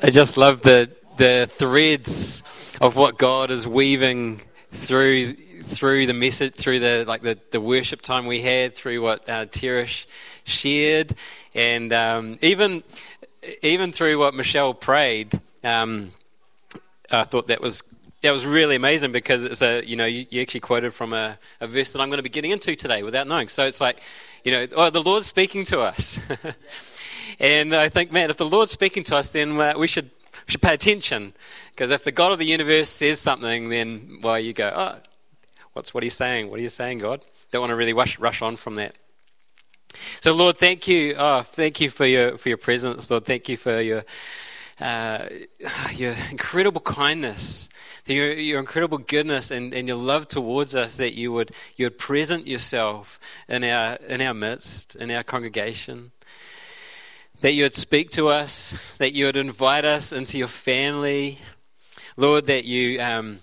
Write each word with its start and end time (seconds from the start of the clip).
I 0.00 0.10
just 0.10 0.36
love 0.36 0.62
the 0.62 0.90
the 1.18 1.46
threads 1.50 2.42
of 2.80 2.96
what 2.96 3.18
God 3.18 3.50
is 3.50 3.66
weaving 3.66 4.40
through 4.72 5.34
through 5.34 6.06
the 6.06 6.14
message, 6.14 6.54
through 6.54 6.78
the 6.78 7.04
like 7.06 7.20
the, 7.20 7.38
the 7.50 7.60
worship 7.60 8.00
time 8.00 8.26
we 8.26 8.40
had, 8.40 8.74
through 8.74 9.02
what 9.02 9.28
uh, 9.28 9.46
Teresh 9.46 10.06
shared, 10.44 11.14
and 11.54 11.92
um, 11.92 12.38
even 12.40 12.82
even 13.60 13.92
through 13.92 14.18
what 14.18 14.34
Michelle 14.34 14.72
prayed. 14.72 15.38
Um, 15.62 16.12
I 17.10 17.24
thought 17.24 17.48
that 17.48 17.60
was 17.60 17.82
that 18.22 18.30
was 18.30 18.46
really 18.46 18.76
amazing 18.76 19.12
because 19.12 19.44
it's 19.44 19.62
a 19.62 19.84
you 19.84 19.96
know 19.96 20.06
you, 20.06 20.26
you 20.30 20.40
actually 20.40 20.60
quoted 20.60 20.94
from 20.94 21.12
a, 21.12 21.38
a, 21.60 21.66
verse 21.66 21.92
that 21.92 22.00
I'm 22.00 22.08
going 22.08 22.18
to 22.18 22.22
be 22.22 22.30
getting 22.30 22.52
into 22.52 22.74
today 22.76 23.02
without 23.02 23.26
knowing. 23.26 23.48
So 23.48 23.66
it's 23.66 23.80
like 23.80 24.00
you 24.42 24.52
know 24.52 24.66
oh 24.74 24.90
the 24.90 25.02
Lord's 25.02 25.26
speaking 25.26 25.64
to 25.66 25.80
us, 25.80 26.18
and 27.42 27.74
I 27.74 27.90
think 27.90 28.10
man 28.10 28.30
if 28.30 28.38
the 28.38 28.46
Lord's 28.46 28.72
speaking 28.72 29.02
to 29.04 29.16
us 29.16 29.30
then 29.30 29.60
uh, 29.60 29.74
we 29.76 29.86
should 29.86 30.10
we 30.46 30.52
should 30.52 30.62
pay 30.62 30.72
attention 30.72 31.34
because 31.72 31.90
if 31.90 32.04
the 32.04 32.12
God 32.12 32.32
of 32.32 32.38
the 32.38 32.46
universe 32.46 32.88
says 32.88 33.18
something 33.20 33.68
then 33.68 34.20
well 34.22 34.38
you 34.38 34.54
go 34.54 34.72
oh 34.74 34.98
what's 35.74 35.92
what 35.92 36.02
are 36.02 36.06
you 36.06 36.10
saying 36.10 36.48
what 36.48 36.58
are 36.58 36.62
you 36.62 36.70
saying 36.70 36.98
God 36.98 37.24
don't 37.50 37.60
want 37.60 37.70
to 37.70 37.76
really 37.76 37.92
rush 37.92 38.18
rush 38.18 38.40
on 38.40 38.56
from 38.56 38.76
that. 38.76 38.94
So 40.20 40.32
Lord 40.32 40.56
thank 40.56 40.88
you 40.88 41.14
oh 41.18 41.42
thank 41.42 41.80
you 41.80 41.90
for 41.90 42.06
your 42.06 42.38
for 42.38 42.48
your 42.48 42.58
presence 42.58 43.10
Lord 43.10 43.26
thank 43.26 43.48
you 43.48 43.58
for 43.58 43.80
your 43.80 44.04
uh, 44.80 45.28
your 45.94 46.14
incredible 46.30 46.80
kindness, 46.80 47.68
your, 48.06 48.32
your 48.32 48.58
incredible 48.58 48.98
goodness, 48.98 49.50
and, 49.50 49.72
and 49.72 49.86
your 49.86 49.96
love 49.96 50.28
towards 50.28 50.74
us. 50.74 50.96
That 50.96 51.14
you 51.14 51.32
would 51.32 51.52
you 51.76 51.86
would 51.86 51.98
present 51.98 52.46
yourself 52.46 53.18
in 53.48 53.64
our 53.64 53.94
in 54.08 54.20
our 54.20 54.34
midst, 54.34 54.96
in 54.96 55.10
our 55.10 55.22
congregation. 55.22 56.12
That 57.42 57.52
you 57.52 57.64
would 57.64 57.74
speak 57.74 58.10
to 58.10 58.28
us. 58.28 58.74
That 58.98 59.12
you 59.12 59.26
would 59.26 59.36
invite 59.36 59.84
us 59.84 60.12
into 60.12 60.38
your 60.38 60.48
family, 60.48 61.38
Lord. 62.16 62.46
That 62.46 62.64
you 62.64 63.00
um, 63.00 63.40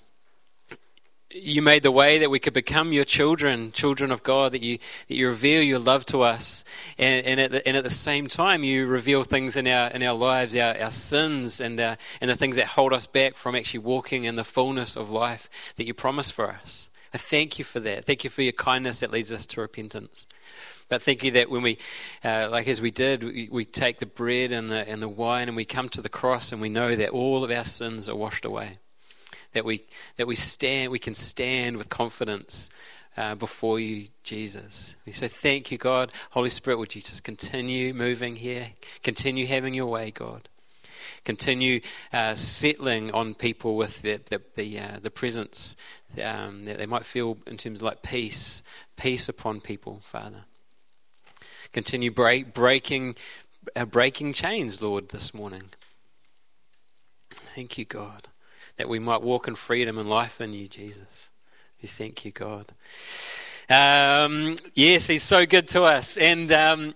you 1.31 1.61
made 1.61 1.83
the 1.83 1.91
way 1.91 2.17
that 2.19 2.31
we 2.31 2.39
could 2.39 2.53
become 2.53 2.91
your 2.91 3.03
children, 3.03 3.71
children 3.71 4.11
of 4.11 4.23
God, 4.23 4.51
that 4.53 4.63
you, 4.63 4.79
that 5.07 5.15
you 5.15 5.27
reveal 5.27 5.61
your 5.61 5.77
love 5.77 6.05
to 6.07 6.21
us. 6.23 6.63
And, 6.97 7.25
and, 7.25 7.39
at 7.39 7.51
the, 7.51 7.67
and 7.67 7.77
at 7.77 7.83
the 7.83 7.89
same 7.89 8.27
time, 8.27 8.63
you 8.63 8.87
reveal 8.87 9.23
things 9.23 9.55
in 9.55 9.67
our, 9.67 9.89
in 9.89 10.01
our 10.01 10.15
lives, 10.15 10.55
our, 10.55 10.75
our 10.81 10.91
sins, 10.91 11.61
and, 11.61 11.79
uh, 11.79 11.97
and 12.19 12.31
the 12.31 12.35
things 12.35 12.55
that 12.55 12.67
hold 12.67 12.93
us 12.93 13.05
back 13.05 13.35
from 13.35 13.53
actually 13.53 13.81
walking 13.81 14.23
in 14.23 14.37
the 14.37 14.43
fullness 14.43 14.95
of 14.95 15.11
life 15.11 15.49
that 15.75 15.85
you 15.85 15.93
promise 15.93 16.31
for 16.31 16.47
us. 16.47 16.89
I 17.13 17.19
thank 17.19 17.59
you 17.59 17.65
for 17.65 17.79
that. 17.81 18.05
Thank 18.05 18.23
you 18.23 18.29
for 18.31 18.41
your 18.41 18.53
kindness 18.53 19.01
that 19.01 19.11
leads 19.11 19.31
us 19.31 19.45
to 19.47 19.61
repentance. 19.61 20.25
But 20.89 21.01
thank 21.01 21.23
you 21.23 21.31
that 21.31 21.49
when 21.49 21.61
we, 21.61 21.77
uh, 22.23 22.49
like 22.51 22.67
as 22.67 22.81
we 22.81 22.91
did, 22.91 23.23
we, 23.23 23.47
we 23.51 23.63
take 23.63 23.99
the 23.99 24.05
bread 24.05 24.51
and 24.51 24.69
the, 24.69 24.87
and 24.89 25.01
the 25.01 25.07
wine 25.07 25.47
and 25.47 25.55
we 25.55 25.65
come 25.65 25.87
to 25.89 26.01
the 26.01 26.09
cross 26.09 26.51
and 26.51 26.61
we 26.61 26.69
know 26.69 26.95
that 26.95 27.09
all 27.09 27.43
of 27.43 27.51
our 27.51 27.65
sins 27.65 28.09
are 28.09 28.15
washed 28.15 28.43
away 28.43 28.79
that 29.53 29.65
we, 29.65 29.83
that 30.17 30.27
we, 30.27 30.35
stand, 30.35 30.91
we 30.91 30.99
can 30.99 31.15
stand 31.15 31.77
with 31.77 31.89
confidence 31.89 32.69
uh, 33.17 33.35
before 33.35 33.79
you, 33.79 34.07
Jesus. 34.23 34.95
We 35.05 35.11
say, 35.11 35.27
Thank 35.27 35.71
you, 35.71 35.77
God. 35.77 36.11
Holy 36.31 36.49
Spirit, 36.49 36.77
would 36.77 36.95
you 36.95 37.01
just 37.01 37.23
continue 37.23 37.93
moving 37.93 38.35
here? 38.35 38.69
Continue 39.03 39.47
having 39.47 39.73
your 39.73 39.87
way, 39.87 40.11
God. 40.11 40.47
Continue 41.25 41.81
uh, 42.13 42.35
settling 42.35 43.11
on 43.11 43.33
people 43.33 43.75
with 43.75 44.01
the, 44.01 44.21
the, 44.29 44.41
the, 44.55 44.79
uh, 44.79 44.99
the 45.01 45.09
presence 45.09 45.75
um, 46.23 46.65
that 46.65 46.77
they 46.77 46.85
might 46.85 47.05
feel 47.05 47.37
in 47.47 47.57
terms 47.57 47.79
of 47.79 47.83
like 47.83 48.01
peace, 48.03 48.63
peace 48.95 49.27
upon 49.27 49.59
people, 49.59 49.99
Father. 50.01 50.45
Continue 51.73 52.11
break, 52.11 52.53
breaking, 52.53 53.15
uh, 53.75 53.85
breaking 53.85 54.33
chains, 54.33 54.81
Lord, 54.81 55.09
this 55.09 55.33
morning. 55.33 55.63
Thank 57.55 57.77
you, 57.77 57.85
God 57.85 58.29
that 58.79 58.87
we 58.87 58.97
might 58.97 59.21
walk 59.21 59.47
in 59.47 59.55
freedom 59.55 59.97
and 59.97 60.09
life 60.09 60.39
in 60.39 60.53
you, 60.53 60.67
Jesus. 60.67 61.29
We 61.81 61.89
thank 61.89 62.23
you, 62.23 62.31
God. 62.31 62.71
Um, 63.69 64.55
yes, 64.73 65.05
He's 65.07 65.21
so 65.21 65.45
good 65.45 65.67
to 65.69 65.83
us. 65.83 66.15
And 66.15 66.49
um, 66.53 66.95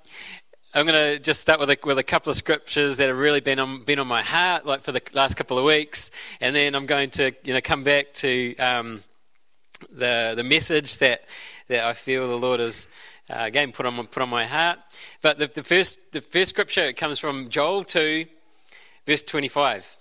I'm 0.73 0.85
going 0.87 1.15
to 1.15 1.19
just 1.19 1.41
start 1.41 1.59
with 1.59 1.69
a, 1.69 1.77
with 1.83 1.97
a 1.97 2.03
couple 2.03 2.31
of 2.31 2.37
scriptures 2.37 2.95
that 2.97 3.09
have 3.09 3.19
really 3.19 3.41
been 3.41 3.59
on, 3.59 3.83
been 3.83 3.99
on 3.99 4.07
my 4.07 4.21
heart, 4.21 4.65
like 4.65 4.81
for 4.81 4.93
the 4.93 5.01
last 5.11 5.35
couple 5.35 5.57
of 5.57 5.65
weeks. 5.65 6.09
And 6.39 6.55
then 6.55 6.73
I'm 6.73 6.85
going 6.85 7.09
to 7.11 7.33
you 7.43 7.53
know, 7.53 7.61
come 7.61 7.83
back 7.83 8.13
to 8.15 8.55
um, 8.55 9.03
the, 9.91 10.35
the 10.37 10.43
message 10.43 10.99
that, 10.99 11.25
that 11.67 11.83
I 11.83 11.91
feel 11.91 12.29
the 12.29 12.37
Lord 12.37 12.61
has. 12.61 12.87
Uh, 13.33 13.45
again, 13.45 13.71
put 13.71 13.85
on 13.85 14.05
put 14.07 14.21
on 14.21 14.29
my 14.29 14.45
heart. 14.45 14.79
But 15.21 15.39
the, 15.39 15.47
the 15.47 15.63
first 15.63 15.99
the 16.11 16.21
first 16.21 16.49
scripture 16.49 16.93
comes 16.93 17.19
from 17.19 17.49
Joel 17.49 17.83
two, 17.83 18.25
verse 19.07 19.23
twenty 19.23 19.47
five. 19.47 19.97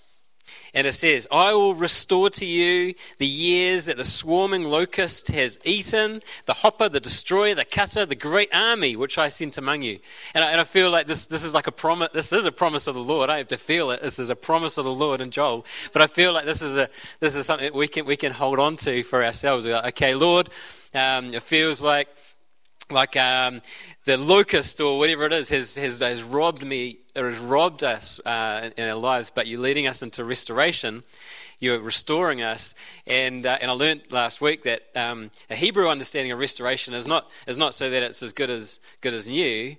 And 0.74 0.86
it 0.86 0.94
says, 0.94 1.26
I 1.30 1.52
will 1.52 1.74
restore 1.74 2.30
to 2.30 2.46
you 2.46 2.94
the 3.18 3.26
years 3.26 3.84
that 3.84 3.98
the 3.98 4.04
swarming 4.04 4.64
locust 4.64 5.28
has 5.28 5.58
eaten, 5.64 6.22
the 6.46 6.54
hopper, 6.54 6.88
the 6.88 7.00
destroyer, 7.00 7.54
the 7.54 7.64
cutter, 7.64 8.06
the 8.06 8.14
great 8.14 8.48
army 8.54 8.96
which 8.96 9.18
I 9.18 9.28
sent 9.28 9.58
among 9.58 9.82
you. 9.82 9.98
And 10.34 10.42
I, 10.42 10.50
and 10.50 10.60
I 10.60 10.64
feel 10.64 10.90
like 10.90 11.06
this, 11.06 11.26
this 11.26 11.44
is 11.44 11.52
like 11.52 11.66
a 11.66 11.72
promise. 11.72 12.08
This 12.12 12.32
is 12.32 12.46
a 12.46 12.52
promise 12.52 12.86
of 12.86 12.94
the 12.94 13.02
Lord. 13.02 13.28
I 13.28 13.38
have 13.38 13.48
to 13.48 13.58
feel 13.58 13.90
it. 13.90 14.00
This 14.00 14.18
is 14.18 14.30
a 14.30 14.36
promise 14.36 14.78
of 14.78 14.84
the 14.84 14.94
Lord 14.94 15.20
in 15.20 15.30
Joel. 15.30 15.66
But 15.92 16.00
I 16.00 16.06
feel 16.06 16.32
like 16.32 16.46
this 16.46 16.62
is, 16.62 16.76
a, 16.76 16.88
this 17.20 17.36
is 17.36 17.44
something 17.44 17.72
we 17.74 17.88
can, 17.88 18.06
we 18.06 18.16
can 18.16 18.32
hold 18.32 18.58
on 18.58 18.76
to 18.78 19.02
for 19.02 19.22
ourselves. 19.22 19.66
Like, 19.66 19.86
okay, 19.88 20.14
Lord, 20.14 20.48
um, 20.94 21.34
it 21.34 21.42
feels 21.42 21.82
like 21.82 22.08
like 22.92 23.16
um, 23.16 23.62
the 24.04 24.16
locust 24.16 24.80
or 24.80 24.98
whatever 24.98 25.24
it 25.24 25.32
is 25.32 25.48
has, 25.48 25.76
has, 25.76 26.00
has 26.00 26.22
robbed 26.22 26.64
me 26.64 26.98
or 27.16 27.30
has 27.30 27.38
robbed 27.38 27.84
us 27.84 28.20
uh, 28.24 28.70
in, 28.76 28.88
our 28.88 28.96
lives, 28.96 29.30
but 29.34 29.46
you're 29.46 29.60
leading 29.60 29.86
us 29.86 30.02
into 30.02 30.24
restoration. 30.24 31.02
You're 31.58 31.78
restoring 31.78 32.42
us, 32.42 32.74
and 33.06 33.46
uh, 33.46 33.56
and 33.60 33.70
I 33.70 33.74
learned 33.74 34.02
last 34.10 34.40
week 34.40 34.64
that 34.64 34.82
um, 34.96 35.30
a 35.48 35.54
Hebrew 35.54 35.88
understanding 35.88 36.32
of 36.32 36.40
restoration 36.40 36.92
is 36.92 37.06
not 37.06 37.30
is 37.46 37.56
not 37.56 37.72
so 37.72 37.88
that 37.88 38.02
it's 38.02 38.20
as 38.20 38.32
good 38.32 38.50
as 38.50 38.80
good 39.00 39.14
as 39.14 39.28
new, 39.28 39.76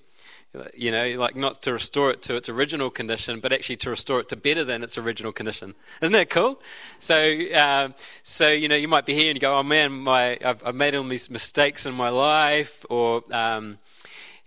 you 0.76 0.92
know, 0.92 1.16
like 1.18 1.36
not 1.36 1.62
to 1.64 1.74
restore 1.74 2.12
it 2.12 2.22
to 2.24 2.36
its 2.36 2.48
original 2.48 2.90
condition, 2.90 3.40
but 3.40 3.52
actually 3.52 3.78
to 3.78 3.90
restore 3.90 4.20
it 4.20 4.30
to 4.30 4.36
better 4.36 4.64
than 4.64 4.84
its 4.84 4.98
original 4.98 5.32
condition. 5.32 5.74
Isn't 6.02 6.14
that 6.14 6.30
cool? 6.30 6.62
So, 7.00 7.38
um, 7.56 7.96
so 8.22 8.50
you 8.50 8.68
know, 8.68 8.76
you 8.76 8.88
might 8.88 9.06
be 9.06 9.14
here 9.14 9.30
and 9.30 9.36
you 9.36 9.42
go, 9.42 9.58
"Oh 9.58 9.64
man, 9.64 9.92
my 9.92 10.38
I've, 10.44 10.66
I've 10.66 10.76
made 10.76 10.94
all 10.96 11.04
these 11.04 11.30
mistakes 11.30 11.86
in 11.86 11.94
my 11.94 12.10
life," 12.10 12.86
or 12.90 13.24
um, 13.32 13.80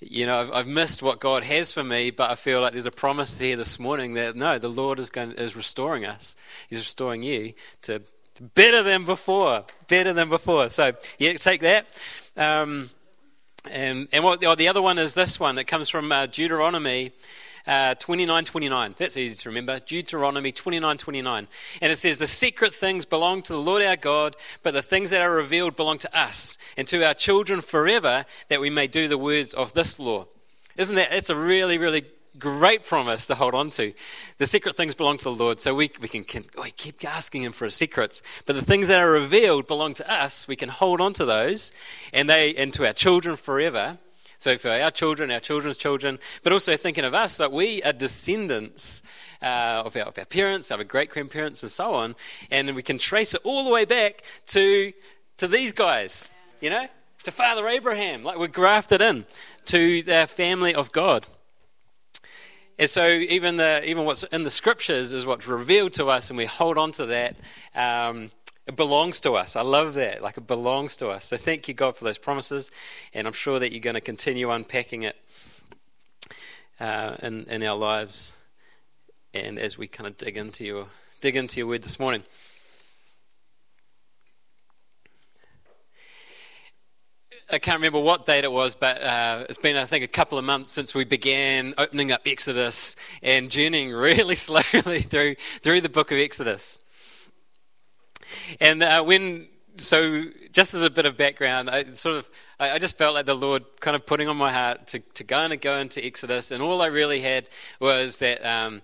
you 0.00 0.26
know, 0.26 0.40
I've, 0.40 0.52
I've, 0.52 0.66
missed 0.66 1.02
what 1.02 1.20
God 1.20 1.42
has 1.42 1.72
for 1.72 1.82
me, 1.82 2.10
but 2.10 2.30
I 2.30 2.34
feel 2.34 2.60
like 2.60 2.74
there's 2.74 2.86
a 2.86 2.90
promise 2.90 3.38
here 3.38 3.56
this 3.56 3.78
morning 3.78 4.14
that 4.14 4.36
no, 4.36 4.58
the 4.58 4.68
Lord 4.68 4.98
is 4.98 5.10
going 5.10 5.32
is 5.32 5.56
restoring 5.56 6.04
us. 6.04 6.36
He's 6.68 6.78
restoring 6.78 7.22
you 7.22 7.54
to, 7.82 8.02
to 8.34 8.42
better 8.42 8.82
than 8.82 9.04
before, 9.04 9.64
better 9.88 10.12
than 10.12 10.28
before. 10.28 10.68
So, 10.68 10.92
yeah, 11.18 11.32
take 11.34 11.62
that. 11.62 11.86
Um, 12.36 12.90
and, 13.70 14.08
and 14.12 14.24
what, 14.24 14.44
oh, 14.44 14.54
the 14.54 14.68
other 14.68 14.82
one 14.82 14.98
is 14.98 15.14
this 15.14 15.38
one. 15.38 15.58
It 15.58 15.64
comes 15.64 15.88
from 15.88 16.10
uh, 16.10 16.26
Deuteronomy 16.26 17.12
uh, 17.66 17.94
29 17.94 18.44
29. 18.44 18.94
That's 18.96 19.16
easy 19.16 19.34
to 19.36 19.48
remember. 19.48 19.80
Deuteronomy 19.80 20.52
29 20.52 20.98
29. 20.98 21.48
And 21.80 21.92
it 21.92 21.96
says, 21.96 22.18
The 22.18 22.26
secret 22.26 22.74
things 22.74 23.04
belong 23.04 23.42
to 23.42 23.52
the 23.52 23.60
Lord 23.60 23.82
our 23.82 23.96
God, 23.96 24.36
but 24.62 24.74
the 24.74 24.82
things 24.82 25.10
that 25.10 25.20
are 25.20 25.32
revealed 25.32 25.76
belong 25.76 25.98
to 25.98 26.18
us 26.18 26.58
and 26.76 26.86
to 26.88 27.04
our 27.04 27.14
children 27.14 27.60
forever, 27.60 28.24
that 28.48 28.60
we 28.60 28.70
may 28.70 28.86
do 28.86 29.08
the 29.08 29.18
words 29.18 29.52
of 29.54 29.72
this 29.72 29.98
law. 29.98 30.26
Isn't 30.76 30.94
that? 30.94 31.12
It's 31.12 31.30
a 31.30 31.36
really, 31.36 31.78
really 31.78 32.04
great 32.38 32.84
promise 32.84 33.26
to 33.26 33.34
hold 33.34 33.54
on 33.54 33.70
to. 33.70 33.92
The 34.38 34.46
secret 34.46 34.76
things 34.76 34.94
belong 34.94 35.18
to 35.18 35.24
the 35.24 35.32
Lord, 35.32 35.60
so 35.60 35.74
we, 35.74 35.90
we 36.00 36.08
can, 36.08 36.24
can 36.24 36.44
we 36.60 36.70
keep 36.70 37.04
asking 37.04 37.42
Him 37.42 37.52
for 37.52 37.64
His 37.64 37.74
secrets. 37.74 38.22
But 38.44 38.56
the 38.56 38.62
things 38.62 38.88
that 38.88 39.00
are 39.00 39.10
revealed 39.10 39.66
belong 39.66 39.94
to 39.94 40.10
us. 40.10 40.46
We 40.48 40.56
can 40.56 40.68
hold 40.68 41.00
on 41.00 41.12
to 41.14 41.24
those, 41.24 41.72
and 42.12 42.28
they 42.28 42.54
and 42.54 42.72
to 42.74 42.86
our 42.86 42.92
children 42.92 43.36
forever. 43.36 43.98
So 44.38 44.58
for 44.58 44.70
our 44.70 44.90
children, 44.90 45.30
our 45.30 45.40
children's 45.40 45.78
children, 45.78 46.18
but 46.42 46.52
also 46.52 46.76
thinking 46.76 47.04
of 47.04 47.14
us, 47.14 47.38
that 47.38 47.52
we 47.52 47.82
are 47.82 47.92
descendants 47.92 49.02
uh, 49.42 49.82
of, 49.86 49.96
our, 49.96 50.02
of 50.02 50.18
our 50.18 50.26
parents, 50.26 50.70
our 50.70 50.84
great 50.84 51.08
grandparents, 51.08 51.62
and 51.62 51.72
so 51.72 51.94
on, 51.94 52.14
and 52.50 52.74
we 52.76 52.82
can 52.82 52.98
trace 52.98 53.34
it 53.34 53.40
all 53.44 53.64
the 53.64 53.70
way 53.70 53.84
back 53.84 54.22
to 54.48 54.92
to 55.38 55.48
these 55.48 55.72
guys, 55.72 56.30
you 56.60 56.70
know, 56.70 56.86
to 57.22 57.30
Father 57.30 57.66
Abraham. 57.68 58.22
Like 58.22 58.38
we're 58.38 58.46
grafted 58.48 59.00
in 59.00 59.26
to 59.66 60.02
the 60.02 60.26
family 60.26 60.74
of 60.74 60.92
God. 60.92 61.26
And 62.78 62.90
so 62.90 63.08
even 63.08 63.56
the 63.56 63.82
even 63.88 64.04
what's 64.04 64.22
in 64.24 64.42
the 64.42 64.50
scriptures 64.50 65.10
is 65.12 65.24
what's 65.24 65.46
revealed 65.46 65.94
to 65.94 66.06
us, 66.06 66.28
and 66.28 66.36
we 66.36 66.44
hold 66.44 66.76
on 66.76 66.92
to 66.92 67.06
that. 67.06 67.36
Um, 67.74 68.30
it 68.66 68.76
belongs 68.76 69.20
to 69.20 69.32
us. 69.32 69.56
I 69.56 69.62
love 69.62 69.94
that. 69.94 70.22
Like 70.22 70.36
it 70.36 70.46
belongs 70.46 70.96
to 70.98 71.08
us. 71.08 71.24
So 71.24 71.36
thank 71.36 71.68
you, 71.68 71.74
God, 71.74 71.96
for 71.96 72.04
those 72.04 72.18
promises, 72.18 72.70
and 73.14 73.26
I'm 73.26 73.32
sure 73.32 73.58
that 73.58 73.72
you're 73.72 73.80
going 73.80 73.94
to 73.94 74.00
continue 74.00 74.50
unpacking 74.50 75.04
it 75.04 75.16
uh, 76.78 77.16
in 77.22 77.44
in 77.44 77.62
our 77.62 77.76
lives, 77.76 78.32
and 79.32 79.58
as 79.58 79.78
we 79.78 79.86
kind 79.86 80.06
of 80.06 80.18
dig 80.18 80.36
into 80.36 80.64
your 80.64 80.88
dig 81.20 81.36
into 81.36 81.60
your 81.60 81.68
word 81.68 81.82
this 81.82 81.98
morning. 81.98 82.24
I 87.48 87.58
can't 87.60 87.76
remember 87.76 88.00
what 88.00 88.26
date 88.26 88.42
it 88.42 88.50
was, 88.50 88.74
but 88.74 89.00
uh, 89.00 89.44
it's 89.48 89.58
been, 89.58 89.76
I 89.76 89.84
think, 89.84 90.02
a 90.02 90.08
couple 90.08 90.36
of 90.36 90.44
months 90.44 90.72
since 90.72 90.96
we 90.96 91.04
began 91.04 91.74
opening 91.78 92.10
up 92.10 92.22
Exodus 92.26 92.96
and 93.22 93.48
journeying 93.48 93.92
really 93.92 94.34
slowly 94.34 95.02
through, 95.02 95.36
through 95.60 95.80
the 95.80 95.88
book 95.88 96.10
of 96.10 96.18
Exodus. 96.18 96.76
And 98.60 98.82
uh, 98.82 99.04
when, 99.04 99.46
so 99.76 100.24
just 100.50 100.74
as 100.74 100.82
a 100.82 100.90
bit 100.90 101.06
of 101.06 101.16
background, 101.16 101.70
I 101.70 101.92
sort 101.92 102.16
of, 102.16 102.28
I, 102.58 102.72
I 102.72 102.78
just 102.80 102.98
felt 102.98 103.14
like 103.14 103.26
the 103.26 103.34
Lord 103.34 103.62
kind 103.78 103.94
of 103.94 104.04
putting 104.06 104.26
on 104.26 104.36
my 104.36 104.52
heart 104.52 104.88
to, 104.88 104.98
to 104.98 105.22
go 105.22 105.38
and 105.38 105.60
go 105.60 105.78
into 105.78 106.04
Exodus, 106.04 106.50
and 106.50 106.60
all 106.60 106.82
I 106.82 106.86
really 106.86 107.20
had 107.20 107.48
was 107.78 108.18
that 108.18 108.44
um, 108.44 108.82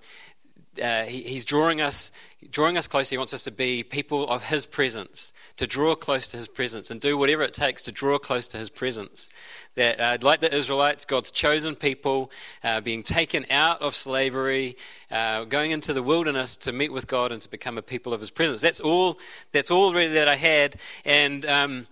uh, 0.80 1.02
he, 1.04 1.22
He's 1.22 1.44
drawing 1.44 1.80
us, 1.80 2.12
drawing 2.50 2.78
us 2.78 2.86
closer. 2.86 3.14
He 3.14 3.18
wants 3.18 3.34
us 3.34 3.42
to 3.44 3.50
be 3.50 3.82
people 3.82 4.28
of 4.28 4.44
His 4.44 4.66
presence 4.66 5.32
to 5.56 5.66
draw 5.66 5.94
close 5.94 6.26
to 6.28 6.36
his 6.36 6.48
presence 6.48 6.90
and 6.90 7.00
do 7.00 7.16
whatever 7.16 7.42
it 7.42 7.54
takes 7.54 7.82
to 7.82 7.92
draw 7.92 8.18
close 8.18 8.48
to 8.48 8.58
his 8.58 8.70
presence. 8.70 9.28
That, 9.74 10.00
uh, 10.00 10.18
like 10.20 10.40
the 10.40 10.54
Israelites, 10.54 11.04
God's 11.04 11.30
chosen 11.30 11.76
people, 11.76 12.30
uh, 12.62 12.80
being 12.80 13.02
taken 13.02 13.46
out 13.50 13.80
of 13.80 13.94
slavery, 13.94 14.76
uh, 15.10 15.44
going 15.44 15.70
into 15.70 15.92
the 15.92 16.02
wilderness 16.02 16.56
to 16.58 16.72
meet 16.72 16.92
with 16.92 17.06
God 17.06 17.32
and 17.32 17.40
to 17.42 17.48
become 17.48 17.78
a 17.78 17.82
people 17.82 18.12
of 18.12 18.20
his 18.20 18.30
presence. 18.30 18.60
That's 18.60 18.80
all, 18.80 19.18
that's 19.52 19.70
all 19.70 19.92
really 19.92 20.14
that 20.14 20.28
I 20.28 20.36
had. 20.36 20.76
And, 21.04 21.46
um, 21.46 21.86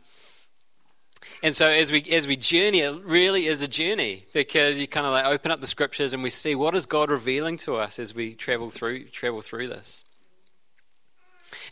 and 1.43 1.57
so 1.57 1.69
as 1.69 1.91
we 1.91 2.03
as 2.11 2.27
we 2.27 2.37
journey, 2.37 2.81
it 2.81 3.03
really 3.05 3.47
is 3.47 3.63
a 3.63 3.69
journey 3.69 4.27
because 4.35 4.79
you 4.79 4.87
kind 4.87 5.07
of 5.07 5.13
like 5.13 5.25
open 5.25 5.51
up 5.51 5.61
the 5.61 5.67
scriptures 5.67 6.13
and 6.13 6.23
we 6.23 6.31
see 6.31 6.55
what 6.55 6.75
is 6.75 6.85
God 6.85 7.11
revealing 7.11 7.57
to 7.59 7.77
us 7.77 7.99
as 7.99 8.15
we 8.15 8.35
travel 8.35 8.71
through 8.71 9.05
travel 9.05 9.41
through 9.41 9.69
this. 9.69 10.05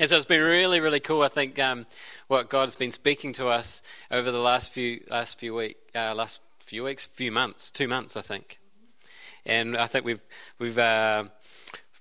And 0.00 0.09
so 0.09 0.17
it's 0.17 0.26
been 0.26 0.43
really, 0.43 0.81
really 0.81 1.00
cool. 1.00 1.23
I 1.23 1.29
think 1.29 1.59
um, 1.59 1.87
what 2.29 2.49
God 2.49 2.65
has 2.65 2.76
been 2.76 2.91
speaking 2.91 3.32
to 3.35 3.49
us 3.49 3.82
over 4.11 4.31
the 4.31 4.41
last 4.41 4.73
few 4.73 5.05
last 5.11 5.38
few 5.38 5.55
week 5.55 5.76
uh, 5.94 6.14
last 6.14 6.41
few 6.61 6.85
weeks, 6.85 7.06
few 7.06 7.31
months, 7.31 7.71
two 7.71 7.88
months, 7.88 8.17
I 8.17 8.23
think. 8.23 8.59
And 9.44 9.76
I 9.76 9.87
think 9.87 10.05
we've 10.05 10.23
we've 10.59 10.79
uh, 10.79 11.25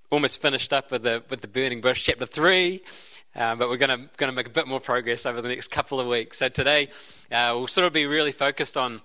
almost 0.10 0.42
finished 0.42 0.72
up 0.72 0.90
with 0.92 1.04
the 1.04 1.24
with 1.30 1.42
the 1.42 1.48
burning 1.48 1.82
bush, 1.82 2.04
chapter 2.06 2.26
three. 2.26 2.82
Um, 3.38 3.60
but 3.60 3.70
we're 3.70 3.78
going 3.78 4.10
to 4.18 4.32
make 4.32 4.48
a 4.48 4.50
bit 4.50 4.68
more 4.68 4.80
progress 4.80 5.26
over 5.26 5.42
the 5.42 5.48
next 5.48 5.70
couple 5.70 6.00
of 6.00 6.08
weeks. 6.08 6.40
So 6.40 6.50
today 6.50 6.90
uh, 7.32 7.54
we'll 7.54 7.68
sort 7.68 7.86
of 7.86 7.94
be 7.94 8.08
really 8.08 8.32
focused 8.32 8.76
on 8.76 9.02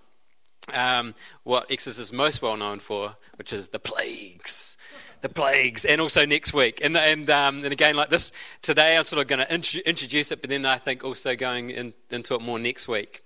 um, 0.73 1.15
what 1.45 1.71
Exodus 1.71 1.99
is 1.99 2.13
most 2.13 2.41
well 2.41 2.57
known 2.57 2.81
for, 2.81 3.17
which 3.37 3.53
is 3.53 3.69
the 3.69 3.79
plagues 3.79 4.77
the 5.23 5.29
plagues, 5.29 5.85
and 5.85 6.01
also 6.01 6.27
next 6.27 6.53
week. 6.53 6.81
And, 6.83 6.97
and, 6.97 7.31
um, 7.31 7.63
and 7.65 7.73
again, 7.73 7.95
like 7.95 8.11
this, 8.11 8.33
today 8.61 8.97
I'm 8.97 9.05
sort 9.05 9.23
of 9.23 9.29
going 9.29 9.39
to 9.39 9.55
int- 9.55 9.77
introduce 9.77 10.33
it, 10.33 10.41
but 10.41 10.51
then 10.51 10.67
I 10.67 10.79
think 10.79 11.05
also 11.05 11.35
going 11.37 11.71
in, 11.71 11.95
into 12.11 12.35
it 12.35 12.43
more 12.43 12.59
next 12.59 12.89
week. 12.89 13.23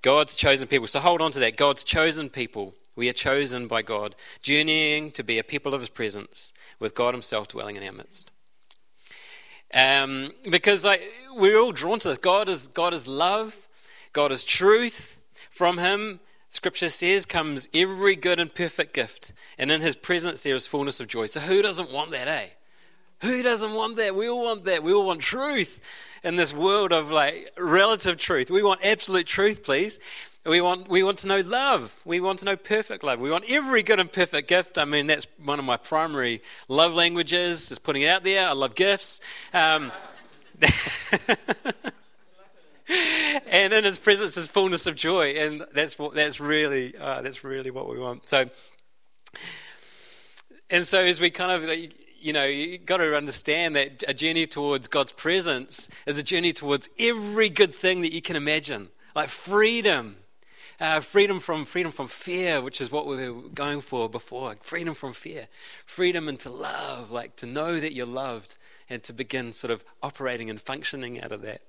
God's 0.00 0.34
chosen 0.34 0.68
people. 0.68 0.86
So 0.86 1.00
hold 1.00 1.20
on 1.20 1.32
to 1.32 1.40
that. 1.40 1.56
God's 1.56 1.84
chosen 1.84 2.30
people. 2.30 2.74
We 2.94 3.08
are 3.08 3.12
chosen 3.12 3.66
by 3.66 3.82
God, 3.82 4.14
journeying 4.42 5.10
to 5.12 5.24
be 5.24 5.38
a 5.38 5.44
people 5.44 5.74
of 5.74 5.80
His 5.80 5.90
presence, 5.90 6.52
with 6.78 6.94
God 6.94 7.14
Himself 7.14 7.48
dwelling 7.48 7.76
in 7.76 7.82
our 7.82 7.92
midst. 7.92 8.30
Um, 9.74 10.32
because 10.50 10.84
like, 10.84 11.02
we're 11.34 11.58
all 11.58 11.72
drawn 11.72 11.98
to 12.00 12.08
this. 12.08 12.18
God 12.18 12.48
is, 12.48 12.68
God 12.68 12.92
is 12.92 13.06
love, 13.06 13.68
God 14.12 14.32
is 14.32 14.44
truth. 14.44 15.18
From 15.50 15.78
Him, 15.78 16.20
Scripture 16.52 16.90
says, 16.90 17.24
comes 17.24 17.68
every 17.72 18.14
good 18.14 18.38
and 18.38 18.54
perfect 18.54 18.92
gift, 18.92 19.32
and 19.56 19.70
in 19.70 19.80
his 19.80 19.96
presence 19.96 20.42
there 20.42 20.54
is 20.54 20.66
fullness 20.66 21.00
of 21.00 21.08
joy. 21.08 21.24
So 21.24 21.40
who 21.40 21.62
doesn't 21.62 21.90
want 21.90 22.10
that, 22.10 22.28
eh? 22.28 22.48
Who 23.22 23.42
doesn't 23.42 23.72
want 23.72 23.96
that? 23.96 24.14
We 24.14 24.28
all 24.28 24.44
want 24.44 24.64
that. 24.64 24.82
We 24.82 24.92
all 24.92 25.06
want 25.06 25.22
truth 25.22 25.80
in 26.22 26.36
this 26.36 26.52
world 26.52 26.92
of 26.92 27.10
like 27.10 27.50
relative 27.56 28.18
truth. 28.18 28.50
We 28.50 28.62
want 28.62 28.84
absolute 28.84 29.26
truth, 29.26 29.62
please. 29.62 29.98
We 30.44 30.60
want, 30.60 30.88
we 30.88 31.04
want 31.04 31.18
to 31.18 31.28
know 31.28 31.38
love. 31.38 32.00
We 32.04 32.18
want 32.18 32.40
to 32.40 32.44
know 32.44 32.56
perfect 32.56 33.04
love. 33.04 33.20
We 33.20 33.30
want 33.30 33.44
every 33.48 33.84
good 33.84 34.00
and 34.00 34.10
perfect 34.10 34.48
gift. 34.48 34.76
I 34.76 34.84
mean, 34.84 35.06
that's 35.06 35.28
one 35.42 35.60
of 35.60 35.64
my 35.64 35.76
primary 35.76 36.42
love 36.66 36.94
languages, 36.94 37.68
just 37.68 37.84
putting 37.84 38.02
it 38.02 38.08
out 38.08 38.24
there. 38.24 38.48
I 38.48 38.52
love 38.52 38.74
gifts. 38.74 39.20
Um, 39.54 39.92
and 43.46 43.72
in 43.72 43.84
his 43.84 44.00
presence 44.00 44.36
is 44.36 44.48
fullness 44.48 44.86
of 44.86 44.96
joy, 44.96 45.34
and 45.34 45.64
that's 45.72 45.98
what 45.98 46.14
that's 46.14 46.40
really 46.40 46.96
uh, 46.96 47.22
that's 47.22 47.44
really 47.44 47.70
what 47.70 47.88
we 47.88 47.98
want. 47.98 48.28
So, 48.28 48.50
and 50.70 50.86
so 50.86 51.02
as 51.02 51.20
we 51.20 51.30
kind 51.30 51.52
of 51.52 51.70
you 52.20 52.32
know 52.32 52.44
you've 52.44 52.86
got 52.86 52.98
to 52.98 53.16
understand 53.16 53.76
that 53.76 54.04
a 54.08 54.14
journey 54.14 54.46
towards 54.46 54.88
God's 54.88 55.12
presence 55.12 55.88
is 56.06 56.18
a 56.18 56.22
journey 56.22 56.52
towards 56.52 56.88
every 56.98 57.48
good 57.48 57.74
thing 57.74 58.02
that 58.02 58.12
you 58.12 58.22
can 58.22 58.36
imagine, 58.36 58.88
like 59.14 59.28
freedom. 59.28 60.16
Uh, 60.82 60.98
freedom 60.98 61.38
from 61.38 61.64
freedom 61.64 61.92
from 61.92 62.08
fear, 62.08 62.60
which 62.60 62.80
is 62.80 62.90
what 62.90 63.06
we 63.06 63.30
were 63.30 63.48
going 63.50 63.80
for 63.80 64.08
before. 64.08 64.56
Freedom 64.62 64.94
from 64.94 65.12
fear, 65.12 65.46
freedom 65.86 66.28
into 66.28 66.50
love, 66.50 67.12
like 67.12 67.36
to 67.36 67.46
know 67.46 67.78
that 67.78 67.94
you're 67.94 68.04
loved, 68.04 68.56
and 68.90 69.00
to 69.04 69.12
begin 69.12 69.52
sort 69.52 69.70
of 69.70 69.84
operating 70.02 70.50
and 70.50 70.60
functioning 70.60 71.22
out 71.22 71.30
of 71.30 71.40
that. 71.42 71.60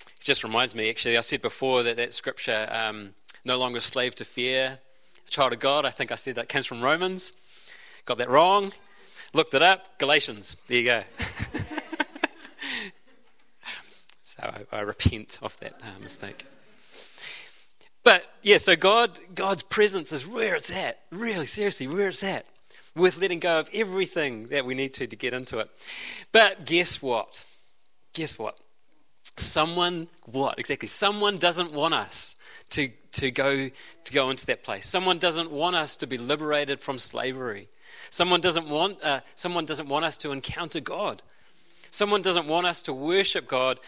It 0.00 0.18
just 0.18 0.42
reminds 0.42 0.74
me, 0.74 0.90
actually, 0.90 1.16
I 1.16 1.20
said 1.20 1.40
before 1.40 1.84
that 1.84 1.98
that 1.98 2.14
scripture, 2.14 2.68
um, 2.72 3.10
no 3.44 3.56
longer 3.56 3.80
slave 3.80 4.16
to 4.16 4.24
fear, 4.24 4.80
a 5.24 5.30
child 5.30 5.52
of 5.52 5.60
God, 5.60 5.84
I 5.84 5.90
think 5.90 6.10
I 6.10 6.16
said 6.16 6.34
that 6.34 6.48
comes 6.48 6.66
from 6.66 6.82
Romans. 6.82 7.32
Got 8.06 8.18
that 8.18 8.28
wrong. 8.28 8.72
Looked 9.32 9.54
it 9.54 9.62
up. 9.62 10.00
Galatians. 10.00 10.56
There 10.66 10.78
you 10.78 10.84
go. 10.84 11.04
I, 14.44 14.76
I, 14.78 14.80
repent 14.80 15.38
of 15.42 15.58
that 15.60 15.80
uh, 15.82 16.00
mistake. 16.00 16.44
But 18.02 18.24
yeah, 18.42 18.58
so 18.58 18.76
God, 18.76 19.18
God's 19.34 19.62
presence 19.62 20.12
is 20.12 20.26
where 20.26 20.54
it's 20.54 20.70
at. 20.70 21.00
Really, 21.10 21.46
seriously, 21.46 21.86
where 21.86 22.08
it's 22.08 22.22
at. 22.22 22.46
With 22.94 23.18
letting 23.18 23.40
go 23.40 23.58
of 23.58 23.68
everything 23.72 24.48
that 24.48 24.64
we 24.64 24.74
need 24.74 24.94
to 24.94 25.06
to 25.06 25.16
get 25.16 25.32
into 25.32 25.58
it. 25.58 25.68
But 26.30 26.64
guess 26.64 27.02
what? 27.02 27.44
Guess 28.12 28.38
what? 28.38 28.58
Someone, 29.36 30.08
what 30.26 30.58
exactly? 30.58 30.86
Someone 30.86 31.38
doesn't 31.38 31.72
want 31.72 31.94
us 31.94 32.36
to, 32.70 32.90
to, 33.12 33.30
go, 33.30 33.70
to 34.04 34.12
go 34.12 34.30
into 34.30 34.46
that 34.46 34.62
place. 34.62 34.86
Someone 34.86 35.18
doesn't 35.18 35.50
want 35.50 35.74
us 35.74 35.96
to 35.96 36.06
be 36.06 36.18
liberated 36.18 36.78
from 36.78 36.98
slavery. 36.98 37.68
Someone 38.10 38.40
doesn't 38.40 38.68
want, 38.68 39.02
uh, 39.02 39.20
someone 39.34 39.64
doesn't 39.64 39.88
want 39.88 40.04
us 40.04 40.16
to 40.18 40.30
encounter 40.30 40.78
God. 40.78 41.22
Someone 41.90 42.22
doesn't 42.22 42.46
want 42.46 42.66
us 42.66 42.82
to 42.82 42.92
worship 42.92 43.46
God, 43.48 43.78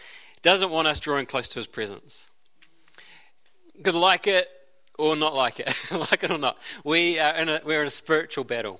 doesn't 0.47 0.69
want 0.69 0.87
us 0.87 1.01
drawing 1.01 1.25
close 1.25 1.49
to 1.49 1.59
his 1.59 1.67
presence. 1.67 2.31
Because, 3.75 3.95
like 3.95 4.27
it 4.27 4.47
or 4.97 5.17
not 5.17 5.35
like 5.35 5.59
it, 5.59 5.67
like 5.91 6.23
it 6.23 6.31
or 6.31 6.37
not, 6.37 6.57
we 6.85 7.19
are 7.19 7.35
in 7.35 7.49
a, 7.49 7.59
we're 7.65 7.81
in 7.81 7.87
a 7.87 7.89
spiritual 7.89 8.45
battle. 8.45 8.79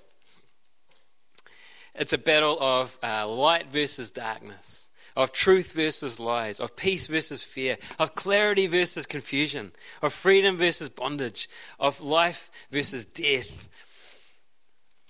It's 1.94 2.14
a 2.14 2.18
battle 2.18 2.58
of 2.62 2.98
uh, 3.04 3.28
light 3.28 3.68
versus 3.68 4.12
darkness 4.12 4.86
of 5.18 5.34
truth 5.34 5.72
versus 5.72 6.20
lies, 6.20 6.60
of 6.60 6.76
peace 6.76 7.08
versus 7.08 7.42
fear, 7.42 7.76
of 7.98 8.14
clarity 8.14 8.68
versus 8.68 9.08
confusion, 9.08 9.72
of 10.04 10.14
freedom 10.14 10.56
versus 10.58 10.90
bondage, 10.90 11.50
of 11.80 12.00
life 12.00 12.52
versus 12.72 13.08
death. 13.08 13.68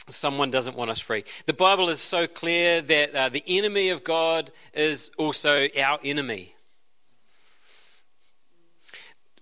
Someone 0.07 0.49
doesn't 0.49 0.77
want 0.77 0.89
us 0.89 1.01
free. 1.01 1.25
The 1.45 1.53
Bible 1.53 1.89
is 1.89 1.99
so 1.99 2.25
clear 2.25 2.81
that 2.81 3.13
uh, 3.13 3.27
the 3.27 3.43
enemy 3.45 3.89
of 3.89 4.05
God 4.05 4.49
is 4.73 5.11
also 5.17 5.67
our 5.77 5.99
enemy. 6.01 6.53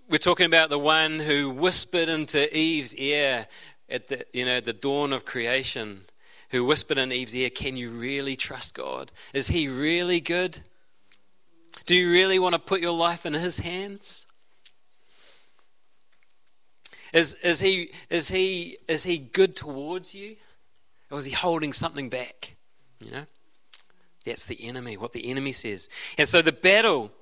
We're 0.08 0.18
talking 0.18 0.46
about 0.46 0.70
the 0.70 0.78
one 0.78 1.18
who 1.18 1.50
whispered 1.50 2.08
into 2.08 2.56
Eve's 2.56 2.94
ear 2.94 3.48
at 3.88 4.06
the, 4.06 4.24
you 4.32 4.44
know, 4.44 4.60
the 4.60 4.72
dawn 4.72 5.12
of 5.12 5.24
creation 5.24 6.02
who 6.50 6.64
whispered 6.64 6.96
in 6.96 7.10
Eve's 7.10 7.34
ear, 7.34 7.50
Can 7.50 7.76
you 7.76 7.90
really 7.90 8.36
trust 8.36 8.74
God? 8.74 9.10
Is 9.34 9.48
He 9.48 9.66
really 9.68 10.20
good? 10.20 10.60
Do 11.86 11.96
you 11.96 12.12
really 12.12 12.38
want 12.38 12.52
to 12.52 12.60
put 12.60 12.80
your 12.80 12.92
life 12.92 13.26
in 13.26 13.34
His 13.34 13.58
hands? 13.58 14.26
Is, 17.12 17.34
is, 17.42 17.60
he, 17.60 17.90
is, 18.10 18.28
he, 18.28 18.78
is 18.88 19.04
he 19.04 19.18
good 19.18 19.56
towards 19.56 20.14
you? 20.14 20.36
Or 21.10 21.18
is 21.18 21.24
he 21.24 21.32
holding 21.32 21.72
something 21.72 22.10
back? 22.10 22.56
You 23.00 23.10
know? 23.10 23.26
That's 24.24 24.46
the 24.46 24.66
enemy, 24.66 24.96
what 24.96 25.12
the 25.12 25.30
enemy 25.30 25.52
says. 25.52 25.88
And 26.18 26.28
so 26.28 26.42
the 26.42 26.52
battle, 26.52 27.12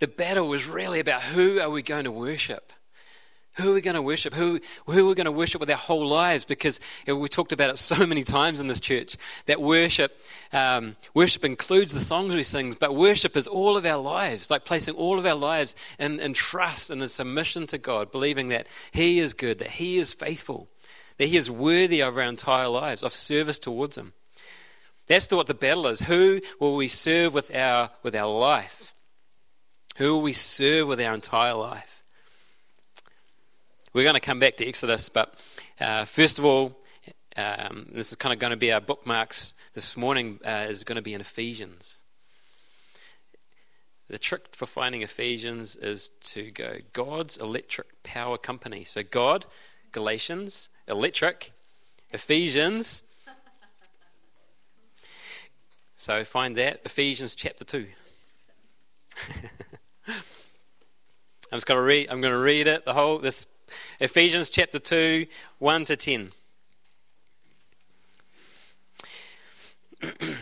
the 0.00 0.08
battle 0.08 0.48
was 0.48 0.66
really 0.66 0.98
about 0.98 1.22
who 1.22 1.60
are 1.60 1.70
we 1.70 1.82
going 1.82 2.04
to 2.04 2.10
worship? 2.10 2.72
Who 3.54 3.72
are 3.72 3.74
we 3.74 3.80
going 3.80 3.96
to 3.96 4.02
worship? 4.02 4.32
Who, 4.32 4.60
who 4.86 5.06
are 5.06 5.08
we 5.08 5.14
going 5.14 5.26
to 5.26 5.32
worship 5.32 5.60
with 5.60 5.70
our 5.70 5.76
whole 5.76 6.08
lives? 6.08 6.44
Because 6.44 6.80
we 7.06 7.28
talked 7.28 7.52
about 7.52 7.68
it 7.68 7.78
so 7.78 8.06
many 8.06 8.24
times 8.24 8.60
in 8.60 8.68
this 8.68 8.80
church 8.80 9.16
that 9.46 9.60
worship, 9.60 10.18
um, 10.52 10.96
worship 11.14 11.44
includes 11.44 11.92
the 11.92 12.00
songs 12.00 12.34
we 12.34 12.42
sing, 12.42 12.74
but 12.78 12.94
worship 12.94 13.36
is 13.36 13.46
all 13.46 13.76
of 13.76 13.84
our 13.84 13.98
lives, 13.98 14.50
like 14.50 14.64
placing 14.64 14.94
all 14.94 15.18
of 15.18 15.26
our 15.26 15.34
lives 15.34 15.76
in, 15.98 16.20
in 16.20 16.32
trust 16.32 16.90
and 16.90 17.02
in 17.02 17.08
submission 17.08 17.66
to 17.68 17.78
God, 17.78 18.10
believing 18.10 18.48
that 18.48 18.66
He 18.92 19.18
is 19.18 19.34
good, 19.34 19.58
that 19.58 19.72
He 19.72 19.98
is 19.98 20.14
faithful, 20.14 20.68
that 21.18 21.26
He 21.26 21.36
is 21.36 21.50
worthy 21.50 22.00
of 22.00 22.16
our 22.16 22.22
entire 22.22 22.68
lives, 22.68 23.02
of 23.02 23.12
service 23.12 23.58
towards 23.58 23.98
Him. 23.98 24.14
That's 25.08 25.30
what 25.30 25.48
the 25.48 25.54
battle 25.54 25.88
is. 25.88 26.00
Who 26.00 26.40
will 26.60 26.76
we 26.76 26.86
serve 26.86 27.34
with 27.34 27.54
our, 27.54 27.90
with 28.04 28.14
our 28.14 28.32
life? 28.32 28.89
Who 30.00 30.16
we 30.16 30.32
serve 30.32 30.88
with 30.88 30.98
our 30.98 31.12
entire 31.12 31.52
life? 31.52 32.02
We're 33.92 34.04
going 34.04 34.14
to 34.14 34.20
come 34.20 34.40
back 34.40 34.56
to 34.56 34.66
Exodus, 34.66 35.10
but 35.10 35.34
uh, 35.78 36.06
first 36.06 36.38
of 36.38 36.44
all, 36.46 36.80
um, 37.36 37.86
this 37.92 38.08
is 38.08 38.16
kind 38.16 38.32
of 38.32 38.38
going 38.38 38.52
to 38.52 38.56
be 38.56 38.72
our 38.72 38.80
bookmarks 38.80 39.52
this 39.74 39.98
morning, 39.98 40.40
uh, 40.42 40.64
is 40.70 40.84
going 40.84 40.96
to 40.96 41.02
be 41.02 41.12
in 41.12 41.20
Ephesians. 41.20 42.00
The 44.08 44.16
trick 44.16 44.46
for 44.52 44.64
finding 44.64 45.02
Ephesians 45.02 45.76
is 45.76 46.08
to 46.28 46.50
go 46.50 46.78
God's 46.94 47.36
electric 47.36 48.02
power 48.02 48.38
company. 48.38 48.84
So, 48.84 49.02
God, 49.02 49.44
Galatians, 49.92 50.70
electric, 50.88 51.52
Ephesians. 52.08 53.02
So, 55.94 56.24
find 56.24 56.56
that, 56.56 56.80
Ephesians 56.86 57.34
chapter 57.34 57.64
2. 57.64 57.86
I'm 60.12 61.56
just 61.56 61.66
going 61.66 61.78
to 61.78 61.82
read, 61.82 62.08
I'm 62.10 62.20
going 62.20 62.34
to 62.34 62.38
read 62.38 62.66
it, 62.66 62.84
the 62.84 62.94
whole, 62.94 63.18
this 63.18 63.46
Ephesians 63.98 64.50
chapter 64.50 64.78
2, 64.78 65.26
1 65.58 65.84
to 65.86 65.96
10. 65.96 66.32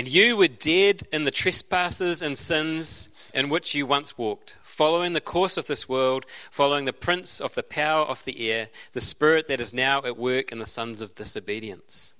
And 0.00 0.08
you 0.08 0.36
were 0.36 0.48
dead 0.48 1.02
in 1.12 1.24
the 1.24 1.30
trespasses 1.30 2.22
and 2.22 2.38
sins 2.38 3.10
in 3.34 3.50
which 3.50 3.74
you 3.74 3.84
once 3.84 4.16
walked, 4.16 4.56
following 4.62 5.12
the 5.12 5.20
course 5.20 5.58
of 5.58 5.66
this 5.66 5.90
world, 5.90 6.24
following 6.50 6.86
the 6.86 6.92
prince 6.94 7.38
of 7.38 7.54
the 7.54 7.62
power 7.62 8.06
of 8.06 8.24
the 8.24 8.50
air, 8.50 8.70
the 8.94 9.02
spirit 9.02 9.46
that 9.48 9.60
is 9.60 9.74
now 9.74 9.98
at 9.98 10.16
work 10.16 10.52
in 10.52 10.58
the 10.58 10.64
sons 10.64 11.02
of 11.02 11.14
disobedience. 11.14 12.14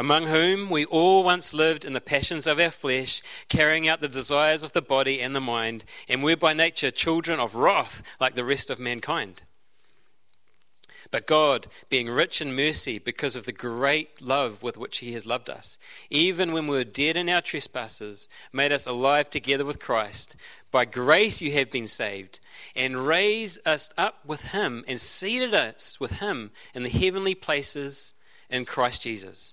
Among 0.00 0.28
whom 0.28 0.70
we 0.70 0.86
all 0.86 1.22
once 1.22 1.52
lived 1.52 1.84
in 1.84 1.92
the 1.92 2.00
passions 2.00 2.46
of 2.46 2.58
our 2.58 2.70
flesh, 2.70 3.20
carrying 3.50 3.86
out 3.86 4.00
the 4.00 4.08
desires 4.08 4.62
of 4.62 4.72
the 4.72 4.80
body 4.80 5.20
and 5.20 5.36
the 5.36 5.42
mind, 5.42 5.84
and 6.08 6.22
were 6.22 6.38
by 6.38 6.54
nature 6.54 6.90
children 6.90 7.38
of 7.38 7.54
wrath 7.54 8.02
like 8.18 8.34
the 8.34 8.42
rest 8.42 8.70
of 8.70 8.80
mankind. 8.80 9.42
But 11.10 11.26
God, 11.26 11.66
being 11.90 12.08
rich 12.08 12.40
in 12.40 12.56
mercy 12.56 12.98
because 12.98 13.36
of 13.36 13.44
the 13.44 13.52
great 13.52 14.22
love 14.22 14.62
with 14.62 14.78
which 14.78 15.00
He 15.00 15.12
has 15.12 15.26
loved 15.26 15.50
us, 15.50 15.76
even 16.08 16.52
when 16.52 16.66
we 16.66 16.78
were 16.78 16.84
dead 16.84 17.18
in 17.18 17.28
our 17.28 17.42
trespasses, 17.42 18.26
made 18.54 18.72
us 18.72 18.86
alive 18.86 19.28
together 19.28 19.66
with 19.66 19.80
Christ. 19.80 20.34
By 20.70 20.86
grace 20.86 21.42
you 21.42 21.52
have 21.52 21.70
been 21.70 21.86
saved, 21.86 22.40
and 22.74 23.06
raised 23.06 23.58
us 23.68 23.90
up 23.98 24.24
with 24.24 24.44
Him, 24.44 24.82
and 24.88 24.98
seated 24.98 25.52
us 25.52 26.00
with 26.00 26.20
Him 26.20 26.52
in 26.74 26.84
the 26.84 26.88
heavenly 26.88 27.34
places 27.34 28.14
in 28.48 28.64
Christ 28.64 29.02
Jesus. 29.02 29.52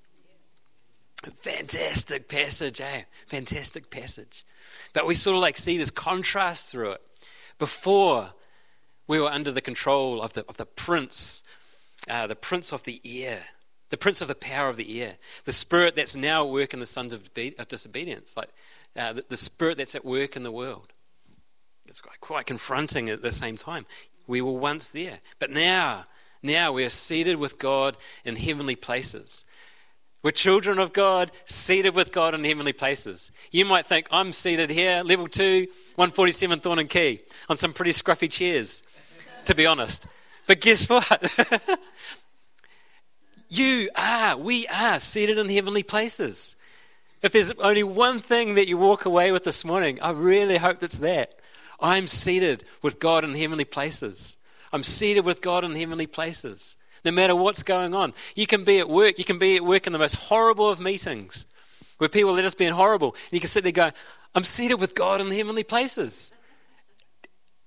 Fantastic 1.35 2.27
passage, 2.27 2.81
eh? 2.81 3.03
Fantastic 3.27 3.89
passage. 3.89 4.45
But 4.93 5.05
we 5.05 5.15
sort 5.15 5.35
of 5.35 5.41
like 5.41 5.57
see 5.57 5.77
this 5.77 5.91
contrast 5.91 6.69
through 6.69 6.91
it. 6.91 7.01
Before, 7.59 8.31
we 9.07 9.19
were 9.19 9.29
under 9.29 9.51
the 9.51 9.61
control 9.61 10.21
of 10.21 10.33
the, 10.33 10.45
of 10.47 10.57
the 10.57 10.65
prince, 10.65 11.43
uh, 12.09 12.25
the 12.27 12.35
prince 12.35 12.71
of 12.71 12.83
the 12.83 13.01
air 13.05 13.43
the 13.91 13.97
prince 13.97 14.21
of 14.21 14.27
the 14.29 14.35
power 14.35 14.69
of 14.69 14.77
the 14.77 15.01
air, 15.01 15.17
the 15.43 15.51
spirit 15.51 15.95
that's 15.95 16.15
now 16.15 16.45
at 16.45 16.49
work 16.49 16.73
in 16.73 16.79
the 16.79 16.87
sons 16.87 17.13
of, 17.13 17.29
disobedience, 17.33 18.35
like 18.35 18.49
uh, 18.95 19.13
the, 19.13 19.25
the, 19.27 19.37
spirit 19.37 19.77
that's 19.77 19.95
at 19.95 20.05
work 20.05 20.35
in 20.35 20.43
the 20.43 20.51
world. 20.51 20.93
It's 21.85 21.99
quite, 21.99 22.21
quite 22.21 22.45
confronting 22.45 23.09
at 23.09 23.21
the 23.21 23.33
same 23.33 23.57
time. 23.57 23.85
We 24.27 24.41
were 24.41 24.53
once 24.53 24.87
there, 24.87 25.19
but 25.39 25.51
now, 25.51 26.05
now 26.41 26.71
we 26.71 26.85
are 26.85 26.89
seated 26.89 27.35
with 27.35 27.59
God 27.59 27.97
in 28.23 28.37
heavenly 28.37 28.77
places. 28.77 29.43
We're 30.23 30.31
children 30.31 30.77
of 30.77 30.93
God, 30.93 31.31
seated 31.45 31.95
with 31.95 32.11
God 32.11 32.35
in 32.35 32.43
heavenly 32.43 32.73
places. 32.73 33.31
You 33.51 33.65
might 33.65 33.85
think, 33.85 34.07
I'm 34.11 34.33
seated 34.33 34.69
here, 34.69 35.01
level 35.03 35.27
2, 35.27 35.67
147 35.95 36.59
Thorndon 36.59 36.89
Quay, 36.89 37.21
on 37.49 37.57
some 37.57 37.73
pretty 37.73 37.91
scruffy 37.91 38.29
chairs, 38.29 38.83
to 39.45 39.55
be 39.55 39.65
honest. 39.65 40.05
But 40.45 40.61
guess 40.61 40.87
what? 40.87 41.79
You 43.53 43.89
are, 43.95 44.37
we 44.37 44.65
are 44.67 44.97
seated 45.01 45.37
in 45.37 45.49
heavenly 45.49 45.83
places. 45.83 46.55
If 47.21 47.33
there's 47.33 47.51
only 47.59 47.83
one 47.83 48.21
thing 48.21 48.53
that 48.53 48.69
you 48.69 48.77
walk 48.77 49.03
away 49.03 49.33
with 49.33 49.43
this 49.43 49.65
morning, 49.65 50.01
I 50.01 50.11
really 50.11 50.55
hope 50.55 50.81
it's 50.81 50.99
that. 50.99 51.35
I'm 51.77 52.07
seated 52.07 52.63
with 52.81 52.97
God 52.97 53.25
in 53.25 53.35
heavenly 53.35 53.65
places. 53.65 54.37
I'm 54.71 54.83
seated 54.83 55.25
with 55.25 55.41
God 55.41 55.65
in 55.65 55.75
heavenly 55.75 56.07
places. 56.07 56.77
No 57.03 57.11
matter 57.11 57.35
what's 57.35 57.63
going 57.63 57.93
on. 57.93 58.13
You 58.35 58.45
can 58.45 58.63
be 58.63 58.79
at 58.79 58.89
work. 58.89 59.17
You 59.17 59.25
can 59.25 59.39
be 59.39 59.55
at 59.55 59.63
work 59.63 59.87
in 59.87 59.93
the 59.93 59.99
most 59.99 60.15
horrible 60.15 60.69
of 60.69 60.79
meetings 60.79 61.45
where 61.97 62.09
people 62.09 62.37
are 62.37 62.41
just 62.41 62.57
being 62.57 62.73
horrible. 62.73 63.13
And 63.13 63.33
you 63.33 63.39
can 63.39 63.49
sit 63.49 63.63
there 63.63 63.71
going, 63.71 63.93
I'm 64.35 64.43
seated 64.43 64.79
with 64.79 64.95
God 64.95 65.21
in 65.21 65.29
the 65.29 65.37
heavenly 65.37 65.63
places. 65.63 66.31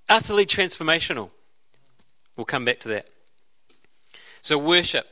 Utterly 0.09 0.47
transformational. 0.47 1.31
We'll 2.37 2.45
come 2.45 2.65
back 2.65 2.81
to 2.81 2.89
that. 2.89 3.09
So, 4.43 4.59
worship. 4.59 5.07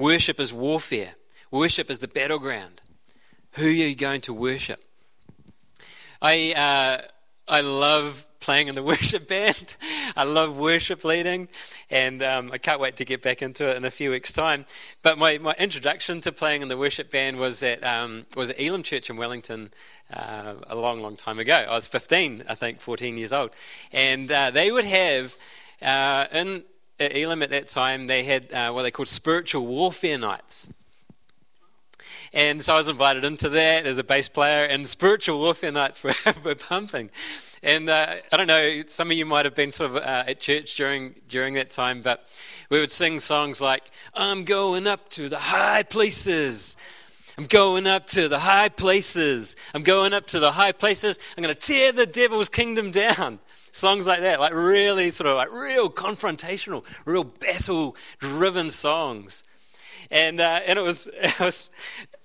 Worship 0.00 0.40
is 0.40 0.50
warfare, 0.50 1.14
worship 1.50 1.90
is 1.90 1.98
the 1.98 2.08
battleground. 2.08 2.80
Who 3.52 3.66
are 3.66 3.68
you 3.68 3.94
going 3.94 4.22
to 4.22 4.32
worship? 4.32 4.82
I, 6.22 6.54
uh, 6.54 7.06
I 7.46 7.60
love 7.60 8.26
playing 8.40 8.68
in 8.68 8.74
the 8.74 8.82
worship 8.92 9.28
band. 9.28 9.76
I 10.16 10.24
love 10.24 10.58
worship 10.58 11.04
leading, 11.04 11.48
and 11.90 12.22
um, 12.22 12.50
I 12.52 12.58
can't 12.58 12.80
wait 12.80 12.96
to 12.96 13.04
get 13.04 13.22
back 13.22 13.42
into 13.42 13.68
it 13.68 13.76
in 13.76 13.84
a 13.84 13.90
few 13.90 14.10
weeks' 14.10 14.32
time. 14.32 14.66
But 15.02 15.18
my, 15.18 15.38
my 15.38 15.54
introduction 15.58 16.20
to 16.22 16.32
playing 16.32 16.62
in 16.62 16.68
the 16.68 16.76
worship 16.76 17.10
band 17.10 17.38
was 17.38 17.62
at 17.62 17.82
um, 17.84 18.26
was 18.36 18.50
at 18.50 18.60
Elim 18.60 18.82
Church 18.82 19.10
in 19.10 19.16
Wellington 19.16 19.70
uh, 20.12 20.54
a 20.66 20.76
long, 20.76 21.00
long 21.00 21.16
time 21.16 21.38
ago. 21.38 21.66
I 21.68 21.74
was 21.74 21.86
15, 21.86 22.44
I 22.48 22.54
think, 22.54 22.80
14 22.80 23.16
years 23.16 23.32
old, 23.32 23.50
and 23.92 24.30
uh, 24.30 24.50
they 24.50 24.70
would 24.70 24.84
have 24.84 25.36
uh, 25.82 26.26
in 26.32 26.64
at 27.00 27.16
Elim 27.16 27.42
at 27.42 27.50
that 27.50 27.68
time, 27.68 28.06
they 28.06 28.24
had 28.24 28.52
uh, 28.52 28.70
what 28.72 28.82
they 28.82 28.90
called 28.90 29.08
spiritual 29.08 29.66
warfare 29.66 30.18
nights. 30.18 30.68
And 32.32 32.64
so 32.64 32.74
I 32.74 32.76
was 32.76 32.88
invited 32.88 33.24
into 33.24 33.48
that 33.48 33.86
as 33.86 33.98
a 33.98 34.04
bass 34.04 34.28
player, 34.28 34.64
and 34.64 34.88
spiritual 34.88 35.38
warfare 35.38 35.72
nights 35.72 36.04
were, 36.04 36.14
were 36.44 36.54
pumping. 36.54 37.10
And 37.62 37.90
uh, 37.90 38.16
I 38.32 38.36
don't 38.36 38.46
know, 38.46 38.82
some 38.86 39.10
of 39.10 39.16
you 39.16 39.26
might 39.26 39.44
have 39.44 39.54
been 39.54 39.70
sort 39.70 39.90
of 39.90 39.96
uh, 39.98 40.24
at 40.26 40.40
church 40.40 40.76
during 40.76 41.14
during 41.28 41.54
that 41.54 41.70
time, 41.70 42.00
but 42.00 42.26
we 42.70 42.80
would 42.80 42.90
sing 42.90 43.20
songs 43.20 43.60
like 43.60 43.90
"I'm 44.14 44.44
going 44.44 44.86
up 44.86 45.10
to 45.10 45.28
the 45.28 45.38
high 45.38 45.82
places." 45.82 46.76
I'm 47.38 47.46
going 47.46 47.86
up 47.86 48.06
to 48.08 48.28
the 48.28 48.38
high 48.38 48.68
places. 48.68 49.56
I'm 49.72 49.82
going 49.82 50.12
up 50.12 50.26
to 50.26 50.40
the 50.40 50.52
high 50.52 50.72
places. 50.72 51.18
I'm 51.34 51.42
going 51.42 51.54
to 51.54 51.58
tear 51.58 51.90
the 51.90 52.04
devil's 52.04 52.50
kingdom 52.50 52.90
down. 52.90 53.38
Songs 53.72 54.06
like 54.06 54.20
that, 54.20 54.40
like 54.40 54.52
really 54.52 55.10
sort 55.10 55.28
of 55.28 55.36
like 55.36 55.50
real 55.50 55.88
confrontational, 55.88 56.84
real 57.06 57.24
battle 57.24 57.96
driven 58.18 58.68
songs. 58.68 59.44
And, 60.10 60.40
uh, 60.40 60.60
and 60.66 60.78
it 60.78 60.82
was, 60.82 61.06
it 61.14 61.38
was, 61.38 61.70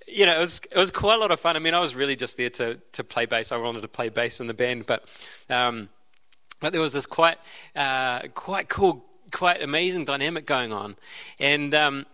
you 0.06 0.26
know, 0.26 0.36
it 0.36 0.40
was, 0.40 0.60
it 0.70 0.78
was 0.78 0.90
quite 0.90 1.14
a 1.14 1.18
lot 1.18 1.30
of 1.30 1.40
fun. 1.40 1.56
I 1.56 1.58
mean, 1.58 1.74
I 1.74 1.80
was 1.80 1.94
really 1.94 2.16
just 2.16 2.36
there 2.36 2.50
to, 2.50 2.78
to 2.92 3.04
play 3.04 3.26
bass. 3.26 3.52
I 3.52 3.56
wanted 3.56 3.82
to 3.82 3.88
play 3.88 4.08
bass 4.08 4.40
in 4.40 4.46
the 4.46 4.54
band, 4.54 4.86
but, 4.86 5.08
um, 5.50 5.88
but 6.60 6.72
there 6.72 6.80
was 6.80 6.92
this 6.92 7.06
quite, 7.06 7.38
uh, 7.74 8.22
quite 8.34 8.68
cool, 8.68 9.04
quite 9.32 9.62
amazing 9.62 10.04
dynamic 10.04 10.46
going 10.46 10.72
on. 10.72 10.96
And, 11.40 11.74
um, 11.74 12.06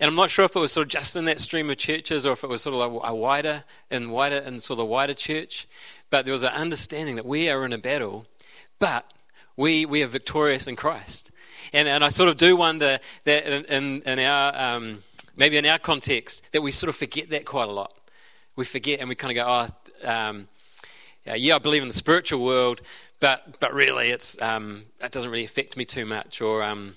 and 0.00 0.08
I'm 0.08 0.14
not 0.14 0.30
sure 0.30 0.44
if 0.44 0.54
it 0.54 0.60
was 0.60 0.72
sort 0.72 0.86
of 0.86 0.90
just 0.90 1.16
in 1.16 1.24
that 1.24 1.40
stream 1.40 1.70
of 1.70 1.76
churches 1.76 2.26
or 2.26 2.32
if 2.32 2.44
it 2.44 2.48
was 2.48 2.62
sort 2.62 2.74
of 2.74 2.80
a, 2.80 3.08
a 3.08 3.14
wider 3.14 3.64
and 3.90 4.12
wider 4.12 4.36
and 4.36 4.62
sort 4.62 4.78
of 4.78 4.86
wider 4.86 5.14
church. 5.14 5.66
But 6.10 6.24
there 6.24 6.32
was 6.32 6.42
an 6.42 6.52
understanding 6.52 7.16
that 7.16 7.26
we 7.26 7.48
are 7.50 7.64
in 7.64 7.72
a 7.72 7.78
battle 7.78 8.26
but 8.78 9.12
we, 9.56 9.86
we 9.86 10.02
are 10.02 10.06
victorious 10.06 10.66
in 10.66 10.76
Christ. 10.76 11.30
And, 11.72 11.88
and 11.88 12.04
I 12.04 12.08
sort 12.08 12.28
of 12.28 12.36
do 12.36 12.56
wonder 12.56 12.98
that 13.24 13.46
in, 13.46 13.64
in, 13.64 14.02
in 14.02 14.18
our, 14.20 14.76
um, 14.76 15.02
maybe 15.38 15.56
in 15.56 15.64
our 15.64 15.78
context, 15.78 16.42
that 16.52 16.60
we 16.60 16.70
sort 16.70 16.90
of 16.90 16.96
forget 16.96 17.30
that 17.30 17.46
quite 17.46 17.68
a 17.68 17.72
lot. 17.72 17.94
We 18.56 18.66
forget 18.66 19.00
and 19.00 19.08
we 19.08 19.14
kind 19.14 19.38
of 19.38 19.44
go, 19.44 19.68
oh, 20.04 20.10
um, 20.10 20.48
yeah, 21.24 21.54
I 21.54 21.58
believe 21.58 21.82
in 21.82 21.88
the 21.88 21.94
spiritual 21.94 22.44
world, 22.44 22.82
but, 23.20 23.60
but 23.60 23.72
really 23.72 24.10
it's, 24.10 24.40
um, 24.42 24.84
it 25.00 25.12
doesn't 25.12 25.30
really 25.30 25.44
affect 25.44 25.76
me 25.76 25.84
too 25.84 26.04
much. 26.04 26.42
Or, 26.42 26.62
um, 26.62 26.96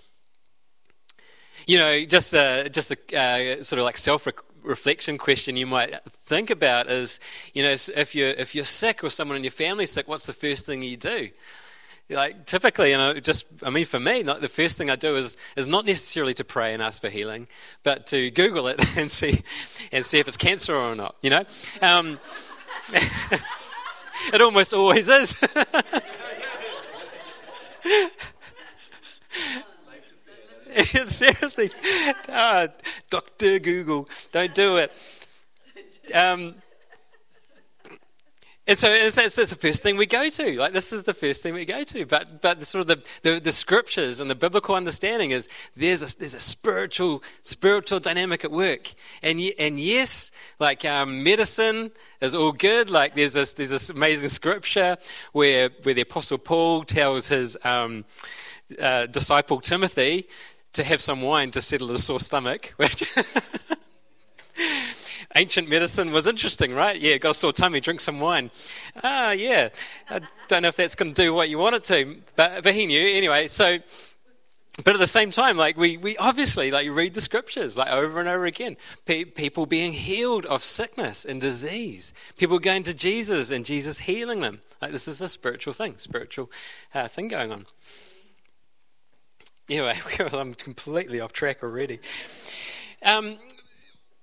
you 1.68 1.78
know, 1.78 2.04
just 2.06 2.34
a, 2.34 2.70
just 2.70 2.92
a 2.92 3.16
uh, 3.16 3.64
sort 3.64 3.80
of 3.80 3.86
like 3.86 3.98
self 3.98 4.28
reflection 4.64 5.18
question 5.18 5.56
you 5.56 5.68
might 5.68 5.94
think 6.26 6.50
about 6.50 6.90
is, 6.90 7.20
you 7.54 7.64
know, 7.64 7.70
if 7.72 8.16
you're 8.16 8.30
if 8.30 8.56
you're 8.56 8.66
sick 8.66 9.04
or 9.04 9.10
someone 9.10 9.38
in 9.38 9.44
your 9.44 9.52
family 9.52 9.86
sick, 9.86 10.08
what's 10.08 10.26
the 10.26 10.34
first 10.34 10.66
thing 10.66 10.82
you 10.82 10.98
do? 10.98 11.30
Like 12.12 12.46
typically, 12.46 12.92
you 12.92 12.98
know, 12.98 13.14
just 13.14 13.46
I 13.64 13.70
mean, 13.70 13.86
for 13.86 14.00
me, 14.00 14.22
the 14.24 14.50
first 14.50 14.78
thing 14.78 14.90
I 14.90 14.98
do 14.98 15.16
is 15.16 15.38
is 15.56 15.68
not 15.68 15.86
necessarily 15.86 16.34
to 16.36 16.44
pray 16.44 16.74
and 16.74 16.84
ask 16.84 17.00
for 17.02 17.10
healing, 17.10 17.48
but 17.84 18.06
to 18.08 18.30
Google 18.32 18.68
it 18.68 18.98
and 18.98 19.10
see 19.10 19.44
and 19.92 20.04
see 20.06 20.20
if 20.20 20.28
it's 20.28 20.38
cancer 20.38 20.76
or 20.76 20.96
not. 20.96 21.16
You 21.22 21.30
know, 21.30 21.46
um, 21.82 22.20
it 24.34 24.42
almost 24.42 24.74
always 24.74 25.08
is. 25.08 25.40
Seriously, 31.06 31.70
ah, 32.30 32.68
Doctor 33.10 33.60
Google, 33.60 34.08
don't 34.32 34.56
do 34.56 34.78
it. 34.78 34.92
Um, 36.14 36.56
and 38.72 38.80
so 38.80 38.90
it's, 38.90 39.18
it's, 39.18 39.38
it's, 39.38 39.50
the 39.50 39.58
first 39.58 39.84
thing 39.84 39.98
we 39.98 40.06
go 40.06 40.30
to. 40.30 40.58
Like 40.58 40.72
this 40.72 40.94
is 40.94 41.04
the 41.04 41.14
first 41.14 41.44
thing 41.44 41.54
we 41.54 41.66
go 41.66 41.84
to. 41.84 42.06
But 42.06 42.42
but 42.42 42.58
the, 42.58 42.66
sort 42.66 42.84
of 42.84 42.88
the, 42.88 43.04
the, 43.22 43.40
the, 43.42 43.52
scriptures 43.52 44.22
and 44.22 44.30
the 44.30 44.36
biblical 44.36 44.76
understanding 44.76 45.32
is 45.32 45.50
there's 45.76 46.02
a 46.02 46.18
there's 46.18 46.34
a 46.34 46.40
spiritual 46.40 47.22
spiritual 47.44 48.00
dynamic 48.00 48.46
at 48.46 48.52
work. 48.52 48.94
And 49.22 49.42
and 49.60 49.78
yes, 49.78 50.32
like 50.58 50.86
um, 50.86 51.22
medicine 51.22 51.92
is 52.22 52.34
all 52.34 52.54
good. 52.54 52.90
Like 52.90 53.14
there's 53.14 53.34
this 53.34 53.52
there's 53.52 53.72
this 53.72 53.90
amazing 53.90 54.30
scripture 54.30 54.96
where 55.34 55.72
where 55.84 55.94
the 55.94 56.04
apostle 56.04 56.38
Paul 56.38 56.86
tells 56.86 57.28
his 57.28 57.58
um, 57.66 58.06
uh, 58.80 59.08
disciple 59.08 59.60
Timothy 59.60 60.30
to 60.72 60.86
have 60.86 61.02
some 61.02 61.20
wine 61.20 61.52
to 61.52 61.62
settle 61.62 61.90
his 61.90 62.06
sore 62.06 62.22
stomach. 62.22 62.74
Which 62.78 63.04
ancient 65.36 65.70
medicine 65.70 66.12
was 66.12 66.28
interesting, 66.28 66.74
right? 66.74 67.00
Yeah, 67.00 67.18
got 67.18 67.32
a 67.32 67.34
sore 67.34 67.54
tummy, 67.54 67.80
drink 67.80 68.02
some 68.02 68.20
wine. 68.20 68.52
Ah, 69.04 69.32
yeah. 69.32 69.70
I 70.10 70.22
don't 70.48 70.64
know 70.64 70.68
if 70.68 70.76
that's 70.76 70.96
going 70.96 71.14
to 71.14 71.22
do 71.22 71.34
what 71.34 71.50
you 71.50 71.58
want 71.58 71.76
it 71.76 71.84
to, 71.86 72.18
but, 72.36 72.64
but 72.64 72.74
he 72.74 72.86
knew 72.86 73.02
anyway. 73.02 73.48
So, 73.48 73.80
but 74.84 74.94
at 74.94 75.00
the 75.00 75.08
same 75.08 75.32
time, 75.32 75.58
like 75.58 75.78
we, 75.78 75.98
we 75.98 76.18
obviously 76.18 76.72
like 76.72 76.90
read 76.90 77.14
the 77.14 77.22
scriptures 77.22 77.78
like 77.78 77.92
over 77.92 78.20
and 78.20 78.30
over 78.30 78.46
again. 78.46 78.78
Pe- 79.06 79.26
people 79.26 79.66
being 79.66 79.94
healed 79.94 80.46
of 80.46 80.64
sickness 80.64 81.26
and 81.26 81.42
disease. 81.42 82.14
People 82.38 82.58
going 82.60 82.84
to 82.84 82.94
Jesus 82.94 83.52
and 83.52 83.66
Jesus 83.66 84.00
healing 84.00 84.40
them. 84.40 84.62
Like 84.82 84.92
this 84.92 85.08
is 85.08 85.22
a 85.22 85.28
spiritual 85.28 85.74
thing, 85.74 85.98
spiritual 85.98 86.50
uh, 86.94 87.08
thing 87.08 87.28
going 87.28 87.52
on. 87.52 87.66
Anyway, 89.70 89.98
I'm 90.34 90.54
completely 90.54 91.20
off 91.20 91.34
track 91.34 91.64
already. 91.64 92.00
Um, 93.04 93.40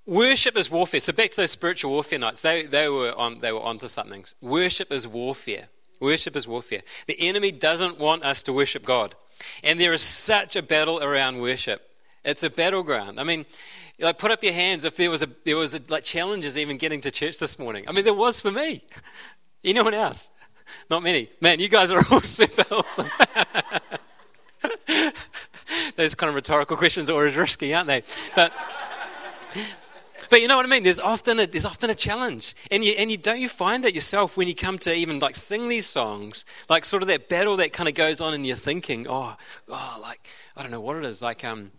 Worship 0.09 0.57
is 0.57 0.71
warfare. 0.71 1.01
So 1.01 1.13
back 1.13 1.33
to 1.33 1.37
those 1.37 1.51
spiritual 1.51 1.91
warfare 1.91 2.19
nights, 2.19 2.41
they, 2.41 2.65
they 2.65 2.89
were 2.89 3.13
on 3.13 3.41
they 3.41 3.53
were 3.53 3.61
onto 3.61 3.89
something. 3.89 4.25
Worship 4.41 4.91
is 4.91 5.07
warfare. 5.07 5.69
Worship 6.01 6.35
is 6.35 6.49
warfare. 6.49 6.81
The 7.07 7.21
enemy 7.21 7.53
doesn't 7.53 7.99
want 7.99 8.25
us 8.25 8.43
to 8.45 8.55
worship 8.55 8.87
God. 8.87 9.17
And 9.63 9.79
there 9.79 9.93
is 9.93 10.01
such 10.01 10.57
a 10.57 10.63
battle 10.63 11.03
around 11.03 11.41
worship. 11.41 11.91
It's 12.25 12.43
a 12.43 12.49
battleground. 12.49 13.21
I 13.21 13.25
mean, 13.25 13.45
like 13.99 14.17
put 14.17 14.31
up 14.31 14.43
your 14.43 14.55
hands 14.55 14.87
if 14.87 14.97
there 14.97 15.11
was 15.11 15.23
a 15.23 15.29
there 15.45 15.59
was 15.59 15.75
a, 15.75 15.83
like 15.89 16.05
challenges 16.05 16.57
even 16.57 16.79
getting 16.79 17.03
to 17.03 17.11
church 17.11 17.39
this 17.39 17.59
morning. 17.59 17.85
I 17.87 17.93
mean, 17.93 18.07
there 18.07 18.15
was 18.15 18.41
for 18.41 18.51
me. 18.51 18.81
Anyone 19.63 19.93
else? 19.93 20.31
Not 20.89 21.03
many. 21.03 21.29
Man, 21.43 21.61
you 21.61 21.69
guys 21.69 21.93
are 21.93 22.03
all 22.11 22.23
super 22.23 22.65
awesome. 22.75 23.11
Those 25.97 26.15
kind 26.15 26.31
of 26.31 26.35
rhetorical 26.35 26.79
questions 26.79 27.11
are 27.11 27.13
always 27.13 27.37
risky, 27.37 27.75
aren't 27.75 27.89
they? 27.89 28.05
But 28.35 28.55
but 30.31 30.41
you 30.41 30.49
know 30.49 30.57
what 30.57 30.67
I 30.67 30.69
mean? 30.69 30.83
There's 30.83 31.01
often 31.01 31.41
a, 31.41 31.47
there's 31.47 31.67
often 31.67 31.91
a 31.91 31.95
challenge. 31.95 32.55
And 32.71 32.85
you, 32.85 32.93
and 32.93 33.11
you 33.11 33.17
don't 33.17 33.41
you 33.41 33.49
find 33.49 33.85
it 33.85 33.95
yourself 33.95 34.37
when 34.37 34.49
you 34.49 34.55
come 34.55 34.79
to 34.81 34.95
even 34.95 35.19
like 35.19 35.37
sing 35.37 35.69
these 35.69 35.87
songs, 35.87 36.45
like 36.69 36.85
sort 36.85 37.03
of 37.03 37.09
that 37.09 37.29
battle 37.29 37.57
that 37.59 37.73
kind 37.73 37.89
of 37.89 37.95
goes 37.95 38.21
on 38.21 38.35
in 38.35 38.45
your 38.45 38.57
thinking, 38.57 39.07
oh, 39.09 39.37
oh, 39.69 39.99
like, 40.03 40.27
I 40.57 40.63
don't 40.63 40.71
know 40.71 40.81
what 40.81 40.97
it 40.97 41.05
is, 41.05 41.23
like, 41.23 41.45
um, 41.45 41.73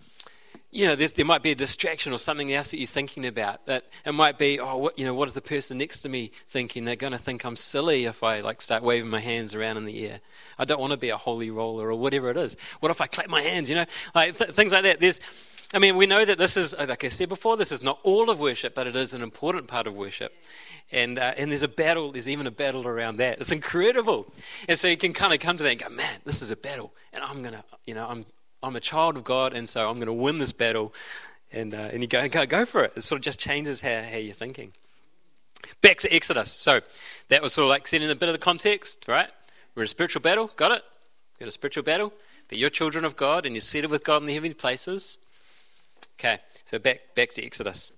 you 0.72 0.86
know, 0.86 0.96
there 0.96 1.26
might 1.26 1.42
be 1.42 1.50
a 1.50 1.56
distraction 1.56 2.14
or 2.14 2.20
something 2.20 2.54
else 2.54 2.70
that 2.72 2.78
you're 2.78 2.86
thinking 2.86 3.26
about. 3.26 3.66
That 3.66 3.86
it 4.06 4.12
might 4.12 4.38
be, 4.38 4.60
oh, 4.60 4.78
what, 4.78 5.00
you 5.00 5.06
know, 5.06 5.16
what 5.16 5.28
is 5.28 5.34
the 5.34 5.42
person 5.42 5.80
next 5.80 6.00
to 6.02 6.10
me 6.10 6.32
thinking? 6.48 6.86
They're 6.86 6.96
going 6.96 7.12
to 7.12 7.18
think 7.18 7.44
I'm 7.44 7.56
silly 7.56 8.06
if 8.06 8.22
I 8.22 8.42
like 8.42 8.62
start 8.62 8.84
waving 8.84 9.10
my 9.10 9.20
hands 9.20 9.56
around 9.56 9.78
in 9.78 9.86
the 9.86 10.08
air. 10.08 10.20
I 10.60 10.66
don't 10.66 10.80
want 10.80 10.92
to 10.92 10.98
be 10.98 11.10
a 11.10 11.18
holy 11.18 11.50
roller 11.50 11.90
or 11.90 11.96
whatever 11.96 12.30
it 12.30 12.38
is. 12.38 12.56
What 12.82 12.92
if 12.92 13.02
I 13.02 13.08
clap 13.08 13.30
my 13.30 13.42
hands? 13.42 13.68
You 13.68 13.78
know, 13.78 13.86
like 14.14 14.38
th- 14.38 14.52
things 14.52 14.72
like 14.72 14.84
that. 14.84 15.00
There's 15.00 15.20
I 15.72 15.78
mean, 15.78 15.98
we 15.98 16.08
know 16.08 16.26
that 16.26 16.40
this 16.40 16.58
is, 16.58 16.74
like 16.78 17.04
I 17.04 17.10
said 17.10 17.30
before, 17.30 17.56
this 17.56 17.72
is 17.72 17.84
not 17.84 18.00
all 18.02 18.32
of 18.32 18.40
worship, 18.40 18.74
but 18.74 18.88
it 18.88 18.96
is 18.96 19.14
an 19.14 19.22
important 19.22 19.68
part 19.68 19.86
of 19.86 19.94
worship. 19.94 20.36
And, 20.92 21.20
uh, 21.20 21.34
and 21.38 21.52
there's 21.52 21.62
a 21.62 21.68
battle, 21.68 22.12
there's 22.12 22.28
even 22.28 22.48
a 22.48 22.52
battle 22.52 22.88
around 22.88 23.18
that. 23.18 23.40
It's 23.40 23.52
incredible. 23.52 24.34
And 24.68 24.80
so 24.80 24.88
you 24.88 24.98
can 24.98 25.14
kind 25.14 25.32
of 25.32 25.40
come 25.40 25.58
to 25.58 25.64
that 25.64 25.70
and 25.70 25.80
go, 25.80 25.90
man, 25.90 26.22
this 26.26 26.42
is 26.42 26.50
a 26.50 26.56
battle. 26.56 26.92
And 27.14 27.24
I'm 27.24 27.44
going 27.44 27.54
to, 27.54 27.64
you 27.86 27.94
know, 27.94 28.08
I'm, 28.08 28.26
I'm 28.64 28.76
a 28.76 28.80
child 28.80 29.16
of 29.16 29.24
God, 29.24 29.54
and 29.54 29.70
so 29.70 29.88
I'm 29.88 29.96
going 29.96 30.08
to 30.08 30.14
win 30.14 30.40
this 30.40 30.52
battle. 30.52 30.92
And, 31.52 31.76
uh, 31.76 31.90
and 31.94 32.02
you 32.02 32.08
go, 32.08 32.28
go, 32.28 32.48
go 32.48 32.66
for 32.66 32.84
it. 32.84 32.94
It 32.96 33.04
sort 33.04 33.20
of 33.20 33.24
just 33.24 33.40
changes 33.40 33.82
how, 33.82 34.02
how 34.02 34.18
you're 34.18 34.34
thinking. 34.34 34.74
Back 35.84 35.98
to 36.00 36.12
Exodus. 36.12 36.52
So 36.52 36.82
that 37.28 37.44
was 37.44 37.54
sort 37.54 37.66
of 37.66 37.70
like 37.70 37.86
setting 37.86 38.10
a 38.10 38.16
bit 38.16 38.28
of 38.28 38.34
the 38.34 38.40
context, 38.40 39.06
right? 39.08 39.30
We're 39.76 39.84
in 39.84 39.86
a 39.86 39.90
spiritual 39.90 40.22
battle. 40.22 40.50
Got 40.56 40.72
it? 40.72 40.84
We're 41.40 41.46
in 41.46 41.50
a 41.50 41.52
spiritual 41.52 41.84
battle. 41.84 42.12
But 42.48 42.58
you're 42.58 42.72
children 42.72 43.06
of 43.06 43.16
God, 43.16 43.46
and 43.46 43.54
you're 43.54 43.62
seated 43.62 43.92
with 43.92 44.04
God 44.04 44.24
in 44.24 44.26
the 44.26 44.34
heavenly 44.34 44.56
places. 44.56 45.20
Okay, 46.20 46.40
so 46.66 46.80
back 46.80 47.00
back 47.16 47.32
to 47.32 47.46
Exodus. 47.46 47.92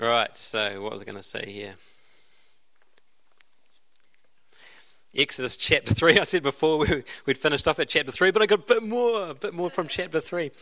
Right, 0.00 0.36
so 0.36 0.80
what 0.82 0.92
was 0.92 1.02
I 1.02 1.04
going 1.04 1.16
to 1.16 1.22
say 1.22 1.50
here? 1.50 1.74
Exodus 5.16 5.56
chapter 5.56 5.94
3. 5.94 6.18
I 6.20 6.24
said 6.24 6.42
before 6.42 6.78
we, 6.78 7.02
we'd 7.26 7.38
finished 7.38 7.66
off 7.66 7.80
at 7.80 7.88
chapter 7.88 8.12
3, 8.12 8.30
but 8.30 8.42
I 8.42 8.46
got 8.46 8.60
a 8.60 8.74
bit 8.74 8.82
more, 8.82 9.30
a 9.30 9.34
bit 9.34 9.54
more 9.54 9.70
from 9.70 9.88
chapter 9.88 10.20
3. 10.20 10.52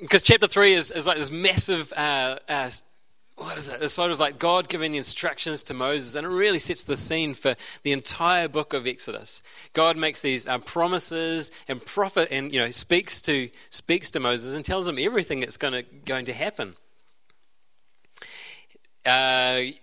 Because 0.00 0.22
chapter 0.22 0.46
3 0.46 0.72
is, 0.72 0.90
is 0.90 1.06
like 1.06 1.18
this 1.18 1.30
massive 1.30 1.92
uh, 1.92 2.38
uh, 2.48 2.70
what 3.36 3.58
is 3.58 3.68
it? 3.68 3.82
It's 3.82 3.94
sort 3.94 4.12
of 4.12 4.20
like 4.20 4.38
God 4.38 4.68
giving 4.68 4.92
the 4.92 4.98
instructions 4.98 5.64
to 5.64 5.74
Moses, 5.74 6.14
and 6.14 6.24
it 6.24 6.28
really 6.28 6.60
sets 6.60 6.84
the 6.84 6.96
scene 6.96 7.34
for 7.34 7.56
the 7.82 7.90
entire 7.90 8.46
book 8.46 8.72
of 8.72 8.86
Exodus. 8.86 9.42
God 9.72 9.96
makes 9.96 10.20
these 10.20 10.46
uh, 10.46 10.58
promises 10.58 11.50
and 11.66 11.84
prophet, 11.84 12.28
and 12.30 12.52
you 12.52 12.60
know 12.60 12.70
speaks 12.70 13.20
to 13.22 13.50
speaks 13.70 14.10
to 14.10 14.20
Moses 14.20 14.54
and 14.54 14.64
tells 14.64 14.86
him 14.86 14.98
everything 14.98 15.40
that's 15.40 15.56
going 15.56 15.72
to 15.72 15.82
going 15.82 16.26
to 16.26 16.32
happen. 16.32 16.76
Uh, 19.04 19.74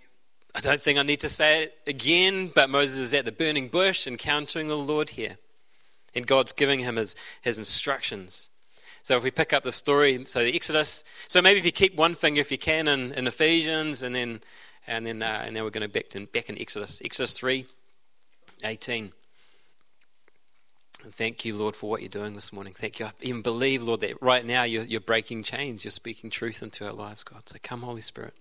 I 0.54 0.60
don't 0.60 0.80
think 0.80 0.98
I 0.98 1.02
need 1.02 1.20
to 1.20 1.28
say 1.28 1.64
it 1.64 1.78
again, 1.86 2.52
but 2.54 2.70
Moses 2.70 2.98
is 2.98 3.14
at 3.14 3.26
the 3.26 3.32
burning 3.32 3.68
bush 3.68 4.06
encountering 4.06 4.68
the 4.68 4.78
Lord 4.78 5.10
here, 5.10 5.36
and 6.14 6.26
God's 6.26 6.52
giving 6.52 6.80
him 6.80 6.96
his 6.96 7.14
his 7.42 7.58
instructions. 7.58 8.48
So 9.02 9.16
if 9.16 9.24
we 9.24 9.30
pick 9.30 9.52
up 9.52 9.64
the 9.64 9.72
story, 9.72 10.24
so 10.26 10.44
the 10.44 10.54
Exodus. 10.54 11.04
So 11.28 11.42
maybe 11.42 11.58
if 11.58 11.66
you 11.66 11.72
keep 11.72 11.96
one 11.96 12.14
finger, 12.14 12.40
if 12.40 12.52
you 12.52 12.58
can, 12.58 12.86
in, 12.88 13.12
in 13.12 13.26
Ephesians, 13.26 14.02
and 14.02 14.14
then 14.14 14.40
and 14.86 15.06
then 15.06 15.22
uh, 15.22 15.42
and 15.44 15.54
now 15.54 15.64
we're 15.64 15.70
going 15.70 15.88
to 15.88 15.92
back 15.92 16.14
in 16.14 16.26
back 16.26 16.48
in 16.48 16.58
Exodus, 16.58 17.02
Exodus 17.04 17.32
three, 17.32 17.66
eighteen. 18.64 19.12
And 21.04 21.12
thank 21.12 21.44
you, 21.44 21.56
Lord, 21.56 21.74
for 21.74 21.90
what 21.90 22.00
you're 22.00 22.08
doing 22.08 22.34
this 22.34 22.52
morning. 22.52 22.74
Thank 22.74 23.00
you. 23.00 23.06
I 23.06 23.12
even 23.22 23.42
believe, 23.42 23.82
Lord, 23.82 24.00
that 24.00 24.22
right 24.22 24.46
now 24.46 24.62
you're, 24.62 24.84
you're 24.84 25.00
breaking 25.00 25.42
chains. 25.42 25.84
You're 25.84 25.90
speaking 25.90 26.30
truth 26.30 26.62
into 26.62 26.86
our 26.86 26.92
lives, 26.92 27.24
God. 27.24 27.42
So 27.46 27.56
come, 27.60 27.82
Holy 27.82 28.00
Spirit. 28.00 28.34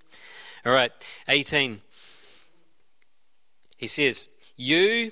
All 0.63 0.71
right, 0.71 0.91
18. 1.27 1.81
He 3.77 3.87
says, 3.87 4.29
You, 4.55 5.11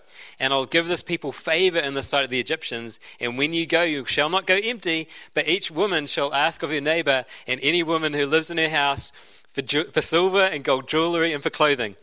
and 0.41 0.51
I'll 0.51 0.65
give 0.65 0.87
this 0.87 1.03
people 1.03 1.31
favor 1.31 1.77
in 1.77 1.93
the 1.93 2.01
sight 2.01 2.23
of 2.23 2.31
the 2.31 2.39
Egyptians. 2.39 2.99
And 3.19 3.37
when 3.37 3.53
you 3.53 3.67
go, 3.67 3.83
you 3.83 4.05
shall 4.05 4.27
not 4.27 4.47
go 4.47 4.55
empty, 4.55 5.07
but 5.35 5.47
each 5.47 5.69
woman 5.69 6.07
shall 6.07 6.33
ask 6.33 6.63
of 6.63 6.71
her 6.71 6.81
neighbor 6.81 7.25
and 7.45 7.59
any 7.61 7.83
woman 7.83 8.13
who 8.13 8.25
lives 8.25 8.49
in 8.49 8.57
her 8.57 8.69
house 8.69 9.13
for, 9.49 9.61
ju- 9.61 9.91
for 9.91 10.01
silver 10.01 10.41
and 10.41 10.63
gold 10.63 10.87
jewelry 10.87 11.31
and 11.31 11.43
for 11.43 11.51
clothing. 11.51 11.95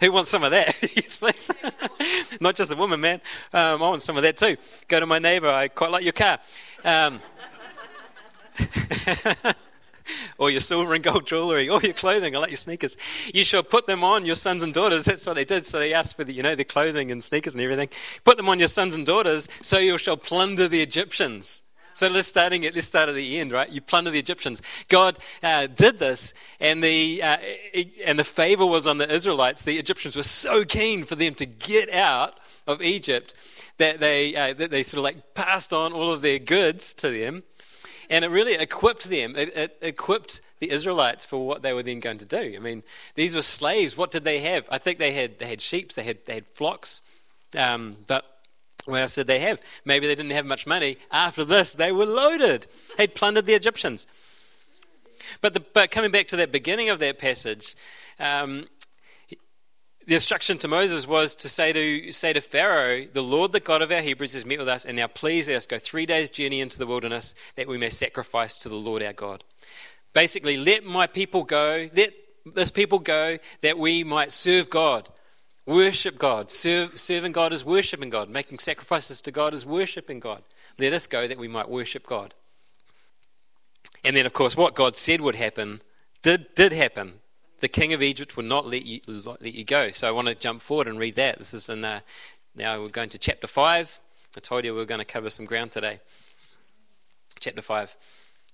Who 0.00 0.12
wants 0.12 0.30
some 0.30 0.42
of 0.42 0.50
that? 0.52 0.74
yes, 0.96 1.18
please. 1.18 1.50
Not 2.40 2.56
just 2.56 2.70
the 2.70 2.76
woman, 2.76 3.02
man. 3.02 3.20
Um, 3.52 3.82
I 3.82 3.88
want 3.90 4.00
some 4.00 4.16
of 4.16 4.22
that 4.22 4.38
too. 4.38 4.56
Go 4.88 4.98
to 4.98 5.06
my 5.06 5.18
neighbor. 5.18 5.50
I 5.50 5.68
quite 5.68 5.90
like 5.90 6.04
your 6.04 6.14
car. 6.14 6.38
Um, 6.84 7.20
or 10.38 10.50
your 10.50 10.60
silver 10.60 10.94
and 10.94 11.04
gold 11.04 11.26
jewelry, 11.26 11.68
or 11.68 11.80
your 11.82 11.92
clothing. 11.94 12.36
I 12.36 12.38
like 12.38 12.50
your 12.50 12.56
sneakers. 12.56 12.96
You 13.32 13.44
shall 13.44 13.62
put 13.62 13.86
them 13.86 14.04
on 14.04 14.24
your 14.24 14.34
sons 14.34 14.62
and 14.62 14.72
daughters. 14.72 15.04
That's 15.04 15.26
what 15.26 15.34
they 15.34 15.44
did. 15.44 15.66
So 15.66 15.78
they 15.78 15.94
asked 15.94 16.16
for 16.16 16.24
the, 16.24 16.32
you 16.32 16.42
know, 16.42 16.54
the 16.54 16.64
clothing 16.64 17.10
and 17.10 17.22
sneakers 17.22 17.54
and 17.54 17.62
everything. 17.62 17.88
Put 18.24 18.36
them 18.36 18.48
on 18.48 18.58
your 18.58 18.68
sons 18.68 18.94
and 18.94 19.06
daughters, 19.06 19.48
so 19.60 19.78
you 19.78 19.98
shall 19.98 20.16
plunder 20.16 20.68
the 20.68 20.80
Egyptians. 20.80 21.62
So 21.94 22.08
let's 22.08 22.26
starting 22.26 22.66
at 22.66 22.74
let's 22.74 22.88
start 22.88 23.08
at 23.08 23.14
the 23.14 23.38
end, 23.38 23.52
right? 23.52 23.70
You 23.70 23.80
plunder 23.80 24.10
the 24.10 24.18
Egyptians. 24.18 24.60
God 24.88 25.16
uh, 25.44 25.68
did 25.68 26.00
this, 26.00 26.34
and 26.58 26.82
the 26.82 27.22
uh, 27.22 27.36
and 28.04 28.18
the 28.18 28.24
favor 28.24 28.66
was 28.66 28.88
on 28.88 28.98
the 28.98 29.10
Israelites. 29.10 29.62
The 29.62 29.78
Egyptians 29.78 30.16
were 30.16 30.24
so 30.24 30.64
keen 30.64 31.04
for 31.04 31.14
them 31.14 31.36
to 31.36 31.46
get 31.46 31.88
out 31.90 32.40
of 32.66 32.82
Egypt 32.82 33.34
that 33.78 34.00
they 34.00 34.34
uh, 34.34 34.54
that 34.54 34.72
they 34.72 34.82
sort 34.82 34.98
of 34.98 35.04
like 35.04 35.34
passed 35.34 35.72
on 35.72 35.92
all 35.92 36.12
of 36.12 36.20
their 36.20 36.40
goods 36.40 36.94
to 36.94 37.10
them, 37.10 37.44
and 38.10 38.24
it 38.24 38.28
really 38.28 38.54
equipped 38.54 39.04
them. 39.04 39.36
It, 39.36 39.56
it 39.56 39.78
equipped 39.80 40.40
the 40.58 40.70
Israelites 40.70 41.24
for 41.24 41.46
what 41.46 41.62
they 41.62 41.72
were 41.72 41.82
then 41.82 42.00
going 42.00 42.18
to 42.18 42.24
do. 42.24 42.54
I 42.56 42.58
mean, 42.58 42.82
these 43.14 43.34
were 43.34 43.42
slaves. 43.42 43.96
What 43.96 44.10
did 44.10 44.24
they 44.24 44.40
have? 44.40 44.66
I 44.70 44.78
think 44.78 44.98
they 44.98 45.12
had 45.12 45.38
they 45.38 45.46
had 45.46 45.60
sheep. 45.60 45.92
They 45.92 46.04
had 46.04 46.18
they 46.26 46.34
had 46.34 46.46
flocks, 46.46 47.02
um, 47.56 47.96
but 48.06 48.24
what 48.86 49.00
else 49.00 49.14
did 49.14 49.26
they 49.26 49.40
have? 49.40 49.60
Maybe 49.84 50.06
they 50.06 50.14
didn't 50.14 50.32
have 50.32 50.44
much 50.44 50.66
money. 50.66 50.98
After 51.10 51.44
this, 51.44 51.72
they 51.72 51.90
were 51.90 52.06
loaded. 52.06 52.66
They'd 52.98 53.14
plundered 53.14 53.46
the 53.46 53.54
Egyptians. 53.54 54.06
But, 55.40 55.54
the, 55.54 55.60
but 55.60 55.90
coming 55.90 56.10
back 56.10 56.28
to 56.28 56.36
that 56.36 56.52
beginning 56.52 56.90
of 56.90 56.98
that 56.98 57.18
passage, 57.18 57.76
um, 58.20 58.66
the 60.06 60.14
instruction 60.14 60.58
to 60.58 60.68
Moses 60.68 61.06
was 61.06 61.34
to 61.36 61.48
say 61.48 61.72
to 61.72 62.12
say 62.12 62.32
to 62.32 62.40
Pharaoh, 62.40 63.06
"The 63.06 63.22
Lord, 63.22 63.52
the 63.52 63.60
God 63.60 63.82
of 63.82 63.90
our 63.90 64.00
Hebrews, 64.00 64.32
has 64.34 64.44
met 64.44 64.58
with 64.58 64.68
us, 64.68 64.84
and 64.84 64.96
now 64.96 65.06
please 65.06 65.48
let 65.48 65.56
us 65.56 65.66
go 65.66 65.78
three 65.78 66.06
days' 66.06 66.30
journey 66.30 66.60
into 66.60 66.78
the 66.78 66.86
wilderness, 66.86 67.34
that 67.56 67.68
we 67.68 67.78
may 67.78 67.90
sacrifice 67.90 68.58
to 68.60 68.68
the 68.68 68.76
Lord 68.76 69.02
our 69.02 69.12
God." 69.12 69.44
Basically, 70.12 70.56
let 70.56 70.84
my 70.84 71.06
people 71.06 71.42
go. 71.44 71.88
Let 71.92 72.14
this 72.46 72.70
people 72.70 72.98
go, 72.98 73.38
that 73.62 73.78
we 73.78 74.04
might 74.04 74.30
serve 74.30 74.68
God. 74.68 75.08
Worship 75.66 76.18
God. 76.18 76.50
Serve, 76.50 77.00
serving 77.00 77.32
God 77.32 77.52
is 77.54 77.64
worshiping 77.64 78.10
God. 78.10 78.28
Making 78.28 78.58
sacrifices 78.58 79.22
to 79.22 79.30
God 79.30 79.54
is 79.54 79.64
worshiping 79.64 80.20
God. 80.20 80.42
Let 80.78 80.92
us 80.92 81.06
go 81.06 81.26
that 81.26 81.38
we 81.38 81.48
might 81.48 81.68
worship 81.68 82.06
God. 82.06 82.34
And 84.04 84.14
then, 84.14 84.26
of 84.26 84.34
course, 84.34 84.56
what 84.56 84.74
God 84.74 84.94
said 84.96 85.22
would 85.22 85.36
happen 85.36 85.80
did, 86.22 86.54
did 86.54 86.72
happen. 86.72 87.20
The 87.64 87.68
king 87.68 87.94
of 87.94 88.02
Egypt 88.02 88.36
would 88.36 88.44
not 88.44 88.66
let 88.66 88.84
you, 88.84 89.00
let 89.06 89.54
you 89.54 89.64
go. 89.64 89.90
So 89.90 90.06
I 90.06 90.10
want 90.10 90.28
to 90.28 90.34
jump 90.34 90.60
forward 90.60 90.86
and 90.86 90.98
read 90.98 91.14
that. 91.14 91.38
This 91.38 91.54
is 91.54 91.70
in, 91.70 91.82
uh, 91.82 92.00
now 92.54 92.78
we're 92.78 92.90
going 92.90 93.08
to 93.08 93.16
chapter 93.16 93.46
5. 93.46 94.00
I 94.36 94.40
told 94.40 94.66
you 94.66 94.74
we 94.74 94.82
are 94.82 94.84
going 94.84 94.98
to 94.98 95.06
cover 95.06 95.30
some 95.30 95.46
ground 95.46 95.72
today. 95.72 96.00
Chapter 97.40 97.62
5 97.62 97.96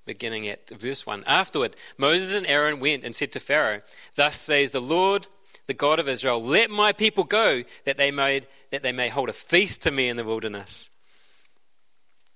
beginning 0.06 0.46
at 0.46 0.70
verse 0.70 1.06
1. 1.06 1.24
Afterward, 1.26 1.74
Moses 1.98 2.36
and 2.36 2.46
Aaron 2.46 2.78
went 2.78 3.02
and 3.02 3.16
said 3.16 3.32
to 3.32 3.40
Pharaoh, 3.40 3.82
Thus 4.14 4.38
says 4.38 4.70
the 4.70 4.80
Lord, 4.80 5.26
the 5.66 5.74
God 5.74 5.98
of 5.98 6.08
Israel, 6.08 6.40
let 6.40 6.70
my 6.70 6.92
people 6.92 7.24
go 7.24 7.64
that 7.86 7.96
they 7.96 8.12
may, 8.12 8.42
that 8.70 8.84
they 8.84 8.92
may 8.92 9.08
hold 9.08 9.28
a 9.28 9.32
feast 9.32 9.82
to 9.82 9.90
me 9.90 10.08
in 10.08 10.18
the 10.18 10.24
wilderness. 10.24 10.88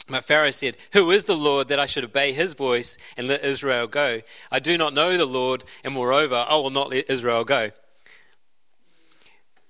But 0.08 0.24
Pharaoh 0.24 0.50
said, 0.50 0.76
Who 0.92 1.10
is 1.10 1.24
the 1.24 1.36
Lord 1.36 1.68
that 1.68 1.80
I 1.80 1.86
should 1.86 2.04
obey 2.04 2.32
his 2.32 2.52
voice 2.52 2.98
and 3.16 3.26
let 3.26 3.44
Israel 3.44 3.86
go? 3.86 4.20
I 4.50 4.58
do 4.58 4.76
not 4.76 4.92
know 4.92 5.16
the 5.16 5.24
Lord, 5.24 5.64
and 5.82 5.94
moreover, 5.94 6.44
I 6.46 6.56
will 6.56 6.70
not 6.70 6.90
let 6.90 7.08
Israel 7.08 7.44
go. 7.44 7.70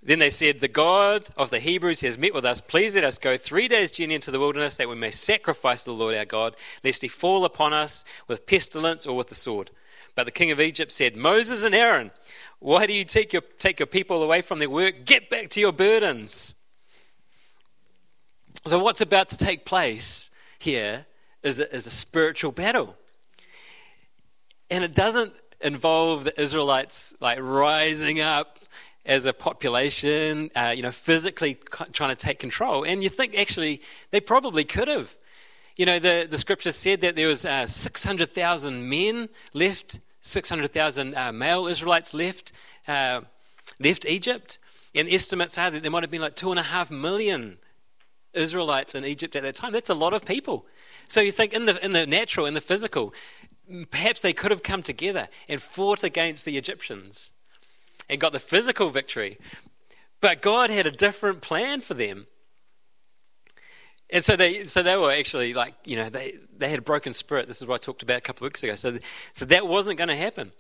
Then 0.03 0.19
they 0.19 0.31
said, 0.31 0.61
The 0.61 0.69
God 0.69 1.29
of 1.37 1.51
the 1.51 1.61
Hebrews 1.61 2.01
has 2.03 2.19
met 2.19 2.35
with 2.35 2.45
us. 2.45 2.61
Please 2.61 2.95
let 2.95 3.05
us 3.05 3.17
go 3.17 3.37
three 3.37 3.69
days' 3.69 3.93
journey 3.93 4.15
into 4.15 4.31
the 4.31 4.41
wilderness 4.41 4.77
that 4.77 4.89
we 4.89 4.97
may 4.97 5.11
sacrifice 5.11 5.85
to 5.85 5.91
the 5.91 5.97
Lord 5.97 6.17
our 6.17 6.25
God, 6.25 6.57
lest 6.83 7.03
he 7.03 7.09
fall 7.09 7.45
upon 7.45 7.73
us 7.73 8.05
with 8.29 8.47
pestilence 8.47 9.07
or 9.07 9.17
with 9.17 9.29
the 9.29 9.35
sword. 9.35 9.71
But 10.15 10.25
the 10.25 10.33
king 10.33 10.51
of 10.51 10.61
Egypt 10.61 10.93
said, 10.93 11.17
Moses 11.17 11.65
and 11.65 11.75
Aaron, 11.75 12.11
why 12.59 12.87
do 12.87 12.93
you 12.93 13.05
take 13.05 13.33
your, 13.33 13.43
take 13.59 13.79
your 13.79 13.87
people 13.87 14.23
away 14.23 14.43
from 14.43 14.59
their 14.59 14.71
work? 14.71 15.05
Get 15.05 15.31
back 15.31 15.49
to 15.51 15.61
your 15.61 15.73
burdens. 15.73 16.55
So, 18.67 18.83
what's 18.83 19.03
about 19.03 19.29
to 19.29 19.37
take 19.37 19.67
place 19.67 20.31
here 20.59 21.05
is 21.43 21.61
a, 21.61 21.75
is 21.75 21.87
a 21.87 21.91
spiritual 21.91 22.51
battle. 22.51 22.97
And 24.71 24.83
it 24.83 24.95
doesn't 24.95 25.35
involve 25.61 26.25
the 26.25 26.41
Israelites 26.41 27.15
like 27.21 27.39
rising 27.43 28.21
up 28.21 28.59
as 29.05 29.27
a 29.27 29.35
population, 29.35 30.51
uh, 30.57 30.73
you 30.75 30.81
know, 30.83 30.93
physically 30.93 31.59
trying 31.93 32.09
to 32.09 32.17
take 32.17 32.39
control. 32.39 32.85
And 32.85 33.03
you 33.03 33.11
think 33.11 33.37
actually 33.37 33.83
they 34.13 34.21
probably 34.21 34.65
could 34.65 34.89
have. 34.89 35.15
You 35.77 35.85
know, 35.85 35.99
the, 35.99 36.27
the 36.29 36.39
scripture 36.39 36.73
said 36.73 37.03
that 37.03 37.17
there 37.17 37.29
was 37.29 37.45
uh, 37.45 37.67
600,000 37.67 38.89
men 38.89 39.29
left 39.53 40.01
600,000 40.23 41.15
uh, 41.15 41.33
male 41.33 41.67
Israelites 41.67 42.15
left, 42.15 42.53
uh, 42.89 43.21
left 43.79 44.07
Egypt. 44.07 44.59
And 44.95 45.07
estimates 45.07 45.59
are 45.59 45.71
that 45.71 45.83
there 45.83 45.91
might 45.91 46.03
have 46.03 46.11
been 46.11 46.23
like 46.23 46.35
two 46.35 46.51
and 46.51 46.59
a 46.59 46.63
half 46.63 46.91
million 46.91 47.59
Israelites 48.35 48.95
in 48.95 49.05
Egypt 49.05 49.37
at 49.37 49.43
that 49.43 49.55
time. 49.55 49.73
That's 49.73 49.91
a 49.91 49.95
lot 49.95 50.13
of 50.13 50.25
people. 50.25 50.67
So 51.09 51.21
you 51.21 51.33
think 51.33 51.53
in 51.53 51.67
the, 51.67 51.83
in 51.85 51.93
the 51.93 52.07
natural, 52.07 52.47
in 52.47 52.55
the 52.55 52.61
physical, 52.61 53.15
perhaps 53.91 54.21
they 54.21 54.33
could 54.33 54.51
have 54.51 54.63
come 54.63 54.83
together 54.83 55.29
and 55.49 55.61
fought 55.61 56.03
against 56.03 56.45
the 56.45 56.57
Egyptians 56.57 57.33
and 58.09 58.21
got 58.21 58.33
the 58.33 58.41
physical 58.41 58.91
victory. 58.91 59.39
But 60.21 60.43
God 60.43 60.71
had 60.71 60.87
a 60.87 60.91
different 60.91 61.41
plan 61.43 61.81
for 61.81 61.95
them. 61.95 62.27
And 64.11 64.25
so 64.25 64.37
they, 64.37 64.65
so 64.67 64.83
they 64.83 64.97
were 64.97 65.13
actually 65.13 65.55
like, 65.55 65.75
you 65.85 65.97
know, 65.97 66.09
they, 66.09 66.35
they 66.57 66.69
had 66.69 66.79
a 66.79 66.83
broken 66.83 67.13
spirit. 67.13 67.49
This 67.49 67.61
is 67.61 67.67
what 67.67 67.77
I 67.77 67.79
talked 67.79 68.03
about 68.03 68.19
a 68.19 68.21
couple 68.21 68.47
of 68.47 68.51
weeks 68.51 68.63
ago. 68.63 68.75
So, 68.75 68.99
so 69.33 69.45
that 69.47 69.67
wasn't 69.67 69.99
going 69.99 70.09
to 70.09 70.17
happen. 70.17 70.53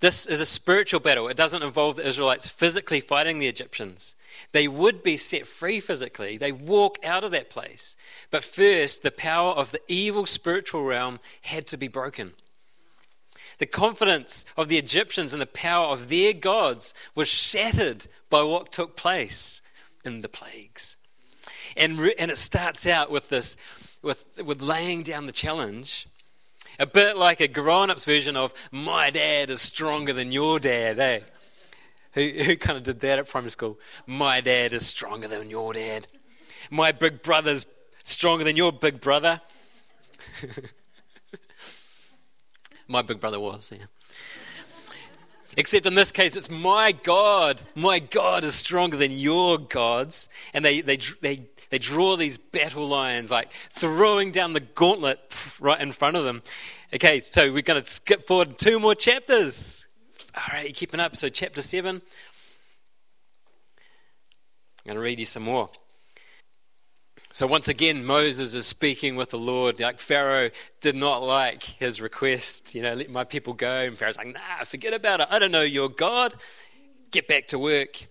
This 0.00 0.26
is 0.26 0.40
a 0.40 0.46
spiritual 0.46 1.00
battle. 1.00 1.28
It 1.28 1.36
doesn't 1.36 1.62
involve 1.62 1.96
the 1.96 2.06
Israelites 2.06 2.48
physically 2.48 3.00
fighting 3.00 3.38
the 3.38 3.46
Egyptians. 3.46 4.14
They 4.52 4.68
would 4.68 5.02
be 5.02 5.16
set 5.16 5.46
free 5.46 5.80
physically. 5.80 6.36
They 6.36 6.52
walk 6.52 6.98
out 7.04 7.24
of 7.24 7.30
that 7.32 7.50
place. 7.50 7.96
But 8.30 8.44
first, 8.44 9.02
the 9.02 9.10
power 9.10 9.52
of 9.52 9.72
the 9.72 9.80
evil 9.88 10.26
spiritual 10.26 10.84
realm 10.84 11.20
had 11.42 11.66
to 11.68 11.76
be 11.76 11.88
broken. 11.88 12.34
The 13.58 13.66
confidence 13.66 14.44
of 14.56 14.68
the 14.68 14.78
Egyptians 14.78 15.32
in 15.32 15.38
the 15.38 15.46
power 15.46 15.86
of 15.86 16.08
their 16.08 16.32
gods 16.32 16.94
was 17.14 17.28
shattered 17.28 18.06
by 18.28 18.42
what 18.42 18.72
took 18.72 18.96
place 18.96 19.62
in 20.04 20.22
the 20.22 20.28
plagues. 20.28 20.96
And, 21.76 21.98
re- 21.98 22.14
and 22.18 22.30
it 22.30 22.38
starts 22.38 22.86
out 22.86 23.10
with 23.10 23.28
this, 23.28 23.56
with, 24.02 24.24
with 24.44 24.60
laying 24.60 25.02
down 25.02 25.26
the 25.26 25.32
challenge, 25.32 26.08
a 26.78 26.86
bit 26.86 27.16
like 27.16 27.40
a 27.40 27.48
grown 27.48 27.90
up's 27.90 28.04
version 28.04 28.36
of 28.36 28.52
my 28.72 29.10
dad 29.10 29.50
is 29.50 29.62
stronger 29.62 30.12
than 30.12 30.32
your 30.32 30.58
dad, 30.58 30.98
eh? 30.98 31.20
Who, 32.14 32.22
who 32.22 32.56
kind 32.56 32.76
of 32.76 32.84
did 32.84 33.00
that 33.00 33.18
at 33.18 33.28
primary 33.28 33.50
school? 33.50 33.78
My 34.06 34.40
dad 34.40 34.72
is 34.72 34.86
stronger 34.86 35.28
than 35.28 35.50
your 35.50 35.72
dad. 35.72 36.06
My 36.70 36.92
big 36.92 37.22
brother's 37.22 37.66
stronger 38.04 38.44
than 38.44 38.56
your 38.56 38.72
big 38.72 39.00
brother. 39.00 39.40
my 42.88 43.02
big 43.02 43.20
brother 43.20 43.40
was, 43.40 43.72
yeah. 43.72 43.86
Except 45.56 45.86
in 45.86 45.94
this 45.94 46.10
case, 46.10 46.36
it's 46.36 46.50
my 46.50 46.92
God. 46.92 47.60
My 47.74 47.98
God 47.98 48.44
is 48.44 48.54
stronger 48.54 48.96
than 48.96 49.12
your 49.12 49.58
gods. 49.58 50.28
And 50.52 50.64
they, 50.64 50.80
they, 50.80 50.96
they, 50.96 51.46
they 51.70 51.78
draw 51.78 52.16
these 52.16 52.38
battle 52.38 52.88
lines, 52.88 53.30
like 53.30 53.52
throwing 53.70 54.32
down 54.32 54.52
the 54.52 54.60
gauntlet 54.60 55.18
right 55.60 55.80
in 55.80 55.92
front 55.92 56.16
of 56.16 56.24
them. 56.24 56.42
Okay, 56.92 57.20
so 57.20 57.52
we're 57.52 57.62
going 57.62 57.82
to 57.82 57.88
skip 57.88 58.26
forward 58.26 58.58
two 58.58 58.80
more 58.80 58.94
chapters. 58.94 59.83
All 60.36 60.42
right, 60.52 60.74
keeping 60.74 61.00
up? 61.00 61.16
So, 61.16 61.28
chapter 61.28 61.62
7. 61.62 61.96
I'm 61.96 62.02
going 64.84 64.96
to 64.96 65.00
read 65.00 65.18
you 65.20 65.26
some 65.26 65.44
more. 65.44 65.70
So 67.34 67.48
once 67.48 67.66
again, 67.66 68.04
Moses 68.04 68.54
is 68.54 68.64
speaking 68.64 69.16
with 69.16 69.30
the 69.30 69.38
Lord. 69.38 69.80
Like 69.80 69.98
Pharaoh 69.98 70.50
did 70.80 70.94
not 70.94 71.20
like 71.20 71.64
his 71.64 72.00
request, 72.00 72.76
you 72.76 72.82
know, 72.82 72.92
let 72.92 73.10
my 73.10 73.24
people 73.24 73.54
go. 73.54 73.80
And 73.80 73.98
Pharaoh's 73.98 74.16
like, 74.16 74.28
nah, 74.28 74.64
forget 74.64 74.94
about 74.94 75.20
it. 75.20 75.26
I 75.30 75.40
don't 75.40 75.50
know 75.50 75.62
your 75.62 75.88
God. 75.88 76.32
Get 77.10 77.26
back 77.26 77.48
to 77.48 77.58
work. 77.58 78.06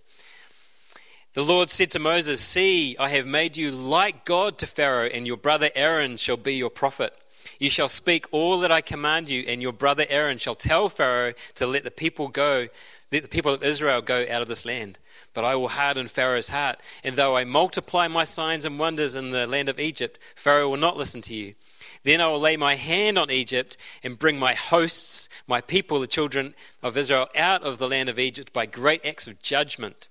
The 1.32 1.42
Lord 1.42 1.70
said 1.70 1.90
to 1.92 1.98
Moses, 1.98 2.42
See, 2.42 2.98
I 2.98 3.08
have 3.08 3.26
made 3.26 3.56
you 3.56 3.70
like 3.70 4.26
God 4.26 4.58
to 4.58 4.66
Pharaoh, 4.66 5.06
and 5.06 5.26
your 5.26 5.38
brother 5.38 5.70
Aaron 5.74 6.18
shall 6.18 6.36
be 6.36 6.56
your 6.56 6.68
prophet. 6.68 7.14
You 7.58 7.70
shall 7.70 7.88
speak 7.88 8.26
all 8.30 8.60
that 8.60 8.72
I 8.72 8.80
command 8.80 9.30
you, 9.30 9.44
and 9.46 9.62
your 9.62 9.72
brother 9.72 10.06
Aaron 10.08 10.38
shall 10.38 10.54
tell 10.54 10.88
Pharaoh 10.88 11.34
to 11.54 11.66
let 11.66 11.84
the 11.84 11.90
people 11.90 12.28
go, 12.28 12.68
let 13.12 13.22
the 13.22 13.28
people 13.28 13.52
of 13.52 13.62
Israel 13.62 14.02
go 14.02 14.26
out 14.28 14.42
of 14.42 14.48
this 14.48 14.64
land. 14.64 14.98
But 15.32 15.44
I 15.44 15.54
will 15.56 15.68
harden 15.68 16.08
Pharaoh's 16.08 16.48
heart, 16.48 16.78
and 17.02 17.16
though 17.16 17.36
I 17.36 17.44
multiply 17.44 18.08
my 18.08 18.24
signs 18.24 18.64
and 18.64 18.78
wonders 18.78 19.14
in 19.16 19.30
the 19.30 19.46
land 19.46 19.68
of 19.68 19.80
Egypt, 19.80 20.18
Pharaoh 20.34 20.70
will 20.70 20.76
not 20.76 20.96
listen 20.96 21.20
to 21.22 21.34
you. 21.34 21.54
Then 22.02 22.20
I 22.20 22.28
will 22.28 22.40
lay 22.40 22.56
my 22.56 22.76
hand 22.76 23.18
on 23.18 23.30
Egypt 23.30 23.76
and 24.02 24.18
bring 24.18 24.38
my 24.38 24.54
hosts, 24.54 25.28
my 25.46 25.60
people, 25.60 26.00
the 26.00 26.06
children 26.06 26.54
of 26.82 26.96
Israel, 26.96 27.28
out 27.34 27.62
of 27.62 27.78
the 27.78 27.88
land 27.88 28.08
of 28.08 28.18
Egypt 28.18 28.52
by 28.52 28.66
great 28.66 29.04
acts 29.04 29.26
of 29.26 29.42
judgment. 29.42 30.08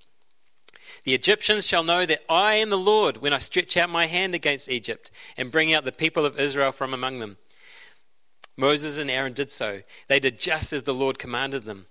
The 1.04 1.14
Egyptians 1.14 1.68
shall 1.68 1.84
know 1.84 2.06
that 2.06 2.24
I 2.30 2.56
am 2.56 2.70
the 2.70 2.78
Lord 2.78 3.18
when 3.18 3.34
I 3.34 3.38
stretch 3.38 3.76
out 3.76 3.90
my 3.90 4.06
hand 4.06 4.34
against 4.34 4.70
Egypt 4.70 5.12
and 5.36 5.52
bring 5.52 5.74
out 5.74 5.84
the 5.84 5.92
people 5.92 6.26
of 6.26 6.40
Israel 6.40 6.72
from 6.72 6.94
among 6.94 7.20
them. 7.20 7.38
Moses 8.56 8.98
and 8.98 9.12
Aaron 9.12 9.34
did 9.34 9.52
so. 9.52 9.82
They 10.08 10.20
did 10.20 10.40
just 10.40 10.72
as 10.72 10.84
the 10.84 10.94
Lord 10.94 11.20
commanded 11.20 11.66
them. 11.66 11.88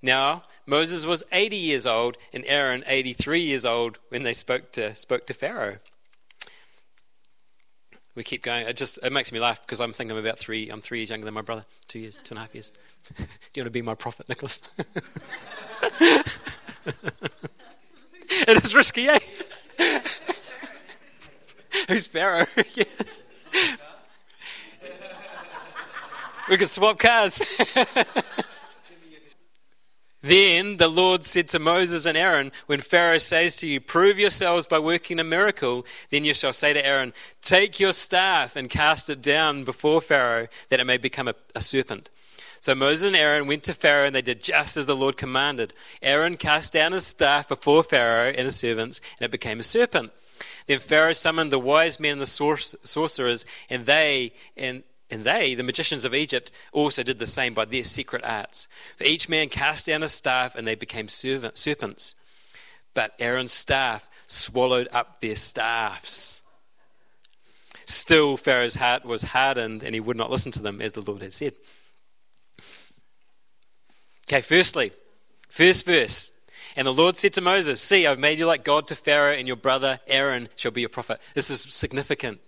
Now, 0.00 0.44
Moses 0.66 1.04
was 1.04 1.24
80 1.32 1.56
years 1.56 1.86
old 1.86 2.16
and 2.32 2.44
Aaron 2.46 2.84
83 2.86 3.40
years 3.40 3.64
old 3.64 3.98
when 4.08 4.22
they 4.22 4.34
spoke 4.34 4.72
to, 4.72 4.94
spoke 4.96 5.26
to 5.26 5.34
Pharaoh. 5.34 5.78
We 8.14 8.24
keep 8.24 8.42
going. 8.42 8.66
It 8.66 8.78
just 8.78 8.98
it 9.02 9.12
makes 9.12 9.30
me 9.30 9.38
laugh 9.38 9.60
because 9.60 9.78
I'm 9.78 9.92
thinking 9.92 10.16
I'm 10.16 10.24
about 10.24 10.38
three. 10.38 10.70
I'm 10.70 10.80
three 10.80 11.00
years 11.00 11.10
younger 11.10 11.26
than 11.26 11.34
my 11.34 11.42
brother. 11.42 11.66
Two 11.86 11.98
years, 11.98 12.18
two 12.24 12.32
and 12.32 12.38
a 12.38 12.40
half 12.40 12.54
years. 12.54 12.72
Do 13.18 13.24
you 13.54 13.62
want 13.62 13.66
to 13.66 13.70
be 13.70 13.82
my 13.82 13.94
prophet, 13.94 14.26
Nicholas? 14.26 14.62
it 18.48 18.64
is 18.64 18.74
risky, 18.74 19.08
eh? 19.08 19.18
Who's 21.88 22.06
Pharaoh? 22.06 22.46
We 26.48 26.56
could 26.58 26.68
swap 26.68 27.00
cars. 27.00 27.40
then 30.22 30.76
the 30.76 30.86
Lord 30.86 31.24
said 31.24 31.48
to 31.48 31.58
Moses 31.58 32.06
and 32.06 32.16
Aaron, 32.16 32.52
When 32.66 32.80
Pharaoh 32.80 33.18
says 33.18 33.56
to 33.56 33.66
you, 33.66 33.80
Prove 33.80 34.16
yourselves 34.16 34.68
by 34.68 34.78
working 34.78 35.18
a 35.18 35.24
miracle, 35.24 35.84
then 36.10 36.24
you 36.24 36.34
shall 36.34 36.52
say 36.52 36.72
to 36.72 36.86
Aaron, 36.86 37.12
Take 37.42 37.80
your 37.80 37.92
staff 37.92 38.54
and 38.54 38.70
cast 38.70 39.10
it 39.10 39.22
down 39.22 39.64
before 39.64 40.00
Pharaoh, 40.00 40.46
that 40.68 40.78
it 40.78 40.84
may 40.84 40.98
become 40.98 41.26
a, 41.26 41.34
a 41.56 41.60
serpent. 41.60 42.10
So 42.60 42.74
Moses 42.74 43.08
and 43.08 43.16
Aaron 43.16 43.46
went 43.46 43.62
to 43.64 43.74
Pharaoh, 43.74 44.06
and 44.06 44.14
they 44.14 44.22
did 44.22 44.42
just 44.42 44.76
as 44.76 44.86
the 44.86 44.96
Lord 44.96 45.16
commanded. 45.16 45.72
Aaron 46.02 46.36
cast 46.36 46.72
down 46.72 46.92
his 46.92 47.06
staff 47.06 47.48
before 47.48 47.82
Pharaoh 47.82 48.30
and 48.30 48.46
his 48.46 48.56
servants, 48.56 49.00
and 49.18 49.24
it 49.24 49.30
became 49.30 49.60
a 49.60 49.62
serpent. 49.62 50.12
Then 50.66 50.78
Pharaoh 50.80 51.12
summoned 51.12 51.52
the 51.52 51.58
wise 51.58 52.00
men 52.00 52.12
and 52.12 52.20
the 52.20 52.26
sorcerers, 52.26 53.46
and 53.70 53.86
they 53.86 54.32
and 54.56 54.82
and 55.08 55.24
they, 55.24 55.54
the 55.54 55.62
magicians 55.62 56.04
of 56.04 56.14
Egypt, 56.14 56.50
also 56.72 57.04
did 57.04 57.20
the 57.20 57.28
same 57.28 57.54
by 57.54 57.64
their 57.64 57.84
secret 57.84 58.24
arts. 58.24 58.66
For 58.98 59.04
each 59.04 59.28
man 59.28 59.48
cast 59.48 59.86
down 59.86 60.02
a 60.02 60.08
staff, 60.08 60.56
and 60.56 60.66
they 60.66 60.74
became 60.74 61.06
serpents. 61.08 62.14
But 62.92 63.14
Aaron's 63.20 63.52
staff 63.52 64.08
swallowed 64.26 64.88
up 64.90 65.20
their 65.20 65.36
staffs. 65.36 66.42
Still, 67.84 68.36
Pharaoh's 68.36 68.74
heart 68.74 69.04
was 69.04 69.22
hardened, 69.22 69.84
and 69.84 69.94
he 69.94 70.00
would 70.00 70.16
not 70.16 70.30
listen 70.30 70.50
to 70.52 70.60
them, 70.60 70.80
as 70.80 70.92
the 70.92 71.02
Lord 71.02 71.22
had 71.22 71.32
said. 71.32 71.54
Okay, 74.28 74.40
firstly, 74.40 74.92
first 75.48 75.86
verse. 75.86 76.32
And 76.74 76.86
the 76.86 76.92
Lord 76.92 77.16
said 77.16 77.32
to 77.34 77.40
Moses, 77.40 77.80
See, 77.80 78.06
I've 78.06 78.18
made 78.18 78.38
you 78.38 78.46
like 78.46 78.64
God 78.64 78.88
to 78.88 78.96
Pharaoh, 78.96 79.32
and 79.32 79.46
your 79.46 79.56
brother 79.56 80.00
Aaron 80.06 80.48
shall 80.56 80.72
be 80.72 80.80
your 80.82 80.90
prophet. 80.90 81.20
This 81.34 81.48
is 81.48 81.62
significant. 81.62 82.40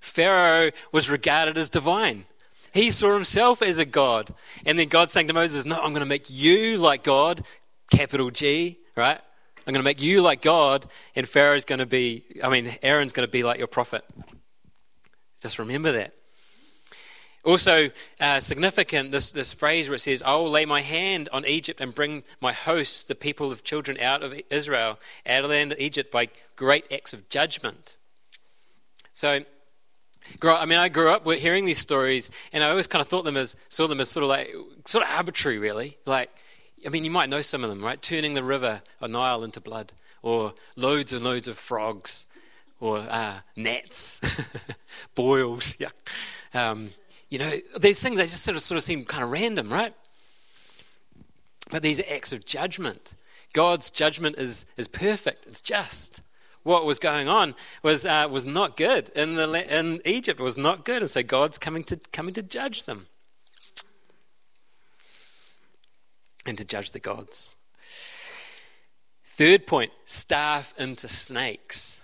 Pharaoh 0.00 0.70
was 0.90 1.08
regarded 1.08 1.56
as 1.56 1.70
divine. 1.70 2.24
He 2.72 2.90
saw 2.90 3.14
himself 3.14 3.62
as 3.62 3.78
a 3.78 3.84
God. 3.84 4.34
And 4.66 4.78
then 4.78 4.88
God 4.88 5.10
saying 5.10 5.28
to 5.28 5.34
Moses, 5.34 5.64
No, 5.64 5.76
I'm 5.76 5.92
going 5.92 6.00
to 6.00 6.06
make 6.06 6.28
you 6.28 6.78
like 6.78 7.04
God, 7.04 7.46
capital 7.90 8.30
G, 8.30 8.78
right? 8.96 9.20
I'm 9.66 9.72
going 9.72 9.80
to 9.80 9.84
make 9.84 10.02
you 10.02 10.20
like 10.22 10.42
God, 10.42 10.86
and 11.14 11.26
Pharaoh's 11.28 11.64
going 11.64 11.78
to 11.78 11.86
be, 11.86 12.24
I 12.42 12.48
mean, 12.48 12.76
Aaron's 12.82 13.12
going 13.12 13.26
to 13.26 13.30
be 13.30 13.42
like 13.42 13.58
your 13.58 13.66
prophet. 13.66 14.04
Just 15.40 15.58
remember 15.58 15.92
that. 15.92 16.12
Also, 17.44 17.90
uh, 18.20 18.40
significant, 18.40 19.10
this, 19.12 19.30
this 19.30 19.52
phrase 19.52 19.88
where 19.88 19.96
it 19.96 20.00
says, 20.00 20.22
I 20.22 20.34
will 20.36 20.50
lay 20.50 20.64
my 20.64 20.80
hand 20.80 21.28
on 21.30 21.44
Egypt 21.44 21.80
and 21.80 21.94
bring 21.94 22.22
my 22.40 22.52
hosts, 22.52 23.04
the 23.04 23.14
people 23.14 23.52
of 23.52 23.62
children, 23.62 23.98
out 24.00 24.22
of 24.22 24.34
Israel, 24.48 24.98
out 25.26 25.44
of 25.44 25.50
the 25.50 25.56
land 25.56 25.72
of 25.72 25.78
Egypt 25.78 26.10
by 26.10 26.28
great 26.56 26.90
acts 26.90 27.12
of 27.12 27.28
judgment. 27.28 27.96
So, 29.12 29.44
I 30.42 30.64
mean, 30.64 30.78
I 30.78 30.88
grew 30.88 31.10
up 31.10 31.30
hearing 31.30 31.66
these 31.66 31.78
stories, 31.78 32.30
and 32.52 32.64
I 32.64 32.70
always 32.70 32.86
kind 32.86 33.02
of 33.02 33.08
thought 33.08 33.24
them 33.24 33.36
as 33.36 33.54
saw 33.68 33.86
them 33.86 34.00
as 34.00 34.08
sort 34.08 34.24
of 34.24 34.30
like 34.30 34.52
sort 34.86 35.04
of 35.04 35.10
arbitrary, 35.10 35.58
really. 35.58 35.98
Like, 36.06 36.30
I 36.86 36.88
mean, 36.88 37.04
you 37.04 37.10
might 37.10 37.28
know 37.28 37.42
some 37.42 37.62
of 37.62 37.70
them, 37.70 37.82
right? 37.82 38.00
Turning 38.00 38.34
the 38.34 38.42
river 38.42 38.82
or 39.00 39.08
Nile 39.08 39.44
into 39.44 39.60
blood, 39.60 39.92
or 40.22 40.54
loads 40.76 41.12
and 41.12 41.24
loads 41.24 41.46
of 41.46 41.58
frogs, 41.58 42.26
or 42.80 42.98
uh, 42.98 43.40
gnats, 43.54 44.20
boils. 45.14 45.74
Yeah, 45.78 45.90
um, 46.54 46.90
you 47.34 47.40
know, 47.40 47.50
these 47.80 48.00
things 48.00 48.16
they 48.16 48.26
just 48.26 48.44
sort 48.44 48.56
of 48.56 48.62
sort 48.62 48.76
of 48.76 48.84
seem 48.84 49.04
kind 49.04 49.24
of 49.24 49.30
random, 49.32 49.72
right? 49.72 49.92
But 51.68 51.82
these 51.82 51.98
are 51.98 52.04
acts 52.08 52.32
of 52.32 52.44
judgment. 52.44 53.14
God's 53.52 53.90
judgment 53.90 54.38
is 54.38 54.66
is 54.76 54.86
perfect. 54.86 55.44
It's 55.48 55.60
just 55.60 56.20
what 56.62 56.84
was 56.84 57.00
going 57.00 57.26
on 57.26 57.56
was, 57.82 58.06
uh, 58.06 58.28
was 58.30 58.46
not 58.46 58.76
good. 58.76 59.10
In, 59.16 59.34
the, 59.34 59.76
in 59.78 60.00
Egypt 60.04 60.38
was 60.40 60.56
not 60.56 60.84
good. 60.84 61.02
And 61.02 61.10
so 61.10 61.24
God's 61.24 61.58
coming 61.58 61.82
to, 61.84 61.96
coming 62.12 62.32
to 62.34 62.42
judge 62.42 62.84
them 62.84 63.06
and 66.46 66.56
to 66.56 66.64
judge 66.64 66.92
the 66.92 67.00
gods. 67.00 67.50
Third 69.24 69.66
point 69.66 69.90
staff 70.06 70.72
into 70.78 71.08
snakes. 71.08 72.00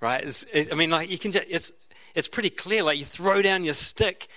Right? 0.00 0.44
It, 0.52 0.72
I 0.72 0.74
mean, 0.74 0.90
like, 0.90 1.08
you 1.08 1.18
can 1.18 1.30
just, 1.30 1.46
it's, 1.48 1.72
it's 2.14 2.28
pretty 2.28 2.50
clear. 2.50 2.82
Like, 2.82 2.98
you 2.98 3.04
throw 3.04 3.42
down 3.42 3.64
your 3.64 3.74
stick 3.74 4.28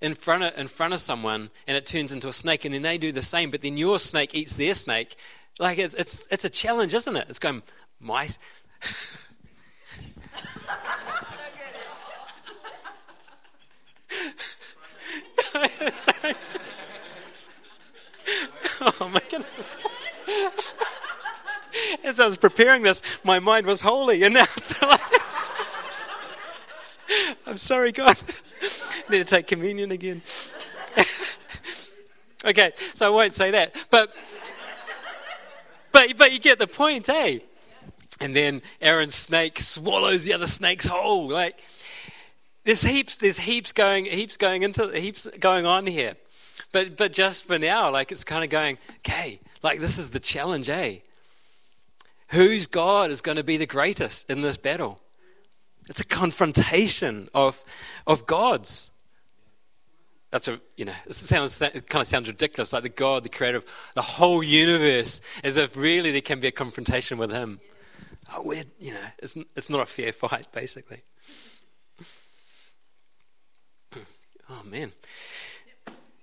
in 0.00 0.14
front 0.14 0.42
of 0.42 0.58
in 0.58 0.68
front 0.68 0.92
of 0.92 1.00
someone 1.00 1.50
and 1.66 1.76
it 1.76 1.86
turns 1.86 2.12
into 2.12 2.28
a 2.28 2.32
snake 2.32 2.64
and 2.66 2.74
then 2.74 2.82
they 2.82 2.98
do 2.98 3.12
the 3.12 3.22
same 3.22 3.50
but 3.50 3.62
then 3.62 3.78
your 3.78 3.98
snake 3.98 4.34
eats 4.34 4.54
their 4.56 4.74
snake 4.74 5.16
like 5.58 5.78
it's 5.78 5.94
it's, 5.94 6.28
it's 6.30 6.44
a 6.44 6.50
challenge 6.50 6.92
isn't 6.92 7.16
it 7.16 7.24
it's 7.30 7.38
going 7.38 7.62
my. 8.00 8.28
oh 18.80 19.08
my 19.08 19.22
goodness. 19.30 19.74
As 22.04 22.20
I 22.20 22.24
was 22.24 22.36
preparing 22.36 22.82
this, 22.82 23.02
my 23.24 23.38
mind 23.38 23.66
was 23.66 23.80
holy, 23.80 24.22
and 24.22 24.34
now 24.34 24.44
like, 24.82 25.00
I'm 27.46 27.56
sorry, 27.56 27.92
God. 27.92 28.16
Need 29.10 29.18
to 29.18 29.24
take 29.24 29.46
communion 29.46 29.90
again. 29.90 30.22
okay, 32.44 32.72
so 32.94 33.06
I 33.06 33.10
won't 33.10 33.34
say 33.34 33.50
that, 33.52 33.76
but 33.90 34.14
but 35.92 36.16
but 36.16 36.32
you 36.32 36.38
get 36.38 36.58
the 36.58 36.66
point, 36.66 37.08
eh? 37.08 37.40
and 38.20 38.34
then 38.34 38.62
Aaron's 38.80 39.14
snake 39.14 39.60
swallows 39.60 40.24
the 40.24 40.32
other 40.32 40.46
snake's 40.46 40.86
whole. 40.86 41.28
Like 41.28 41.60
there's 42.64 42.82
heaps, 42.82 43.16
there's 43.16 43.38
heaps 43.38 43.72
going, 43.72 44.06
heaps 44.06 44.36
going 44.36 44.62
into, 44.62 44.88
heaps 44.88 45.26
going 45.38 45.66
on 45.66 45.86
here. 45.86 46.14
But 46.72 46.96
but 46.96 47.12
just 47.12 47.44
for 47.44 47.58
now, 47.58 47.90
like 47.90 48.12
it's 48.12 48.24
kind 48.24 48.44
of 48.44 48.50
going, 48.50 48.78
okay, 48.98 49.40
like 49.62 49.80
this 49.80 49.98
is 49.98 50.10
the 50.10 50.20
challenge, 50.20 50.68
eh? 50.70 50.98
Whose 52.28 52.66
God 52.66 53.10
is 53.10 53.20
going 53.20 53.36
to 53.36 53.44
be 53.44 53.56
the 53.56 53.66
greatest 53.66 54.30
in 54.30 54.40
this 54.40 54.56
battle? 54.56 55.00
It's 55.88 56.00
a 56.00 56.04
confrontation 56.04 57.28
of 57.34 57.64
of 58.06 58.26
gods. 58.26 58.90
That's 60.30 60.48
a 60.48 60.60
you 60.76 60.84
know 60.84 60.94
it 61.06 61.14
sounds 61.14 61.60
it 61.62 61.88
kind 61.88 62.02
of 62.02 62.06
sounds 62.06 62.28
ridiculous, 62.28 62.72
like 62.72 62.82
the 62.82 62.88
God, 62.88 63.22
the 63.22 63.28
creator 63.28 63.58
of 63.58 63.64
the 63.94 64.02
whole 64.02 64.42
universe, 64.42 65.20
as 65.44 65.56
if 65.56 65.76
really 65.76 66.10
there 66.10 66.20
can 66.20 66.40
be 66.40 66.48
a 66.48 66.52
confrontation 66.52 67.18
with 67.18 67.30
Him 67.30 67.60
oh, 68.34 68.42
we're, 68.42 68.64
you 68.78 68.92
know, 68.92 69.04
it's, 69.18 69.36
it's 69.54 69.70
not 69.70 69.80
a 69.80 69.86
fair 69.86 70.12
fight, 70.12 70.48
basically. 70.52 71.02
Oh, 74.48 74.62
man. 74.64 74.92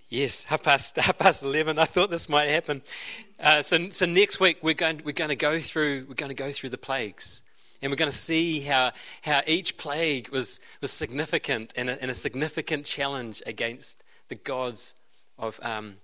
Yes, 0.08 0.46
half 0.46 0.64
past, 0.64 0.96
half 0.98 1.18
past 1.18 1.44
11. 1.44 1.78
I 1.78 1.84
thought 1.84 2.10
this 2.10 2.30
might 2.30 2.48
happen. 2.48 2.82
Uh, 3.38 3.62
so, 3.62 3.90
so 3.90 4.06
next 4.06 4.40
week 4.40 4.60
we're 4.62 4.74
going, 4.74 5.02
we're 5.04 5.12
going 5.12 5.28
to 5.28 5.36
go 5.36 5.60
through, 5.60 6.06
we're 6.08 6.16
going 6.16 6.30
to 6.30 6.36
go 6.36 6.54
through 6.54 6.70
the 6.70 6.78
plagues. 6.78 7.42
And 7.84 7.92
we're 7.92 7.98
going 7.98 8.10
to 8.10 8.18
see 8.18 8.62
how, 8.62 8.94
how 9.24 9.42
each 9.46 9.76
plague 9.76 10.30
was, 10.30 10.62
was 10.80 10.90
significant 10.90 11.74
and 11.76 11.90
a, 11.90 12.02
and 12.02 12.10
a 12.10 12.14
significant 12.14 12.86
challenge 12.86 13.44
against 13.46 14.02
the 14.30 14.36
gods 14.36 14.96
of, 15.38 15.60
um, 15.62 15.98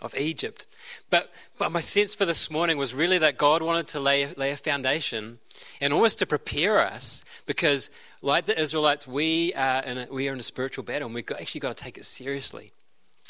of 0.00 0.14
Egypt. 0.14 0.66
But, 1.10 1.30
but 1.58 1.70
my 1.70 1.80
sense 1.80 2.14
for 2.14 2.24
this 2.24 2.50
morning 2.50 2.78
was 2.78 2.94
really 2.94 3.18
that 3.18 3.36
God 3.36 3.60
wanted 3.60 3.86
to 3.88 4.00
lay, 4.00 4.32
lay 4.32 4.50
a 4.52 4.56
foundation 4.56 5.38
and 5.78 5.92
almost 5.92 6.18
to 6.20 6.26
prepare 6.26 6.80
us 6.80 7.22
because, 7.44 7.90
like 8.22 8.46
the 8.46 8.58
Israelites, 8.58 9.06
we 9.06 9.52
are 9.52 9.82
in 9.82 9.98
a, 9.98 10.06
we 10.10 10.30
are 10.30 10.32
in 10.32 10.40
a 10.40 10.42
spiritual 10.42 10.84
battle 10.84 11.04
and 11.04 11.14
we've 11.14 11.26
got, 11.26 11.38
actually 11.38 11.60
got 11.60 11.76
to 11.76 11.84
take 11.84 11.98
it 11.98 12.06
seriously. 12.06 12.72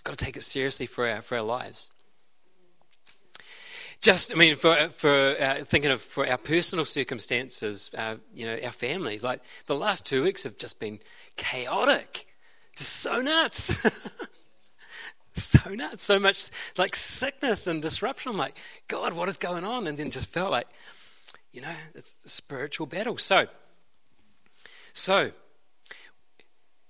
Got 0.04 0.16
to 0.16 0.24
take 0.24 0.36
it 0.36 0.44
seriously 0.44 0.86
for 0.86 1.08
our, 1.08 1.22
for 1.22 1.38
our 1.38 1.42
lives. 1.42 1.90
Just, 4.06 4.30
I 4.30 4.36
mean, 4.36 4.54
for, 4.54 4.76
for 4.90 5.34
uh, 5.36 5.64
thinking 5.64 5.90
of 5.90 6.00
for 6.00 6.30
our 6.30 6.38
personal 6.38 6.84
circumstances, 6.84 7.90
uh, 7.98 8.14
you 8.32 8.46
know, 8.46 8.56
our 8.64 8.70
family, 8.70 9.18
like 9.18 9.42
the 9.66 9.74
last 9.74 10.06
two 10.06 10.22
weeks 10.22 10.44
have 10.44 10.56
just 10.58 10.78
been 10.78 11.00
chaotic, 11.34 12.28
just 12.76 12.92
so 12.92 13.20
nuts. 13.20 13.74
so 15.34 15.74
nuts, 15.74 16.04
so 16.04 16.20
much 16.20 16.50
like 16.78 16.94
sickness 16.94 17.66
and 17.66 17.82
disruption. 17.82 18.30
I'm 18.30 18.38
like, 18.38 18.56
God, 18.86 19.12
what 19.12 19.28
is 19.28 19.38
going 19.38 19.64
on? 19.64 19.88
And 19.88 19.98
then 19.98 20.12
just 20.12 20.30
felt 20.30 20.52
like, 20.52 20.68
you 21.50 21.60
know, 21.60 21.74
it's 21.96 22.14
a 22.24 22.28
spiritual 22.28 22.86
battle. 22.86 23.18
So, 23.18 23.48
so 24.92 25.32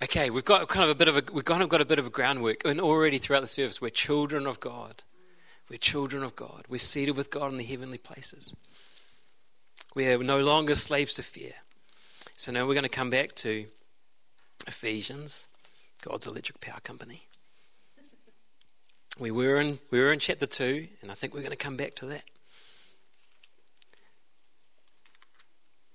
okay, 0.02 0.28
we've 0.28 0.44
got 0.44 0.68
kind 0.68 0.84
of 0.84 0.90
a 0.90 0.94
bit 0.94 1.08
of 1.08 1.16
a 1.16 1.22
we've 1.32 1.46
kind 1.46 1.62
of 1.62 1.70
got 1.70 1.80
a 1.80 1.86
bit 1.86 1.98
of 1.98 2.04
a 2.04 2.10
groundwork, 2.10 2.66
and 2.66 2.78
already 2.78 3.16
throughout 3.16 3.40
the 3.40 3.46
service, 3.46 3.80
we're 3.80 3.88
children 3.88 4.46
of 4.46 4.60
God. 4.60 5.02
We're 5.68 5.78
children 5.78 6.22
of 6.22 6.36
God. 6.36 6.64
We're 6.68 6.78
seated 6.78 7.16
with 7.16 7.30
God 7.30 7.50
in 7.50 7.58
the 7.58 7.64
heavenly 7.64 7.98
places. 7.98 8.54
We 9.94 10.06
are 10.08 10.18
no 10.18 10.40
longer 10.40 10.74
slaves 10.74 11.14
to 11.14 11.22
fear. 11.22 11.54
So 12.36 12.52
now 12.52 12.66
we're 12.66 12.74
going 12.74 12.84
to 12.84 12.88
come 12.88 13.10
back 13.10 13.34
to 13.36 13.66
Ephesians, 14.66 15.48
God's 16.02 16.26
electric 16.26 16.60
power 16.60 16.80
company. 16.84 17.26
We 19.18 19.30
were 19.30 19.56
in 19.56 19.78
we 19.90 19.98
were 19.98 20.12
in 20.12 20.18
chapter 20.18 20.46
two, 20.46 20.88
and 21.00 21.10
I 21.10 21.14
think 21.14 21.32
we're 21.32 21.40
going 21.40 21.50
to 21.50 21.56
come 21.56 21.76
back 21.76 21.94
to 21.96 22.06
that. 22.06 22.24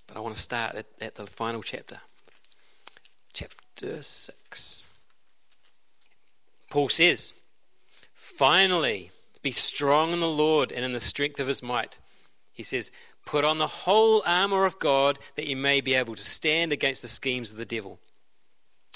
But 0.08 0.18
I 0.18 0.20
want 0.20 0.36
to 0.36 0.42
start 0.42 0.76
at, 0.76 0.88
at 1.00 1.16
the 1.16 1.28
final 1.28 1.62
chapter, 1.62 2.00
chapter 3.32 4.02
six. 4.02 4.88
Paul 6.72 6.90
says, 6.90 7.34
"Finally, 8.16 9.12
be 9.42 9.52
strong 9.52 10.14
in 10.14 10.20
the 10.20 10.28
Lord 10.28 10.72
and 10.72 10.86
in 10.86 10.94
the 10.94 11.00
strength 11.00 11.40
of 11.40 11.48
His 11.48 11.64
might." 11.64 12.00
He 12.52 12.64
says, 12.64 12.92
"Put 13.26 13.46
on 13.46 13.58
the 13.58 13.68
whole 13.68 14.24
armor 14.26 14.66
of 14.66 14.80
God, 14.80 15.20
that 15.36 15.48
you 15.48 15.56
may 15.56 15.82
be 15.82 15.94
able 15.94 16.16
to 16.16 16.24
stand 16.24 16.72
against 16.72 17.02
the 17.02 17.08
schemes 17.08 17.52
of 17.52 17.58
the 17.58 17.66
devil." 17.66 18.00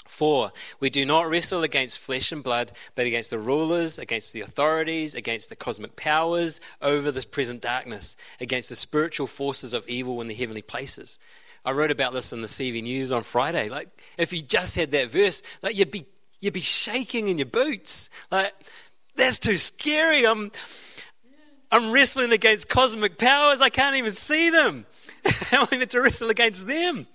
For 0.08 0.52
we 0.78 0.88
do 0.88 1.04
not 1.04 1.28
wrestle 1.28 1.64
against 1.64 1.98
flesh 1.98 2.30
and 2.30 2.42
blood, 2.42 2.72
but 2.94 3.06
against 3.06 3.30
the 3.30 3.38
rulers, 3.38 3.98
against 3.98 4.32
the 4.32 4.40
authorities, 4.40 5.14
against 5.14 5.48
the 5.48 5.56
cosmic 5.56 5.96
powers 5.96 6.60
over 6.80 7.10
this 7.10 7.24
present 7.24 7.60
darkness, 7.60 8.16
against 8.40 8.68
the 8.68 8.76
spiritual 8.76 9.26
forces 9.26 9.72
of 9.72 9.88
evil 9.88 10.20
in 10.20 10.28
the 10.28 10.34
heavenly 10.34 10.62
places. 10.62 11.18
I 11.64 11.72
wrote 11.72 11.90
about 11.90 12.12
this 12.12 12.32
in 12.32 12.40
the 12.40 12.48
CV 12.48 12.80
News 12.82 13.10
on 13.10 13.24
Friday. 13.24 13.68
Like, 13.68 13.88
if 14.16 14.32
you 14.32 14.42
just 14.42 14.76
had 14.76 14.92
that 14.92 15.10
verse, 15.10 15.42
like 15.62 15.76
you'd 15.76 15.90
be 15.90 16.06
you'd 16.38 16.54
be 16.54 16.60
shaking 16.60 17.28
in 17.28 17.38
your 17.38 17.46
boots. 17.46 18.08
Like, 18.30 18.54
that's 19.16 19.38
too 19.38 19.58
scary. 19.58 20.26
I'm 20.26 20.52
I'm 21.70 21.92
wrestling 21.92 22.32
against 22.32 22.68
cosmic 22.68 23.18
powers. 23.18 23.60
I 23.60 23.70
can't 23.70 23.96
even 23.96 24.12
see 24.12 24.50
them. 24.50 24.86
How 25.24 25.62
am 25.62 25.68
I 25.72 25.78
meant 25.78 25.90
to 25.90 26.00
wrestle 26.00 26.30
against 26.30 26.66
them? 26.66 27.06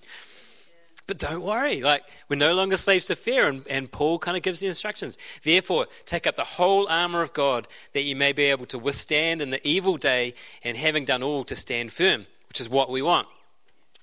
But 1.06 1.18
don't 1.18 1.42
worry, 1.42 1.80
like 1.80 2.04
we're 2.28 2.36
no 2.36 2.54
longer 2.54 2.76
slaves 2.76 3.06
to 3.06 3.16
fear, 3.16 3.48
and, 3.48 3.66
and 3.68 3.90
Paul 3.90 4.18
kind 4.18 4.36
of 4.36 4.42
gives 4.42 4.60
the 4.60 4.68
instructions. 4.68 5.18
Therefore, 5.42 5.86
take 6.06 6.26
up 6.26 6.36
the 6.36 6.44
whole 6.44 6.86
armor 6.88 7.22
of 7.22 7.32
God 7.32 7.66
that 7.92 8.02
you 8.02 8.14
may 8.14 8.32
be 8.32 8.44
able 8.44 8.66
to 8.66 8.78
withstand 8.78 9.42
in 9.42 9.50
the 9.50 9.66
evil 9.66 9.96
day, 9.96 10.34
and 10.62 10.76
having 10.76 11.04
done 11.04 11.22
all 11.22 11.44
to 11.44 11.56
stand 11.56 11.92
firm, 11.92 12.26
which 12.48 12.60
is 12.60 12.68
what 12.68 12.88
we 12.88 13.02
want. 13.02 13.26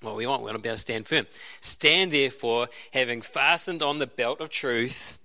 What 0.02 0.16
we 0.16 0.26
want, 0.26 0.42
we 0.42 0.46
want 0.46 0.56
to 0.56 0.62
be 0.62 0.68
able 0.68 0.76
to 0.76 0.82
stand 0.82 1.06
firm. 1.08 1.26
Stand 1.60 2.12
therefore, 2.12 2.68
having 2.92 3.22
fastened 3.22 3.82
on 3.82 3.98
the 3.98 4.06
belt 4.06 4.40
of 4.40 4.50
truth. 4.50 5.18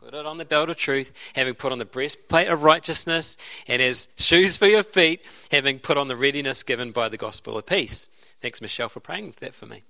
Put 0.00 0.14
it 0.14 0.24
on 0.24 0.38
the 0.38 0.46
belt 0.46 0.70
of 0.70 0.76
truth, 0.76 1.12
having 1.34 1.54
put 1.54 1.72
on 1.72 1.78
the 1.78 1.84
breastplate 1.84 2.48
of 2.48 2.62
righteousness, 2.62 3.36
and 3.66 3.82
as 3.82 4.08
shoes 4.16 4.56
for 4.56 4.66
your 4.66 4.82
feet, 4.82 5.24
having 5.50 5.78
put 5.78 5.98
on 5.98 6.08
the 6.08 6.16
readiness 6.16 6.62
given 6.62 6.90
by 6.90 7.10
the 7.10 7.18
gospel 7.18 7.58
of 7.58 7.66
peace. 7.66 8.08
Thanks, 8.40 8.62
Michelle, 8.62 8.88
for 8.88 9.00
praying 9.00 9.34
that 9.40 9.54
for 9.54 9.66
me. 9.66 9.82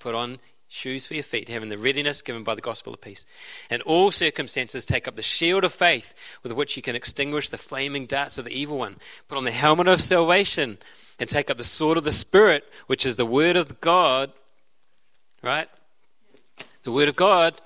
Put 0.00 0.16
on 0.16 0.40
shoes 0.66 1.06
for 1.06 1.14
your 1.14 1.22
feet, 1.22 1.48
having 1.48 1.68
the 1.68 1.78
readiness 1.78 2.22
given 2.22 2.42
by 2.42 2.56
the 2.56 2.60
gospel 2.60 2.92
of 2.92 3.00
peace. 3.00 3.24
In 3.70 3.82
all 3.82 4.10
circumstances, 4.10 4.84
take 4.84 5.06
up 5.06 5.14
the 5.14 5.22
shield 5.22 5.62
of 5.62 5.72
faith 5.72 6.12
with 6.42 6.50
which 6.52 6.76
you 6.76 6.82
can 6.82 6.96
extinguish 6.96 7.48
the 7.48 7.58
flaming 7.58 8.06
darts 8.06 8.38
of 8.38 8.44
the 8.44 8.58
evil 8.58 8.78
one. 8.78 8.96
Put 9.28 9.38
on 9.38 9.44
the 9.44 9.52
helmet 9.52 9.86
of 9.86 10.02
salvation 10.02 10.78
and 11.20 11.28
take 11.28 11.50
up 11.50 11.58
the 11.58 11.64
sword 11.64 11.98
of 11.98 12.04
the 12.04 12.10
Spirit, 12.10 12.64
which 12.88 13.06
is 13.06 13.14
the 13.14 13.26
word 13.26 13.54
of 13.54 13.80
God. 13.80 14.32
Right? 15.40 15.68
The 16.82 16.92
word 16.92 17.08
of 17.08 17.14
God. 17.14 17.60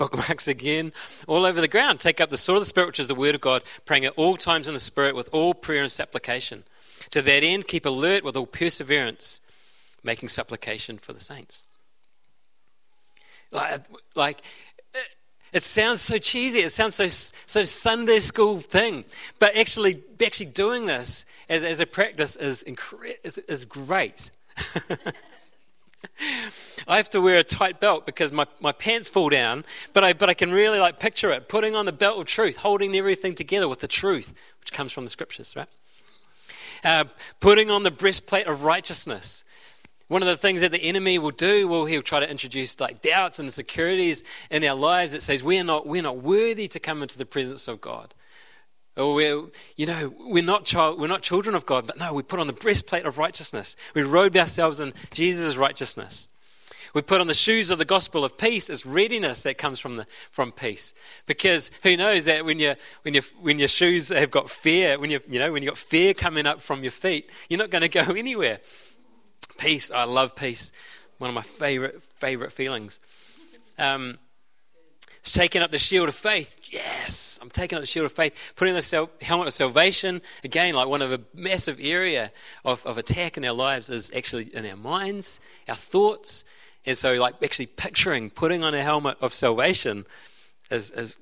Bookmarks 0.00 0.48
again 0.48 0.94
all 1.28 1.44
over 1.44 1.60
the 1.60 1.68
ground. 1.68 2.00
Take 2.00 2.22
up 2.22 2.30
the 2.30 2.38
sword 2.38 2.56
of 2.56 2.62
the 2.62 2.68
Spirit, 2.68 2.86
which 2.86 3.00
is 3.00 3.06
the 3.06 3.14
word 3.14 3.34
of 3.34 3.42
God, 3.42 3.62
praying 3.84 4.06
at 4.06 4.14
all 4.16 4.38
times 4.38 4.66
in 4.66 4.72
the 4.72 4.80
Spirit 4.80 5.14
with 5.14 5.28
all 5.30 5.52
prayer 5.52 5.82
and 5.82 5.92
supplication. 5.92 6.64
To 7.10 7.20
that 7.20 7.44
end, 7.44 7.68
keep 7.68 7.84
alert 7.84 8.24
with 8.24 8.34
all 8.34 8.46
perseverance, 8.46 9.42
making 10.02 10.30
supplication 10.30 10.96
for 10.96 11.12
the 11.12 11.20
saints. 11.20 11.64
Like, 13.50 13.82
like 14.14 14.40
it 15.52 15.62
sounds 15.62 16.00
so 16.00 16.16
cheesy. 16.16 16.60
It 16.60 16.72
sounds 16.72 16.94
so 16.94 17.08
so 17.44 17.64
Sunday 17.64 18.20
school 18.20 18.60
thing, 18.60 19.04
but 19.38 19.54
actually, 19.54 20.02
actually 20.24 20.46
doing 20.46 20.86
this 20.86 21.26
as, 21.50 21.62
as 21.62 21.80
a 21.80 21.86
practice 21.86 22.36
is 22.36 22.64
incre- 22.66 23.16
is, 23.22 23.36
is 23.36 23.66
great. 23.66 24.30
I 26.88 26.96
have 26.96 27.10
to 27.10 27.20
wear 27.20 27.38
a 27.38 27.44
tight 27.44 27.80
belt 27.80 28.06
because 28.06 28.32
my, 28.32 28.46
my 28.60 28.72
pants 28.72 29.08
fall 29.08 29.28
down, 29.28 29.64
but 29.92 30.04
I, 30.04 30.12
but 30.12 30.30
I 30.30 30.34
can 30.34 30.50
really 30.50 30.78
like 30.78 30.98
picture 30.98 31.30
it 31.30 31.48
putting 31.48 31.74
on 31.74 31.84
the 31.86 31.92
belt 31.92 32.18
of 32.18 32.26
truth, 32.26 32.56
holding 32.56 32.94
everything 32.96 33.34
together 33.34 33.68
with 33.68 33.80
the 33.80 33.88
truth, 33.88 34.32
which 34.60 34.72
comes 34.72 34.92
from 34.92 35.04
the 35.04 35.10
scriptures, 35.10 35.54
right? 35.56 35.68
Uh, 36.82 37.04
putting 37.40 37.70
on 37.70 37.82
the 37.82 37.90
breastplate 37.90 38.46
of 38.46 38.64
righteousness. 38.64 39.44
One 40.08 40.22
of 40.22 40.28
the 40.28 40.36
things 40.36 40.62
that 40.62 40.72
the 40.72 40.82
enemy 40.82 41.18
will 41.18 41.30
do, 41.30 41.68
well, 41.68 41.84
he'll 41.84 42.02
try 42.02 42.18
to 42.20 42.28
introduce 42.28 42.80
like 42.80 43.02
doubts 43.02 43.38
and 43.38 43.46
insecurities 43.46 44.24
in 44.50 44.64
our 44.64 44.74
lives 44.74 45.12
that 45.12 45.22
says 45.22 45.42
we're 45.42 45.62
not, 45.62 45.86
we're 45.86 46.02
not 46.02 46.18
worthy 46.18 46.66
to 46.68 46.80
come 46.80 47.02
into 47.02 47.16
the 47.16 47.26
presence 47.26 47.68
of 47.68 47.80
God. 47.80 48.14
Or 49.00 49.14
we're, 49.14 49.42
you 49.76 49.86
know, 49.86 50.12
we're 50.18 50.42
not, 50.42 50.64
child, 50.64 51.00
we're 51.00 51.08
not 51.08 51.22
children 51.22 51.54
of 51.54 51.64
God, 51.64 51.86
but 51.86 51.98
no, 51.98 52.12
we 52.12 52.22
put 52.22 52.38
on 52.38 52.46
the 52.46 52.52
breastplate 52.52 53.06
of 53.06 53.18
righteousness. 53.18 53.74
We 53.94 54.02
robe 54.02 54.36
ourselves 54.36 54.78
in 54.78 54.92
Jesus' 55.10 55.56
righteousness. 55.56 56.28
We 56.92 57.02
put 57.02 57.20
on 57.20 57.26
the 57.26 57.34
shoes 57.34 57.70
of 57.70 57.78
the 57.78 57.84
gospel 57.84 58.24
of 58.24 58.36
peace 58.36 58.68
as 58.68 58.84
readiness 58.84 59.42
that 59.42 59.58
comes 59.58 59.78
from, 59.78 59.96
the, 59.96 60.06
from 60.30 60.52
peace. 60.52 60.92
Because 61.24 61.70
who 61.82 61.96
knows 61.96 62.24
that 62.24 62.44
when, 62.44 62.58
you, 62.58 62.74
when, 63.02 63.14
you, 63.14 63.22
when 63.40 63.58
your 63.58 63.68
shoes 63.68 64.08
have 64.08 64.30
got 64.30 64.50
fear, 64.50 64.98
when 64.98 65.10
you, 65.10 65.20
you 65.28 65.38
know, 65.38 65.52
when 65.52 65.62
you've 65.62 65.70
got 65.70 65.78
fear 65.78 66.12
coming 66.12 66.46
up 66.46 66.60
from 66.60 66.82
your 66.82 66.90
feet, 66.90 67.30
you're 67.48 67.58
not 67.58 67.70
going 67.70 67.82
to 67.82 67.88
go 67.88 68.00
anywhere. 68.16 68.60
Peace. 69.56 69.90
I 69.90 70.04
love 70.04 70.34
peace. 70.34 70.72
One 71.18 71.30
of 71.30 71.34
my 71.34 71.42
favorite, 71.42 72.02
favorite 72.18 72.52
feelings. 72.52 72.98
Um, 73.78 74.18
taking 75.22 75.62
up 75.62 75.70
the 75.70 75.78
shield 75.78 76.08
of 76.08 76.14
faith. 76.14 76.58
Yes, 76.70 77.38
I'm 77.42 77.50
taking 77.50 77.76
up 77.76 77.82
the 77.82 77.86
shield 77.86 78.06
of 78.06 78.12
faith. 78.12 78.34
Putting 78.56 78.74
the 78.74 79.08
helmet 79.22 79.48
of 79.48 79.54
salvation. 79.54 80.22
Again, 80.44 80.74
like 80.74 80.88
one 80.88 81.02
of 81.02 81.12
a 81.12 81.20
massive 81.34 81.78
area 81.80 82.32
of, 82.64 82.84
of 82.86 82.98
attack 82.98 83.36
in 83.36 83.44
our 83.44 83.52
lives 83.52 83.90
is 83.90 84.10
actually 84.14 84.54
in 84.54 84.66
our 84.66 84.76
minds, 84.76 85.40
our 85.68 85.74
thoughts. 85.74 86.44
And 86.86 86.96
so, 86.96 87.14
like, 87.14 87.34
actually 87.42 87.66
picturing 87.66 88.30
putting 88.30 88.64
on 88.64 88.74
a 88.74 88.82
helmet 88.82 89.18
of 89.20 89.34
salvation 89.34 90.06
is, 90.70 90.90
is 90.92 91.16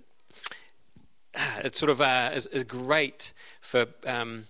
ah, 1.36 1.58
it's 1.64 1.78
sort 1.78 1.90
of 1.90 2.00
uh, 2.00 2.30
is, 2.34 2.46
is 2.46 2.62
great 2.64 3.32
for 3.60 3.86
um, 4.06 4.44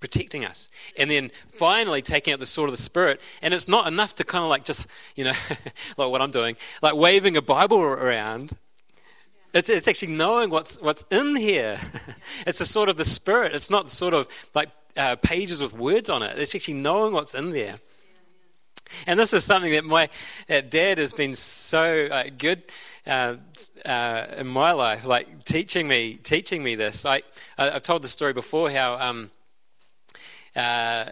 protecting 0.00 0.44
us. 0.44 0.68
And 0.98 1.10
then 1.10 1.30
finally 1.48 2.02
taking 2.02 2.34
out 2.34 2.40
the 2.40 2.46
sword 2.46 2.68
of 2.68 2.76
the 2.76 2.82
Spirit. 2.82 3.22
And 3.40 3.54
it's 3.54 3.68
not 3.68 3.86
enough 3.86 4.14
to 4.16 4.24
kind 4.24 4.44
of 4.44 4.50
like 4.50 4.64
just, 4.64 4.86
you 5.16 5.24
know, 5.24 5.32
like 5.96 6.10
what 6.10 6.20
I'm 6.20 6.30
doing, 6.30 6.56
like 6.82 6.94
waving 6.94 7.38
a 7.38 7.42
Bible 7.42 7.80
around. 7.80 8.54
It's, 9.54 9.70
it's 9.70 9.86
actually 9.86 10.12
knowing 10.12 10.50
what's, 10.50 10.80
what's 10.80 11.04
in 11.10 11.36
here. 11.36 11.78
it's 12.46 12.58
the 12.58 12.66
sort 12.66 12.88
of 12.88 12.96
the 12.96 13.04
Spirit. 13.04 13.54
It's 13.54 13.70
not 13.70 13.88
sort 13.88 14.12
of 14.12 14.28
like 14.52 14.70
uh, 14.96 15.14
pages 15.16 15.62
with 15.62 15.72
words 15.72 16.10
on 16.10 16.22
it. 16.24 16.38
It's 16.38 16.54
actually 16.54 16.74
knowing 16.74 17.14
what's 17.14 17.34
in 17.34 17.52
there. 17.52 17.76
And 19.06 19.18
this 19.18 19.32
is 19.32 19.44
something 19.44 19.72
that 19.72 19.84
my 19.84 20.08
uh, 20.50 20.60
dad 20.60 20.98
has 20.98 21.12
been 21.12 21.36
so 21.36 22.06
uh, 22.06 22.24
good 22.36 22.64
uh, 23.06 23.36
uh, 23.84 24.26
in 24.36 24.48
my 24.48 24.72
life, 24.72 25.04
like 25.04 25.44
teaching 25.44 25.86
me, 25.86 26.14
teaching 26.14 26.62
me 26.62 26.74
this. 26.74 27.06
I, 27.06 27.22
have 27.56 27.82
told 27.82 28.02
the 28.02 28.08
story 28.08 28.32
before 28.32 28.70
how 28.70 28.98
um, 28.98 29.30
uh, 30.56 31.10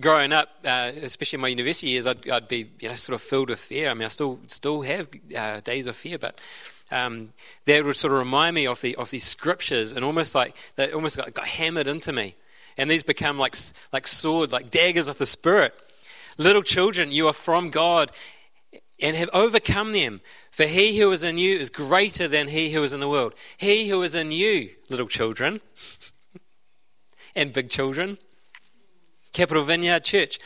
growing 0.00 0.32
up, 0.32 0.48
uh, 0.64 0.92
especially 1.02 1.36
in 1.36 1.40
my 1.42 1.48
university 1.48 1.88
years, 1.88 2.06
I'd, 2.06 2.28
I'd, 2.28 2.48
be 2.48 2.70
you 2.80 2.88
know 2.88 2.94
sort 2.94 3.14
of 3.14 3.22
filled 3.22 3.50
with 3.50 3.60
fear. 3.60 3.88
I 3.88 3.94
mean, 3.94 4.04
I 4.04 4.08
still 4.08 4.38
still 4.46 4.82
have 4.82 5.08
uh, 5.36 5.60
days 5.60 5.86
of 5.86 5.96
fear, 5.96 6.18
but 6.18 6.40
um, 6.90 7.32
that 7.66 7.84
would 7.84 7.96
sort 7.96 8.12
of 8.12 8.18
remind 8.18 8.54
me 8.54 8.66
of 8.66 8.80
the 8.80 8.94
of 8.96 9.10
these 9.10 9.24
scriptures, 9.24 9.92
and 9.92 10.04
almost 10.04 10.34
like 10.34 10.56
they 10.76 10.92
almost 10.92 11.16
got, 11.16 11.32
got 11.34 11.46
hammered 11.46 11.86
into 11.86 12.12
me, 12.12 12.34
and 12.76 12.90
these 12.90 13.02
become 13.02 13.38
like 13.38 13.56
like 13.92 14.06
sword, 14.06 14.52
like 14.52 14.70
daggers 14.70 15.08
of 15.08 15.18
the 15.18 15.26
spirit. 15.26 15.74
Little 16.38 16.62
children, 16.62 17.12
you 17.12 17.28
are 17.28 17.34
from 17.34 17.70
God, 17.70 18.10
and 19.00 19.16
have 19.16 19.30
overcome 19.32 19.92
them. 19.92 20.20
For 20.50 20.66
he 20.66 20.98
who 20.98 21.10
is 21.12 21.22
in 21.22 21.38
you 21.38 21.58
is 21.58 21.70
greater 21.70 22.28
than 22.28 22.48
he 22.48 22.72
who 22.72 22.82
is 22.82 22.92
in 22.92 23.00
the 23.00 23.08
world. 23.08 23.34
He 23.56 23.88
who 23.88 24.02
is 24.02 24.14
in 24.14 24.30
you, 24.30 24.70
little 24.88 25.08
children. 25.08 25.60
and 27.34 27.52
big 27.52 27.68
children. 27.68 28.18
Capital 29.32 29.64
Vineyard 29.64 30.04
Church. 30.04 30.38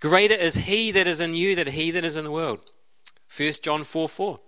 Greater 0.00 0.34
is 0.34 0.54
he 0.54 0.90
that 0.92 1.06
is 1.06 1.20
in 1.20 1.34
you 1.34 1.56
than 1.56 1.68
he 1.68 1.90
that 1.90 2.04
is 2.04 2.16
in 2.16 2.24
the 2.24 2.30
world. 2.30 2.60
1 3.36 3.52
John 3.62 3.82
4 3.82 4.08
4. 4.08 4.40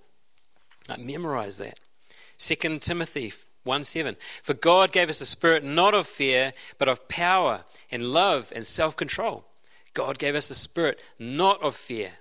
Like, 0.89 1.01
memorize 1.01 1.59
that. 1.59 1.79
2 2.39 2.79
Timothy 2.79 3.33
1 3.65 3.85
7. 3.85 4.17
For 4.43 4.55
God 4.55 4.93
gave 4.93 5.09
us 5.09 5.21
a 5.21 5.27
spirit 5.27 5.65
not 5.65 5.95
of 5.95 6.07
fear, 6.07 6.53
but 6.79 6.89
of 6.89 7.09
power 7.09 7.65
and 7.91 8.13
love 8.13 8.53
and 8.55 8.67
self 8.67 8.97
control. 8.97 9.45
God 9.93 10.19
gave 10.19 10.35
us 10.35 10.51
a 10.51 10.55
spirit 10.55 11.01
not 11.19 11.63
of 11.63 11.75
fear, 11.75 12.13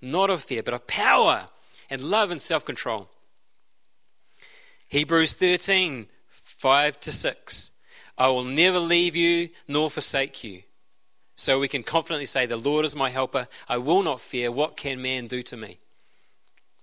not 0.00 0.30
of 0.30 0.42
fear, 0.42 0.62
but 0.62 0.74
of 0.74 0.86
power 0.86 1.48
and 1.88 2.02
love 2.02 2.30
and 2.30 2.40
self 2.40 2.64
control. 2.64 3.08
Hebrews 4.88 5.34
13, 5.34 6.08
5 6.28 7.00
to 7.00 7.12
6. 7.12 7.69
I 8.20 8.28
will 8.28 8.44
never 8.44 8.78
leave 8.78 9.16
you 9.16 9.48
nor 9.66 9.88
forsake 9.88 10.44
you. 10.44 10.62
So 11.36 11.58
we 11.58 11.68
can 11.68 11.82
confidently 11.82 12.26
say, 12.26 12.44
The 12.44 12.58
Lord 12.58 12.84
is 12.84 12.94
my 12.94 13.08
helper. 13.08 13.48
I 13.66 13.78
will 13.78 14.02
not 14.02 14.20
fear. 14.20 14.52
What 14.52 14.76
can 14.76 15.00
man 15.00 15.26
do 15.26 15.42
to 15.44 15.56
me? 15.56 15.78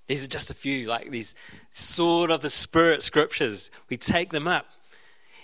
These 0.07 0.25
are 0.25 0.29
just 0.29 0.49
a 0.49 0.55
few, 0.55 0.87
like 0.87 1.11
these 1.11 1.35
sword 1.73 2.31
of 2.31 2.41
the 2.41 2.49
Spirit 2.49 3.03
scriptures. 3.03 3.69
We 3.87 3.97
take 3.97 4.31
them 4.31 4.47
up. 4.47 4.65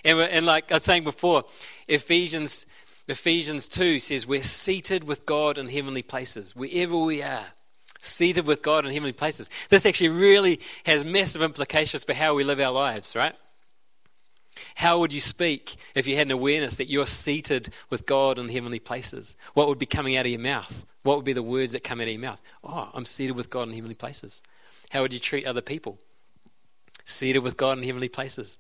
And, 0.03 0.19
and 0.19 0.47
like 0.47 0.71
I 0.71 0.75
was 0.75 0.83
saying 0.83 1.03
before, 1.03 1.43
Ephesians, 1.87 2.65
Ephesians 3.07 3.67
2 3.67 3.99
says 3.99 4.25
we're 4.25 4.41
seated 4.41 5.03
with 5.03 5.27
God 5.27 5.59
in 5.59 5.69
heavenly 5.69 6.01
places, 6.01 6.55
wherever 6.55 6.97
we 6.97 7.21
are. 7.21 7.45
Seated 8.01 8.47
with 8.47 8.63
God 8.63 8.83
in 8.83 8.91
heavenly 8.91 9.13
places. 9.13 9.47
This 9.69 9.85
actually 9.85 10.09
really 10.09 10.59
has 10.85 11.05
massive 11.05 11.43
implications 11.43 12.03
for 12.03 12.13
how 12.15 12.33
we 12.33 12.43
live 12.43 12.59
our 12.59 12.71
lives, 12.71 13.15
right? 13.15 13.35
How 14.75 14.99
would 14.99 15.13
you 15.13 15.21
speak 15.21 15.75
if 15.95 16.07
you 16.07 16.15
had 16.15 16.27
an 16.27 16.31
awareness 16.31 16.75
that 16.75 16.89
you're 16.89 17.05
seated 17.05 17.73
with 17.89 18.05
God 18.05 18.37
in 18.39 18.49
heavenly 18.49 18.79
places? 18.79 19.35
What 19.53 19.67
would 19.67 19.79
be 19.79 19.85
coming 19.85 20.15
out 20.15 20.25
of 20.25 20.31
your 20.31 20.39
mouth? 20.39 20.85
What 21.03 21.17
would 21.17 21.25
be 21.25 21.33
the 21.33 21.43
words 21.43 21.73
that 21.73 21.83
come 21.83 21.99
out 21.99 22.07
of 22.07 22.13
your 22.13 22.21
mouth? 22.21 22.41
Oh, 22.63 22.89
I'm 22.93 23.05
seated 23.05 23.35
with 23.35 23.49
God 23.49 23.67
in 23.67 23.73
heavenly 23.73 23.95
places. 23.95 24.41
How 24.91 25.01
would 25.01 25.13
you 25.13 25.19
treat 25.19 25.45
other 25.45 25.61
people? 25.61 25.99
Seated 27.05 27.39
with 27.39 27.57
God 27.57 27.77
in 27.77 27.83
heavenly 27.83 28.09
places. 28.09 28.57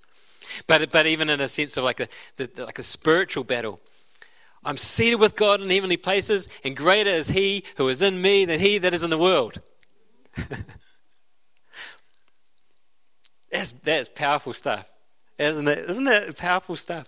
But, 0.67 0.91
but 0.91 1.07
even 1.07 1.29
in 1.29 1.39
a 1.39 1.47
sense 1.47 1.77
of 1.77 1.83
like 1.83 1.99
a, 1.99 2.07
the, 2.37 2.49
like 2.65 2.79
a 2.79 2.83
spiritual 2.83 3.43
battle, 3.43 3.79
I'm 4.65 4.77
seated 4.77 5.19
with 5.19 5.35
God 5.35 5.61
in 5.61 5.69
heavenly 5.69 5.97
places, 5.97 6.47
and 6.63 6.75
greater 6.75 7.09
is 7.09 7.29
He 7.29 7.63
who 7.77 7.89
is 7.89 8.01
in 8.01 8.21
me 8.21 8.45
than 8.45 8.59
He 8.59 8.77
that 8.77 8.93
is 8.93 9.03
in 9.03 9.09
the 9.09 9.17
world. 9.17 9.61
that's, 13.51 13.71
that's 13.83 14.09
powerful 14.09 14.53
stuff, 14.53 14.89
isn't 15.37 15.67
it? 15.67 15.89
Isn't 15.89 16.03
that 16.05 16.37
powerful 16.37 16.75
stuff? 16.75 17.07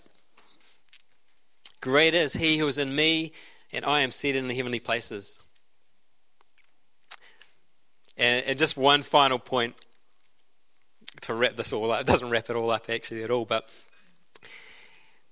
Greater 1.82 2.18
is 2.18 2.34
He 2.34 2.58
who 2.58 2.68
is 2.68 2.78
in 2.78 2.96
me, 2.96 3.32
and 3.72 3.86
I 3.86 4.02
am 4.02 4.12
seated 4.12 4.40
in 4.40 4.48
the 4.48 4.56
heavenly 4.56 4.80
places. 4.80 5.40
And, 8.18 8.46
and 8.46 8.58
just 8.58 8.78
one 8.78 9.04
final 9.04 9.40
point 9.40 9.76
to 11.22 11.34
wrap 11.34 11.56
this 11.56 11.74
all 11.74 11.92
up. 11.92 12.02
It 12.02 12.08
doesn't 12.08 12.30
wrap 12.30 12.50
it 12.50 12.56
all 12.56 12.72
up 12.72 12.90
actually 12.90 13.24
at 13.24 13.32
all, 13.32 13.46
but 13.46 13.70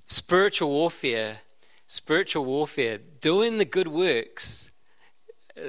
spiritual 0.05 0.69
warfare, 0.69 1.39
spiritual 1.87 2.45
warfare, 2.45 2.99
doing 3.21 3.57
the 3.57 3.65
good 3.65 3.87
works. 3.87 4.69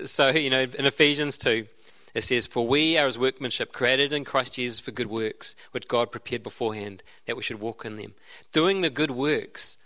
So, 0.05 0.31
you 0.31 0.51
know, 0.51 0.62
in 0.62 0.87
Ephesians 0.87 1.39
2, 1.39 1.66
it 2.14 2.22
says, 2.22 2.46
For 2.46 2.66
we 2.66 2.96
are 2.96 3.06
his 3.06 3.18
workmanship, 3.18 3.72
created 3.72 4.12
in 4.12 4.24
Christ 4.24 4.54
Jesus 4.54 4.78
for 4.78 4.92
good 4.92 5.08
works, 5.08 5.56
which 5.72 5.88
God 5.88 6.12
prepared 6.12 6.44
beforehand, 6.44 7.02
that 7.26 7.36
we 7.36 7.42
should 7.42 7.60
walk 7.60 7.84
in 7.84 7.96
them. 7.96 8.14
Doing 8.52 8.80
the 8.80 8.90
good 8.90 9.10
works 9.10 9.76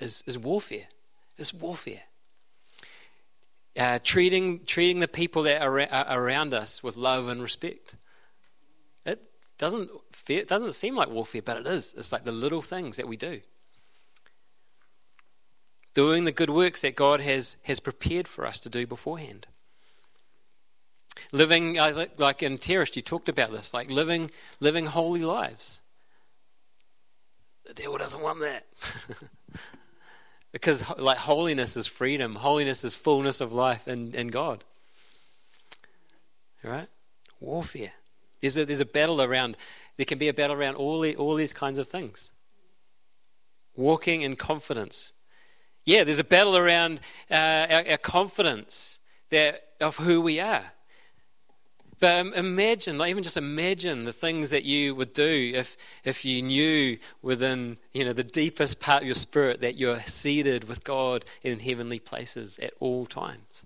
is, 0.00 0.24
is 0.26 0.36
warfare. 0.36 0.88
It's 1.38 1.54
warfare. 1.54 2.02
Uh, 3.78 4.00
treating, 4.02 4.64
treating 4.66 5.00
the 5.00 5.08
people 5.08 5.44
that 5.44 5.62
are 5.62 5.78
around 6.18 6.52
us 6.52 6.82
with 6.82 6.96
love 6.96 7.28
and 7.28 7.40
respect. 7.40 7.94
It 9.04 9.22
doesn't, 9.56 9.90
fear, 10.12 10.44
doesn't 10.44 10.72
seem 10.72 10.96
like 10.96 11.10
warfare, 11.10 11.42
but 11.42 11.58
it 11.58 11.66
is. 11.66 11.94
It's 11.96 12.10
like 12.10 12.24
the 12.24 12.32
little 12.32 12.62
things 12.62 12.96
that 12.96 13.06
we 13.06 13.16
do. 13.16 13.40
Doing 15.94 16.24
the 16.24 16.32
good 16.32 16.50
works 16.50 16.80
that 16.80 16.96
God 16.96 17.20
has, 17.20 17.56
has 17.62 17.78
prepared 17.78 18.26
for 18.26 18.46
us 18.46 18.58
to 18.60 18.68
do 18.68 18.86
beforehand. 18.86 19.46
Living, 21.32 21.78
uh, 21.78 22.06
like 22.18 22.42
in 22.42 22.58
Terrace, 22.58 22.94
you 22.94 23.02
talked 23.02 23.28
about 23.28 23.50
this, 23.52 23.74
like 23.74 23.90
living, 23.90 24.30
living 24.60 24.86
holy 24.86 25.22
lives. 25.22 25.82
The 27.66 27.74
devil 27.74 27.98
doesn't 27.98 28.22
want 28.22 28.40
that. 28.40 28.66
because 30.52 30.82
like 30.98 31.18
holiness 31.18 31.76
is 31.76 31.86
freedom, 31.86 32.36
holiness 32.36 32.84
is 32.84 32.94
fullness 32.94 33.40
of 33.40 33.52
life 33.52 33.88
in, 33.88 34.14
in 34.14 34.28
God. 34.28 34.64
Right? 36.62 36.88
Warfare. 37.40 37.90
There's 38.40 38.56
a, 38.56 38.64
there's 38.64 38.80
a 38.80 38.86
battle 38.86 39.20
around, 39.20 39.56
there 39.96 40.06
can 40.06 40.18
be 40.18 40.28
a 40.28 40.34
battle 40.34 40.56
around 40.56 40.76
all, 40.76 41.00
the, 41.00 41.16
all 41.16 41.34
these 41.34 41.52
kinds 41.52 41.78
of 41.78 41.88
things. 41.88 42.32
Walking 43.74 44.22
in 44.22 44.36
confidence. 44.36 45.12
Yeah, 45.84 46.04
there's 46.04 46.18
a 46.18 46.24
battle 46.24 46.56
around 46.56 47.00
uh, 47.30 47.66
our, 47.70 47.90
our, 47.90 47.96
confidence 47.98 48.98
that, 49.30 49.62
of 49.80 49.96
who 49.96 50.20
we 50.20 50.40
are. 50.40 50.72
But 51.98 52.20
um, 52.20 52.34
imagine, 52.34 52.98
like 52.98 53.10
even 53.10 53.22
just 53.22 53.36
imagine 53.36 54.04
the 54.04 54.12
things 54.12 54.50
that 54.50 54.64
you 54.64 54.94
would 54.94 55.12
do 55.12 55.52
if, 55.54 55.76
if 56.04 56.24
you 56.24 56.42
knew 56.42 56.98
within 57.22 57.78
you 57.92 58.04
know, 58.04 58.12
the 58.12 58.24
deepest 58.24 58.80
part 58.80 59.02
of 59.02 59.06
your 59.06 59.14
spirit 59.14 59.60
that 59.62 59.76
you're 59.76 60.00
seated 60.02 60.68
with 60.68 60.84
God 60.84 61.24
in 61.42 61.58
heavenly 61.60 61.98
places 61.98 62.58
at 62.58 62.74
all 62.80 63.06
times. 63.06 63.64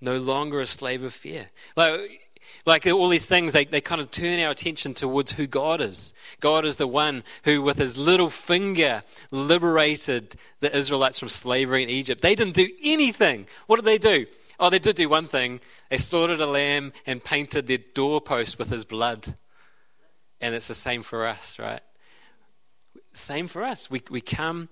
No 0.00 0.18
longer 0.18 0.60
a 0.60 0.66
slave 0.66 1.02
of 1.02 1.14
fear. 1.14 1.50
Like 1.76 2.28
like 2.66 2.86
all 2.86 3.08
these 3.08 3.26
things, 3.26 3.52
they, 3.52 3.64
they 3.64 3.80
kind 3.80 4.00
of 4.00 4.10
turn 4.10 4.40
our 4.40 4.50
attention 4.50 4.94
towards 4.94 5.32
who 5.32 5.46
God 5.46 5.80
is. 5.80 6.12
God 6.40 6.64
is 6.64 6.76
the 6.76 6.86
one 6.86 7.24
who, 7.44 7.62
with 7.62 7.78
his 7.78 7.96
little 7.96 8.30
finger, 8.30 9.02
liberated 9.30 10.36
the 10.60 10.74
Israelites 10.76 11.18
from 11.18 11.28
slavery 11.28 11.82
in 11.82 11.88
Egypt. 11.88 12.20
They 12.20 12.34
didn't 12.34 12.54
do 12.54 12.68
anything. 12.82 13.46
What 13.66 13.76
did 13.76 13.84
they 13.84 13.98
do? 13.98 14.26
Oh, 14.60 14.70
they 14.70 14.78
did 14.78 14.96
do 14.96 15.08
one 15.08 15.28
thing. 15.28 15.60
They 15.88 15.96
slaughtered 15.96 16.40
a 16.40 16.46
lamb 16.46 16.92
and 17.06 17.22
painted 17.22 17.66
their 17.66 17.78
doorpost 17.78 18.58
with 18.58 18.70
his 18.70 18.84
blood. 18.84 19.36
And 20.40 20.54
it's 20.54 20.68
the 20.68 20.74
same 20.74 21.02
for 21.02 21.26
us, 21.26 21.58
right? 21.58 21.80
Same 23.14 23.48
for 23.48 23.64
us. 23.64 23.90
We, 23.90 24.02
we 24.10 24.20
come, 24.20 24.68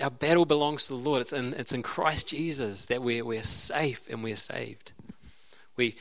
our 0.00 0.10
battle 0.10 0.46
belongs 0.46 0.86
to 0.86 0.90
the 0.90 0.98
Lord. 0.98 1.20
It's 1.20 1.32
in, 1.32 1.54
it's 1.54 1.72
in 1.72 1.82
Christ 1.82 2.28
Jesus 2.28 2.86
that 2.86 3.02
we're, 3.02 3.24
we're 3.24 3.42
safe 3.42 4.08
and 4.08 4.22
we're 4.22 4.36
saved. 4.36 4.92
We, 5.76 5.96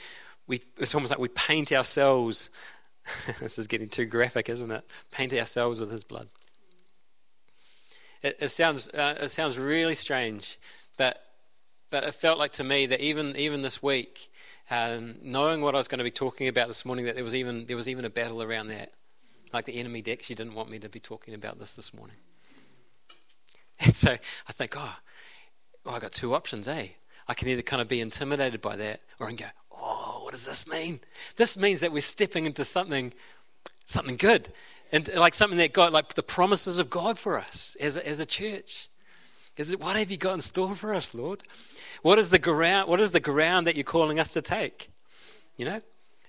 we, 0.48 0.62
it's 0.78 0.94
almost 0.94 1.12
like 1.12 1.20
we 1.20 1.30
paint 1.30 1.72
ourselves. 1.72 2.50
this 3.40 3.58
is 3.58 3.68
getting 3.68 3.90
too 3.90 4.06
graphic, 4.06 4.50
isn't 4.50 4.72
it? 4.72 4.84
Paint 5.12 5.34
ourselves 5.34 5.80
with 5.80 5.92
His 5.92 6.04
blood. 6.04 6.30
It, 8.22 8.38
it 8.40 8.50
sounds 8.50 8.88
uh, 8.90 9.18
it 9.20 9.30
sounds 9.30 9.58
really 9.58 9.96
strange, 9.96 10.60
but 10.98 11.24
but 11.92 12.04
it 12.04 12.16
felt 12.16 12.40
like 12.40 12.54
to 12.54 12.64
me 12.64 12.88
that 12.88 13.02
even 13.02 13.36
even 13.36 13.62
this 13.62 13.84
week, 13.84 14.32
um, 14.72 15.16
knowing 15.22 15.62
what 15.62 15.76
I 15.76 15.78
was 15.78 15.88
going 15.88 16.00
to 16.00 16.04
be 16.04 16.10
talking 16.10 16.48
about 16.48 16.68
this 16.68 16.86
morning, 16.86 17.06
that 17.06 17.16
there 17.16 17.24
was 17.24 17.36
even 17.36 17.66
there 17.68 17.78
was 17.78 17.88
even 17.88 18.06
a 18.06 18.10
battle 18.10 18.42
around 18.42 18.70
that. 18.70 18.94
Like 19.54 19.66
the 19.66 19.78
enemy 19.78 20.02
actually 20.10 20.36
didn't 20.36 20.56
want 20.56 20.70
me 20.70 20.80
to 20.80 20.90
be 20.90 21.02
talking 21.02 21.34
about 21.34 21.60
this 21.60 21.76
this 21.76 21.94
morning. 21.94 22.18
And 23.84 23.96
so 23.96 24.16
I 24.48 24.54
think, 24.54 24.76
oh, 24.78 24.96
well, 25.84 25.96
I 25.96 26.00
got 26.00 26.12
two 26.12 26.36
options, 26.36 26.68
eh? 26.68 26.90
I 27.28 27.34
can 27.34 27.48
either 27.48 27.64
kind 27.64 27.82
of 27.82 27.88
be 27.88 28.00
intimidated 28.00 28.62
by 28.62 28.76
that, 28.76 29.02
or 29.20 29.26
I 29.26 29.30
can 29.30 29.38
go, 29.38 29.46
oh, 29.72 30.20
what 30.22 30.34
does 30.34 30.46
this 30.46 30.68
mean? 30.68 31.00
This 31.36 31.58
means 31.58 31.80
that 31.80 31.92
we're 31.92 32.02
stepping 32.02 32.46
into 32.46 32.64
something, 32.64 33.12
something 33.88 34.18
good, 34.18 34.54
and 34.92 35.10
like 35.16 35.34
something 35.34 35.58
that 35.58 35.74
God, 35.74 35.94
like 35.94 36.14
the 36.14 36.22
promises 36.22 36.78
of 36.78 36.92
God 36.92 37.18
for 37.18 37.40
us 37.40 37.76
as 37.80 37.98
a, 37.98 38.08
as 38.08 38.20
a 38.20 38.26
church. 38.28 38.88
Is 39.58 39.72
it 39.72 39.80
what 39.80 39.96
have 39.96 40.10
you 40.10 40.18
got 40.18 40.34
in 40.34 40.42
store 40.42 40.76
for 40.76 40.94
us, 40.94 41.14
Lord? 41.14 41.44
What 42.02 42.18
is 42.18 42.30
the 42.30 42.40
ground? 42.40 42.90
What 42.90 43.00
is 43.00 43.12
the 43.12 43.20
ground 43.20 43.68
that 43.68 43.76
you're 43.76 43.84
calling 43.84 44.20
us 44.20 44.34
to 44.34 44.42
take? 44.42 44.90
You 45.58 45.66
know, 45.66 45.82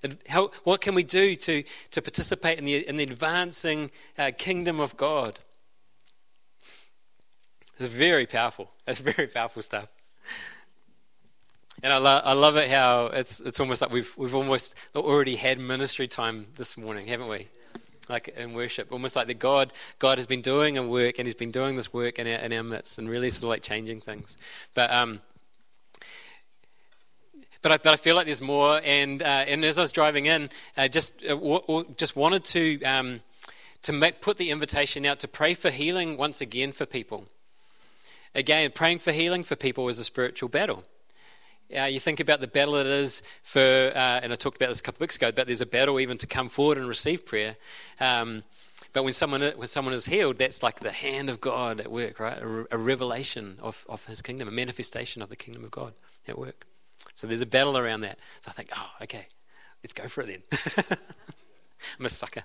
and 0.02 0.18
how, 0.28 0.50
what 0.64 0.80
can 0.80 0.94
we 0.94 1.04
do 1.04 1.36
to 1.36 1.62
to 1.92 2.02
participate 2.02 2.58
in 2.58 2.64
the 2.64 2.88
in 2.88 2.96
the 2.96 3.04
advancing 3.04 3.90
uh, 4.18 4.30
kingdom 4.36 4.80
of 4.80 4.96
God? 4.96 5.38
It's 7.78 7.92
very 7.92 8.26
powerful. 8.26 8.70
That's 8.86 9.00
very 9.16 9.26
powerful 9.26 9.62
stuff. 9.62 9.88
And 11.82 11.92
I, 11.92 11.96
lo- 11.96 12.20
I 12.22 12.32
love 12.34 12.56
it 12.56 12.70
how 12.70 13.06
it's, 13.06 13.40
it's 13.40 13.58
almost 13.58 13.82
like 13.82 13.90
we've, 13.90 14.14
we've 14.16 14.36
almost 14.36 14.76
already 14.94 15.34
had 15.34 15.58
ministry 15.58 16.06
time 16.06 16.46
this 16.54 16.76
morning, 16.76 17.08
haven't 17.08 17.26
we? 17.26 17.48
Like 18.08 18.28
in 18.28 18.52
worship, 18.52 18.90
almost 18.90 19.14
like 19.14 19.26
the 19.26 19.34
God 19.34 19.72
God 19.98 20.18
has 20.18 20.26
been 20.26 20.40
doing 20.40 20.76
a 20.76 20.82
work 20.82 21.18
and 21.18 21.26
He's 21.26 21.34
been 21.34 21.52
doing 21.52 21.76
this 21.76 21.92
work 21.92 22.18
in 22.18 22.26
our, 22.26 22.40
in 22.40 22.52
our 22.52 22.62
midst 22.62 22.98
and 22.98 23.08
really 23.08 23.30
sort 23.30 23.44
of 23.44 23.48
like 23.50 23.62
changing 23.62 24.00
things. 24.00 24.36
But 24.74 24.92
um, 24.92 25.20
but 27.62 27.72
I, 27.72 27.76
but 27.76 27.92
I 27.92 27.96
feel 27.96 28.16
like 28.16 28.26
there's 28.26 28.42
more. 28.42 28.80
And 28.84 29.22
uh, 29.22 29.26
and 29.26 29.64
as 29.64 29.78
I 29.78 29.82
was 29.82 29.92
driving 29.92 30.26
in, 30.26 30.50
uh, 30.76 30.88
just 30.88 31.14
uh, 31.24 31.34
w- 31.34 31.86
just 31.96 32.16
wanted 32.16 32.44
to 32.46 32.82
um, 32.82 33.20
to 33.82 33.92
make, 33.92 34.20
put 34.20 34.36
the 34.36 34.50
invitation 34.50 35.06
out 35.06 35.20
to 35.20 35.28
pray 35.28 35.54
for 35.54 35.70
healing 35.70 36.16
once 36.16 36.40
again 36.40 36.72
for 36.72 36.86
people. 36.86 37.26
Again, 38.34 38.70
praying 38.74 38.98
for 39.00 39.12
healing 39.12 39.44
for 39.44 39.56
people 39.56 39.88
is 39.88 39.98
a 39.98 40.04
spiritual 40.04 40.48
battle. 40.48 40.84
Uh, 41.76 41.84
you 41.84 42.00
think 42.00 42.20
about 42.20 42.40
the 42.40 42.46
battle 42.46 42.74
it 42.74 42.86
is 42.86 43.22
for, 43.42 43.60
uh, 43.60 44.20
and 44.22 44.32
I 44.32 44.36
talked 44.36 44.56
about 44.56 44.68
this 44.68 44.80
a 44.80 44.82
couple 44.82 44.98
of 44.98 45.00
weeks 45.02 45.16
ago, 45.16 45.32
but 45.32 45.46
there's 45.46 45.60
a 45.60 45.66
battle 45.66 45.98
even 46.00 46.18
to 46.18 46.26
come 46.26 46.48
forward 46.48 46.76
and 46.76 46.86
receive 46.86 47.24
prayer. 47.24 47.56
Um, 47.98 48.42
but 48.92 49.04
when 49.04 49.14
someone, 49.14 49.40
when 49.56 49.68
someone 49.68 49.94
is 49.94 50.06
healed, 50.06 50.36
that's 50.36 50.62
like 50.62 50.80
the 50.80 50.92
hand 50.92 51.30
of 51.30 51.40
God 51.40 51.80
at 51.80 51.90
work, 51.90 52.20
right? 52.20 52.38
A, 52.38 52.66
a 52.72 52.76
revelation 52.78 53.56
of, 53.62 53.86
of 53.88 54.04
his 54.04 54.20
kingdom, 54.20 54.48
a 54.48 54.50
manifestation 54.50 55.22
of 55.22 55.30
the 55.30 55.36
kingdom 55.36 55.64
of 55.64 55.70
God 55.70 55.94
at 56.28 56.38
work. 56.38 56.66
So 57.14 57.26
there's 57.26 57.40
a 57.40 57.46
battle 57.46 57.78
around 57.78 58.02
that. 58.02 58.18
So 58.42 58.50
I 58.50 58.52
think, 58.52 58.68
oh, 58.76 58.90
okay, 59.02 59.26
let's 59.82 59.94
go 59.94 60.08
for 60.08 60.22
it 60.22 60.42
then. 60.50 60.98
I'm 61.98 62.06
a 62.06 62.10
sucker. 62.10 62.42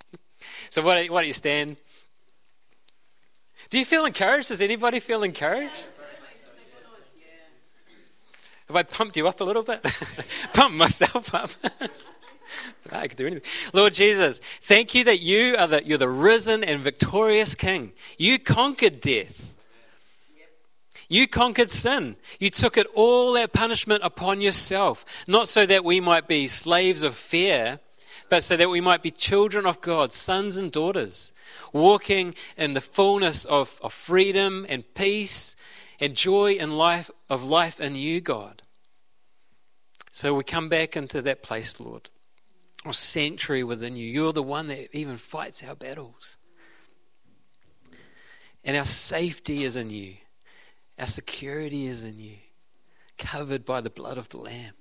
so 0.70 0.82
why 0.82 1.06
don't 1.06 1.26
you 1.26 1.34
stand? 1.34 1.76
Do 3.68 3.78
you 3.78 3.84
feel 3.84 4.06
encouraged? 4.06 4.48
Does 4.48 4.60
anybody 4.60 5.00
feel 5.00 5.22
encouraged? 5.22 5.88
Have 8.68 8.76
I 8.76 8.82
pumped 8.82 9.16
you 9.16 9.28
up 9.28 9.40
a 9.40 9.44
little 9.44 9.62
bit? 9.62 9.84
Pump 10.52 10.74
myself 10.74 11.34
up. 11.34 11.50
I 12.90 13.08
could 13.08 13.16
do 13.16 13.26
anything. 13.26 13.50
Lord 13.72 13.94
Jesus, 13.94 14.40
thank 14.62 14.94
you 14.94 15.04
that 15.04 15.20
you 15.20 15.56
are 15.58 15.66
the, 15.66 15.84
you're 15.84 15.98
the 15.98 16.08
risen 16.08 16.62
and 16.64 16.80
victorious 16.80 17.54
King. 17.54 17.92
You 18.18 18.38
conquered 18.38 19.00
death. 19.00 19.52
You 21.08 21.28
conquered 21.28 21.70
sin. 21.70 22.16
You 22.38 22.50
took 22.50 22.78
it 22.78 22.86
all 22.94 23.34
that 23.34 23.52
punishment 23.52 24.02
upon 24.02 24.40
yourself, 24.40 25.04
not 25.28 25.48
so 25.48 25.66
that 25.66 25.84
we 25.84 26.00
might 26.00 26.26
be 26.26 26.48
slaves 26.48 27.02
of 27.02 27.14
fear, 27.14 27.80
but 28.30 28.42
so 28.42 28.56
that 28.56 28.70
we 28.70 28.80
might 28.80 29.02
be 29.02 29.10
children 29.10 29.66
of 29.66 29.82
God, 29.82 30.14
sons 30.14 30.56
and 30.56 30.72
daughters, 30.72 31.34
walking 31.72 32.34
in 32.56 32.72
the 32.72 32.80
fullness 32.80 33.44
of, 33.44 33.78
of 33.82 33.92
freedom 33.92 34.64
and 34.70 34.94
peace 34.94 35.54
and 36.02 36.16
joy 36.16 36.54
and 36.54 36.76
life 36.76 37.12
of 37.30 37.44
life 37.44 37.78
in 37.80 37.94
you, 37.94 38.20
God. 38.20 38.62
So 40.10 40.34
we 40.34 40.42
come 40.42 40.68
back 40.68 40.96
into 40.96 41.22
that 41.22 41.44
place, 41.44 41.78
Lord, 41.78 42.10
or 42.84 42.92
sanctuary 42.92 43.62
within 43.62 43.94
you. 43.94 44.08
You're 44.08 44.32
the 44.32 44.42
one 44.42 44.66
that 44.66 44.94
even 44.94 45.16
fights 45.16 45.62
our 45.62 45.76
battles. 45.76 46.38
And 48.64 48.76
our 48.76 48.84
safety 48.84 49.62
is 49.62 49.76
in 49.76 49.90
you. 49.90 50.14
Our 50.98 51.06
security 51.06 51.86
is 51.86 52.02
in 52.02 52.18
you, 52.18 52.36
covered 53.16 53.64
by 53.64 53.80
the 53.80 53.88
blood 53.88 54.18
of 54.18 54.28
the 54.28 54.38
Lamb, 54.38 54.74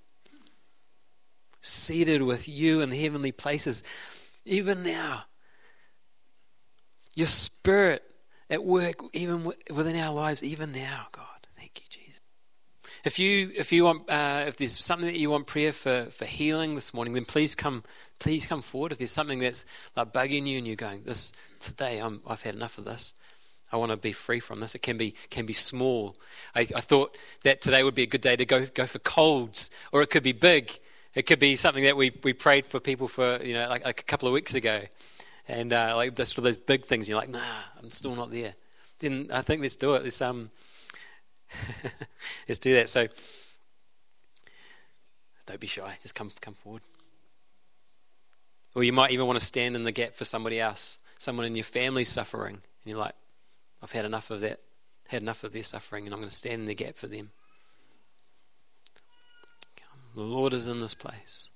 seated 1.62 2.24
with 2.24 2.50
you 2.50 2.82
in 2.82 2.90
the 2.90 3.02
heavenly 3.02 3.32
places, 3.32 3.84
even 4.44 4.82
now. 4.82 5.26
Your 7.14 7.28
spirit 7.28 8.11
at 8.52 8.64
work, 8.64 9.02
even 9.14 9.46
within 9.74 9.96
our 9.96 10.14
lives, 10.14 10.44
even 10.44 10.74
now, 10.74 11.08
God. 11.14 11.26
Thank 11.58 11.80
you, 11.80 11.86
Jesus. 11.90 12.20
If 13.06 13.18
you 13.18 13.52
if 13.56 13.72
you 13.72 13.86
want 13.86 14.08
uh, 14.10 14.44
if 14.46 14.58
there's 14.58 14.78
something 14.78 15.08
that 15.08 15.18
you 15.18 15.32
want 15.32 15.48
prayer 15.48 15.72
for 15.72 16.08
for 16.12 16.26
healing 16.26 16.76
this 16.76 16.94
morning, 16.94 17.14
then 17.14 17.26
please 17.26 17.56
come 17.56 17.84
please 18.20 18.46
come 18.46 18.62
forward. 18.62 18.92
If 18.92 18.98
there's 18.98 19.12
something 19.12 19.40
that's 19.40 19.66
like 19.96 20.14
bugging 20.14 20.46
you 20.46 20.58
and 20.58 20.68
you're 20.68 20.76
going, 20.76 21.04
this 21.04 21.32
today 21.60 22.00
I'm, 22.00 22.22
I've 22.28 22.42
had 22.42 22.54
enough 22.54 22.78
of 22.78 22.86
this. 22.86 23.14
I 23.72 23.78
want 23.78 23.92
to 23.92 23.98
be 23.98 24.12
free 24.12 24.42
from 24.42 24.60
this. 24.60 24.76
It 24.76 24.82
can 24.84 24.98
be 24.98 25.16
can 25.30 25.46
be 25.46 25.54
small. 25.54 26.18
I, 26.54 26.68
I, 26.76 26.82
thought 26.82 27.18
that 27.44 27.62
today 27.62 27.84
would 27.84 27.96
be 27.96 28.04
a 28.04 28.08
good 28.08 28.22
day 28.22 28.36
to 28.36 28.46
go 28.46 28.66
go 28.66 28.86
for 28.86 29.00
colds, 29.00 29.72
or 29.94 30.02
it 30.02 30.10
could 30.10 30.24
be 30.24 30.34
big. 30.34 30.78
It 31.16 31.24
could 31.24 31.40
be 31.40 31.56
something 31.56 31.84
that 31.86 31.98
we, 31.98 32.12
we 32.24 32.34
prayed 32.34 32.66
for 32.66 32.80
people 32.80 33.08
for 33.08 33.42
you 33.42 33.54
know 33.54 33.70
like, 33.70 33.86
like 33.86 34.02
a 34.02 34.04
couple 34.04 34.28
of 34.28 34.34
weeks 34.34 34.54
ago, 34.54 34.82
and 35.48 35.74
uh, 35.74 35.94
like 35.96 36.16
sort 36.18 36.40
of 36.40 36.44
those 36.44 36.58
big 36.58 36.86
things. 36.86 37.08
You're 37.10 37.18
like, 37.18 37.30
nah, 37.30 37.40
I'm 37.82 37.92
still 37.92 38.16
not 38.16 38.32
there. 38.32 38.56
Then 39.00 39.30
I 39.34 39.42
think 39.42 39.62
let's 39.62 39.76
do 39.76 39.94
it. 39.96 40.04
Let's 40.04 40.22
um, 40.22 40.52
let's 42.48 42.60
do 42.60 42.74
that. 42.76 42.90
So 42.90 43.08
don't 45.46 45.60
be 45.60 45.68
shy. 45.68 45.98
Just 46.02 46.16
come 46.16 46.32
come 46.42 46.54
forward. 46.54 46.82
Or 48.74 48.84
you 48.84 48.94
might 48.94 49.12
even 49.12 49.28
want 49.28 49.38
to 49.38 49.46
stand 49.46 49.76
in 49.76 49.84
the 49.84 49.92
gap 49.92 50.16
for 50.16 50.24
somebody 50.24 50.60
else, 50.60 50.98
someone 51.18 51.46
in 51.46 51.56
your 51.56 51.66
family 51.66 52.06
suffering, 52.06 52.56
and 52.56 52.64
you're 52.86 53.00
like, 53.00 53.16
I've 53.82 53.92
had 53.92 54.06
enough 54.06 54.32
of 54.32 54.40
that, 54.42 54.62
had 55.08 55.22
enough 55.22 55.44
of 55.44 55.52
their 55.52 55.64
suffering, 55.64 56.06
and 56.06 56.14
I'm 56.14 56.22
going 56.22 56.30
to 56.30 56.36
stand 56.36 56.62
in 56.62 56.68
the 56.68 56.76
gap 56.76 56.96
for 56.96 57.08
them. 57.08 57.32
The 60.16 60.22
Lord 60.22 60.54
is 60.54 60.68
in 60.68 60.80
this 60.80 60.94
place. 60.94 61.50